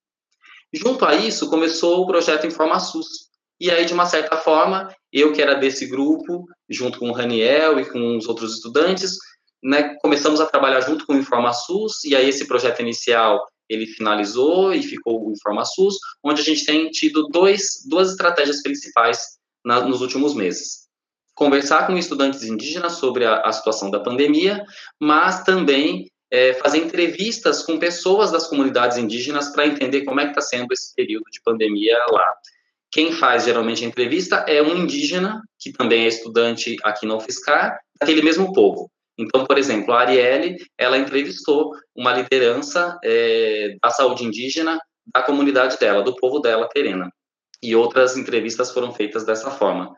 Junto 0.73 1.03
a 1.03 1.15
isso, 1.15 1.49
começou 1.49 2.01
o 2.01 2.07
projeto 2.07 2.45
InformaSUS. 2.45 3.25
E 3.59 3.71
aí, 3.71 3.85
de 3.85 3.93
uma 3.93 4.05
certa 4.05 4.37
forma, 4.37 4.93
eu 5.11 5.33
que 5.33 5.41
era 5.41 5.55
desse 5.55 5.85
grupo, 5.87 6.45
junto 6.69 6.99
com 6.99 7.09
o 7.09 7.13
Raniel 7.13 7.79
e 7.79 7.89
com 7.89 8.17
os 8.17 8.27
outros 8.27 8.53
estudantes, 8.53 9.17
né, 9.63 9.95
começamos 10.01 10.39
a 10.39 10.45
trabalhar 10.45 10.81
junto 10.81 11.05
com 11.05 11.13
o 11.13 11.17
InformaSUS, 11.17 12.03
e 12.05 12.15
aí 12.15 12.29
esse 12.29 12.47
projeto 12.47 12.81
inicial 12.81 13.43
ele 13.69 13.87
finalizou 13.87 14.73
e 14.73 14.81
ficou 14.81 15.25
o 15.25 15.31
InformaSUS, 15.31 15.97
onde 16.23 16.41
a 16.41 16.43
gente 16.43 16.65
tem 16.65 16.89
tido 16.89 17.27
dois, 17.27 17.83
duas 17.87 18.11
estratégias 18.11 18.61
principais 18.61 19.37
na, 19.63 19.81
nos 19.81 20.01
últimos 20.01 20.33
meses. 20.33 20.85
conversar 21.33 21.85
com 21.85 21.97
estudantes 21.97 22.43
indígenas 22.43 22.93
sobre 22.93 23.25
a, 23.25 23.41
a 23.41 23.51
situação 23.51 23.91
da 23.91 23.99
pandemia, 23.99 24.63
mas 24.99 25.43
também 25.43 26.09
é, 26.31 26.53
fazer 26.53 26.77
entrevistas 26.77 27.63
com 27.63 27.77
pessoas 27.77 28.31
das 28.31 28.47
comunidades 28.47 28.97
indígenas 28.97 29.49
para 29.49 29.67
entender 29.67 30.03
como 30.03 30.19
é 30.19 30.23
que 30.23 30.31
está 30.31 30.41
sendo 30.41 30.71
esse 30.71 30.93
período 30.95 31.25
de 31.31 31.41
pandemia 31.41 31.97
lá. 32.09 32.25
Quem 32.91 33.11
faz 33.11 33.43
geralmente 33.43 33.83
a 33.83 33.87
entrevista 33.87 34.37
é 34.47 34.61
um 34.61 34.77
indígena, 34.77 35.41
que 35.59 35.73
também 35.73 36.05
é 36.05 36.07
estudante 36.07 36.77
aqui 36.83 37.05
na 37.05 37.15
UFSCar, 37.15 37.77
daquele 37.99 38.21
mesmo 38.21 38.53
povo. 38.53 38.89
Então, 39.17 39.45
por 39.45 39.57
exemplo, 39.57 39.93
a 39.93 40.01
Arielle, 40.01 40.57
ela 40.77 40.97
entrevistou 40.97 41.71
uma 41.95 42.13
liderança 42.13 42.97
é, 43.03 43.75
da 43.81 43.89
saúde 43.89 44.25
indígena 44.25 44.79
da 45.13 45.21
comunidade 45.21 45.77
dela, 45.77 46.03
do 46.03 46.15
povo 46.15 46.39
dela, 46.39 46.67
Terena. 46.67 47.09
E 47.61 47.75
outras 47.75 48.17
entrevistas 48.17 48.71
foram 48.71 48.91
feitas 48.91 49.25
dessa 49.25 49.51
forma. 49.51 49.95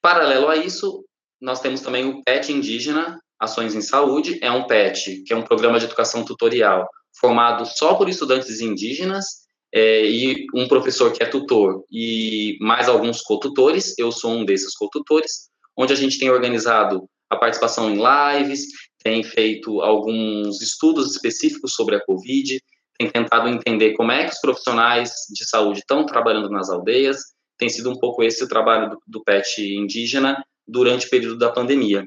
Paralelo 0.00 0.48
a 0.48 0.56
isso, 0.56 1.04
nós 1.40 1.60
temos 1.60 1.80
também 1.80 2.06
o 2.06 2.22
PET 2.22 2.52
indígena, 2.52 3.20
Ações 3.38 3.74
em 3.74 3.82
Saúde, 3.82 4.38
é 4.42 4.50
um 4.50 4.66
PET, 4.66 5.22
que 5.26 5.32
é 5.32 5.36
um 5.36 5.42
programa 5.42 5.78
de 5.78 5.86
educação 5.86 6.24
tutorial 6.24 6.88
formado 7.18 7.66
só 7.66 7.94
por 7.94 8.08
estudantes 8.08 8.60
indígenas 8.60 9.24
é, 9.72 10.04
e 10.04 10.46
um 10.54 10.66
professor 10.68 11.12
que 11.12 11.22
é 11.22 11.26
tutor 11.26 11.84
e 11.90 12.56
mais 12.60 12.88
alguns 12.88 13.20
cotutores, 13.22 13.94
eu 13.98 14.10
sou 14.10 14.32
um 14.32 14.44
desses 14.44 14.74
cotutores, 14.74 15.48
onde 15.76 15.92
a 15.92 15.96
gente 15.96 16.18
tem 16.18 16.30
organizado 16.30 17.08
a 17.30 17.36
participação 17.36 17.90
em 17.90 17.96
lives, 17.96 18.66
tem 19.02 19.22
feito 19.22 19.80
alguns 19.80 20.60
estudos 20.60 21.12
específicos 21.12 21.72
sobre 21.72 21.96
a 21.96 22.04
Covid, 22.04 22.60
tem 22.98 23.10
tentado 23.10 23.48
entender 23.48 23.94
como 23.94 24.12
é 24.12 24.24
que 24.24 24.32
os 24.32 24.40
profissionais 24.40 25.10
de 25.30 25.48
saúde 25.48 25.78
estão 25.78 26.04
trabalhando 26.04 26.50
nas 26.50 26.68
aldeias, 26.68 27.18
tem 27.56 27.68
sido 27.68 27.90
um 27.90 27.98
pouco 27.98 28.22
esse 28.22 28.42
o 28.44 28.48
trabalho 28.48 28.90
do, 28.90 28.98
do 29.06 29.24
PET 29.24 29.62
indígena 29.62 30.42
durante 30.66 31.06
o 31.06 31.10
período 31.10 31.38
da 31.38 31.50
pandemia. 31.50 32.06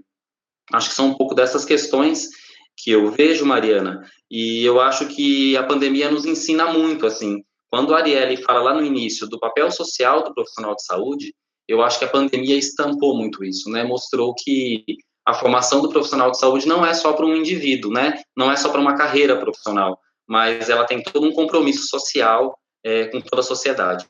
Acho 0.71 0.89
que 0.89 0.95
são 0.95 1.07
um 1.07 1.15
pouco 1.15 1.34
dessas 1.34 1.65
questões 1.65 2.30
que 2.78 2.91
eu 2.91 3.11
vejo, 3.11 3.45
Mariana, 3.45 4.01
e 4.30 4.63
eu 4.63 4.80
acho 4.82 5.07
que 5.07 5.55
a 5.57 5.63
pandemia 5.63 6.09
nos 6.09 6.26
ensina 6.26 6.71
muito, 6.71 7.05
assim, 7.05 7.43
quando 7.69 7.93
a 7.93 7.99
Arielle 7.99 8.38
fala 8.38 8.61
lá 8.61 8.74
no 8.74 8.86
início 8.86 9.28
do 9.28 9.39
papel 9.39 9.69
social 9.71 10.24
do 10.24 10.34
profissional 10.34 10.76
de 10.76 10.84
saúde, 10.84 11.34
eu 11.67 11.82
acho 11.82 11.97
que 11.97 12.05
a 12.05 12.09
pandemia 12.09 12.55
estampou 12.55 13.15
muito 13.15 13.43
isso, 13.43 13.69
né, 13.69 13.84
mostrou 13.84 14.34
que 14.36 14.84
a 15.26 15.34
formação 15.34 15.82
do 15.82 15.89
profissional 15.89 16.32
de 16.32 16.38
saúde 16.38 16.67
não 16.67 16.86
é 16.86 16.93
só 16.93 17.13
para 17.13 17.26
um 17.26 17.36
indivíduo, 17.36 17.91
né? 17.91 18.21
Não 18.36 18.51
é 18.51 18.55
só 18.55 18.69
para 18.69 18.82
uma 18.82 18.95
carreira 18.95 19.38
profissional, 19.38 19.99
mas 20.28 20.69
ela 20.69 20.86
tem 20.86 21.01
todo 21.01 21.26
um 21.26 21.32
compromisso 21.32 21.88
social 21.88 22.57
é, 22.84 23.05
com 23.05 23.21
toda 23.21 23.41
a 23.41 23.45
sociedade. 23.45 24.05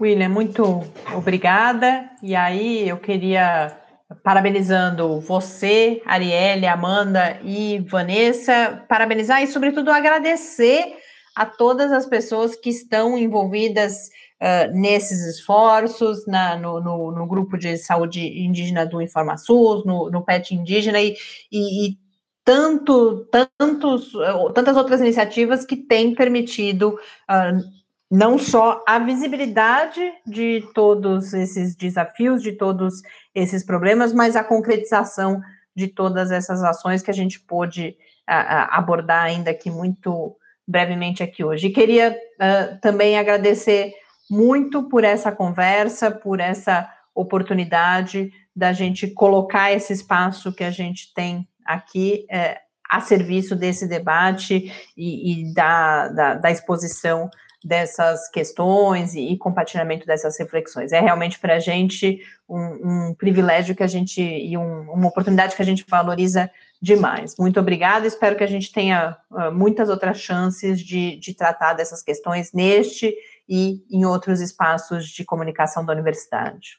William, 0.00 0.28
muito 0.28 0.84
obrigada. 1.14 2.08
E 2.22 2.34
aí 2.34 2.88
eu 2.88 2.96
queria 2.98 3.76
parabenizando 4.22 5.20
você, 5.20 6.00
Arielle, 6.06 6.66
Amanda 6.66 7.38
e 7.44 7.80
Vanessa, 7.80 8.84
parabenizar 8.88 9.42
e 9.42 9.46
sobretudo 9.46 9.90
agradecer 9.90 10.96
a 11.36 11.44
todas 11.44 11.92
as 11.92 12.06
pessoas 12.06 12.56
que 12.56 12.70
estão 12.70 13.18
envolvidas 13.18 14.10
uh, 14.40 14.72
nesses 14.72 15.20
esforços, 15.26 16.26
na, 16.26 16.56
no, 16.56 16.80
no, 16.80 17.12
no, 17.12 17.26
grupo 17.26 17.56
de 17.56 17.76
saúde 17.76 18.20
indígena 18.20 18.86
do 18.86 19.02
InformaSUS, 19.02 19.84
no, 19.84 20.10
no 20.10 20.22
PET 20.22 20.54
indígena 20.54 21.00
e, 21.00 21.16
e, 21.50 21.88
e 21.88 21.98
tanto, 22.44 23.26
tantos, 23.58 24.12
tantas 24.54 24.76
outras 24.76 25.00
iniciativas 25.00 25.66
que 25.66 25.76
têm 25.76 26.14
permitido 26.14 26.98
uh, 27.30 27.78
não 28.10 28.38
só 28.38 28.82
a 28.86 28.98
visibilidade 28.98 30.00
de 30.26 30.66
todos 30.74 31.34
esses 31.34 31.76
desafios, 31.76 32.42
de 32.42 32.52
todos 32.52 33.02
esses 33.34 33.62
problemas, 33.62 34.14
mas 34.14 34.34
a 34.34 34.42
concretização 34.42 35.42
de 35.76 35.88
todas 35.88 36.30
essas 36.30 36.64
ações 36.64 37.02
que 37.02 37.10
a 37.10 37.14
gente 37.14 37.38
pôde 37.38 37.96
abordar 38.26 39.24
ainda 39.24 39.50
aqui 39.50 39.70
muito 39.70 40.36
brevemente 40.66 41.22
aqui 41.22 41.42
hoje. 41.42 41.68
E 41.68 41.72
queria 41.72 42.12
uh, 42.12 42.78
também 42.80 43.18
agradecer 43.18 43.94
muito 44.30 44.88
por 44.88 45.04
essa 45.04 45.32
conversa, 45.32 46.10
por 46.10 46.40
essa 46.40 46.88
oportunidade 47.14 48.32
da 48.54 48.72
gente 48.72 49.08
colocar 49.08 49.72
esse 49.72 49.92
espaço 49.92 50.52
que 50.52 50.64
a 50.64 50.70
gente 50.70 51.12
tem 51.14 51.48
aqui 51.64 52.26
é, 52.30 52.60
a 52.88 53.00
serviço 53.00 53.54
desse 53.54 53.86
debate 53.86 54.72
e, 54.96 55.32
e 55.32 55.54
da, 55.54 56.08
da, 56.08 56.34
da, 56.34 56.50
exposição 56.50 57.28
dessas 57.62 58.28
questões 58.30 59.14
e, 59.14 59.32
e, 59.32 59.36
compartilhamento 59.36 60.06
dessas 60.06 60.38
reflexões. 60.38 60.92
É 60.92 61.00
realmente 61.00 61.38
para 61.38 61.56
a 61.56 61.58
gente 61.58 62.20
um, 62.48 63.08
um, 63.08 63.14
privilégio 63.14 63.74
que 63.74 63.82
a 63.82 63.88
gente 63.88 64.22
e 64.22 64.56
um, 64.56 64.90
uma 64.92 65.08
oportunidade 65.08 65.54
que 65.54 65.62
a 65.62 65.64
gente 65.64 65.84
valoriza 65.86 66.50
demais. 66.80 67.34
Muito 67.36 67.58
obrigada, 67.60 68.06
espero 68.06 68.36
que 68.36 68.44
a 68.44 68.48
gente 68.48 68.72
tenha 68.72 69.16
uh, 69.30 69.52
muitas 69.52 69.88
outras 69.88 70.18
chances 70.20 70.80
de, 70.80 71.16
de 71.16 71.34
tratar 71.34 71.74
dessas 71.74 72.02
questões 72.02 72.52
neste 72.52 73.14
e 73.48 73.82
em 73.90 74.04
outros 74.04 74.40
espaços 74.40 75.06
de 75.06 75.24
comunicação 75.24 75.84
da 75.84 75.92
universidade. 75.92 76.78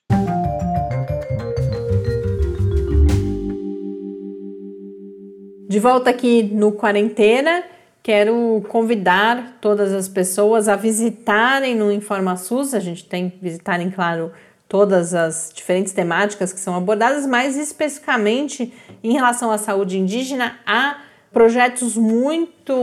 De 5.70 5.80
volta 5.80 6.10
aqui 6.10 6.44
no 6.44 6.72
Quarentena, 6.72 7.64
quero 8.02 8.64
convidar 8.70 9.58
todas 9.62 9.94
as 9.94 10.08
pessoas 10.08 10.68
a 10.68 10.76
visitarem 10.76 11.76
no 11.76 11.92
InformaSUS. 11.92 12.74
A 12.74 12.80
gente 12.80 13.06
tem 13.06 13.30
que 13.30 13.38
visitarem, 13.40 13.92
claro, 13.92 14.32
todas 14.68 15.14
as 15.14 15.52
diferentes 15.54 15.94
temáticas 15.94 16.52
que 16.52 16.60
são 16.60 16.76
abordadas, 16.76 17.26
mas 17.26 17.56
especificamente 17.56 18.74
em 19.04 19.14
relação 19.14 19.52
à 19.52 19.58
saúde 19.58 19.98
indígena, 19.98 20.60
a 20.66 21.02
projetos 21.32 21.96
muito 21.96 22.74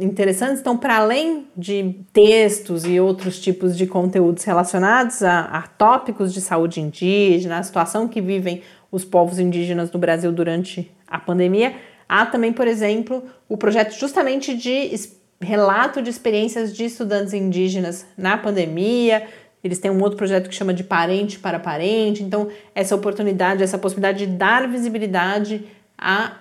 interessantes. 0.00 0.60
Então, 0.60 0.76
para 0.76 0.96
além 0.96 1.46
de 1.56 1.96
textos 2.12 2.84
e 2.86 2.98
outros 2.98 3.38
tipos 3.40 3.76
de 3.76 3.86
conteúdos 3.86 4.44
relacionados 4.44 5.22
a, 5.22 5.40
a, 5.40 5.62
tópicos 5.62 6.32
de 6.32 6.40
saúde 6.40 6.80
indígena, 6.80 7.58
a 7.58 7.62
situação 7.62 8.08
que 8.08 8.20
vivem 8.20 8.62
os 8.90 9.04
povos 9.04 9.38
indígenas 9.38 9.90
no 9.90 9.98
Brasil 9.98 10.32
durante 10.32 10.90
a 11.06 11.18
pandemia, 11.18 11.74
há 12.08 12.24
também, 12.24 12.52
por 12.52 12.66
exemplo, 12.66 13.22
o 13.48 13.56
projeto 13.56 13.92
justamente 13.92 14.56
de 14.56 14.94
relato 15.38 16.00
de 16.00 16.08
experiências 16.08 16.74
de 16.74 16.86
estudantes 16.86 17.34
indígenas 17.34 18.06
na 18.16 18.38
pandemia. 18.38 19.26
Eles 19.62 19.78
têm 19.78 19.90
um 19.90 20.00
outro 20.00 20.16
projeto 20.16 20.48
que 20.48 20.54
chama 20.54 20.72
de 20.72 20.82
Parente 20.82 21.38
para 21.38 21.58
Parente. 21.58 22.22
Então, 22.22 22.48
essa 22.74 22.94
oportunidade, 22.94 23.62
essa 23.62 23.76
possibilidade 23.76 24.24
de 24.24 24.32
dar 24.32 24.66
visibilidade 24.66 25.66
a 25.98 26.36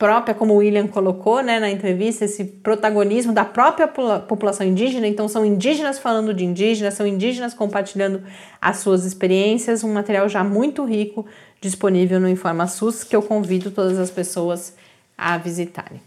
própria, 0.00 0.34
como 0.34 0.54
o 0.54 0.56
William 0.56 0.86
colocou 0.86 1.42
né, 1.42 1.60
na 1.60 1.70
entrevista, 1.70 2.24
esse 2.24 2.42
protagonismo 2.42 3.34
da 3.34 3.44
própria 3.44 3.86
população 3.86 4.66
indígena. 4.66 5.06
Então, 5.06 5.28
são 5.28 5.44
indígenas 5.44 5.98
falando 5.98 6.32
de 6.32 6.42
indígenas, 6.42 6.94
são 6.94 7.06
indígenas 7.06 7.52
compartilhando 7.52 8.22
as 8.58 8.78
suas 8.78 9.04
experiências. 9.04 9.84
Um 9.84 9.92
material 9.92 10.26
já 10.26 10.42
muito 10.42 10.86
rico 10.86 11.26
disponível 11.60 12.18
no 12.18 12.30
InformaSUS 12.30 13.04
que 13.04 13.14
eu 13.14 13.20
convido 13.20 13.70
todas 13.70 13.98
as 13.98 14.10
pessoas 14.10 14.74
a 15.18 15.36
visitarem. 15.36 16.00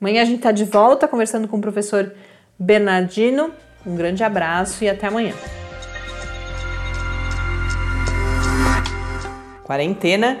Amanhã 0.00 0.22
a 0.22 0.24
gente 0.24 0.38
está 0.38 0.50
de 0.50 0.64
volta 0.64 1.06
conversando 1.06 1.46
com 1.46 1.58
o 1.58 1.60
professor 1.60 2.10
Bernardino. 2.58 3.50
Um 3.84 3.94
grande 3.94 4.24
abraço 4.24 4.82
e 4.82 4.88
até 4.88 5.06
amanhã. 5.06 5.34
Quarentena 9.64 10.40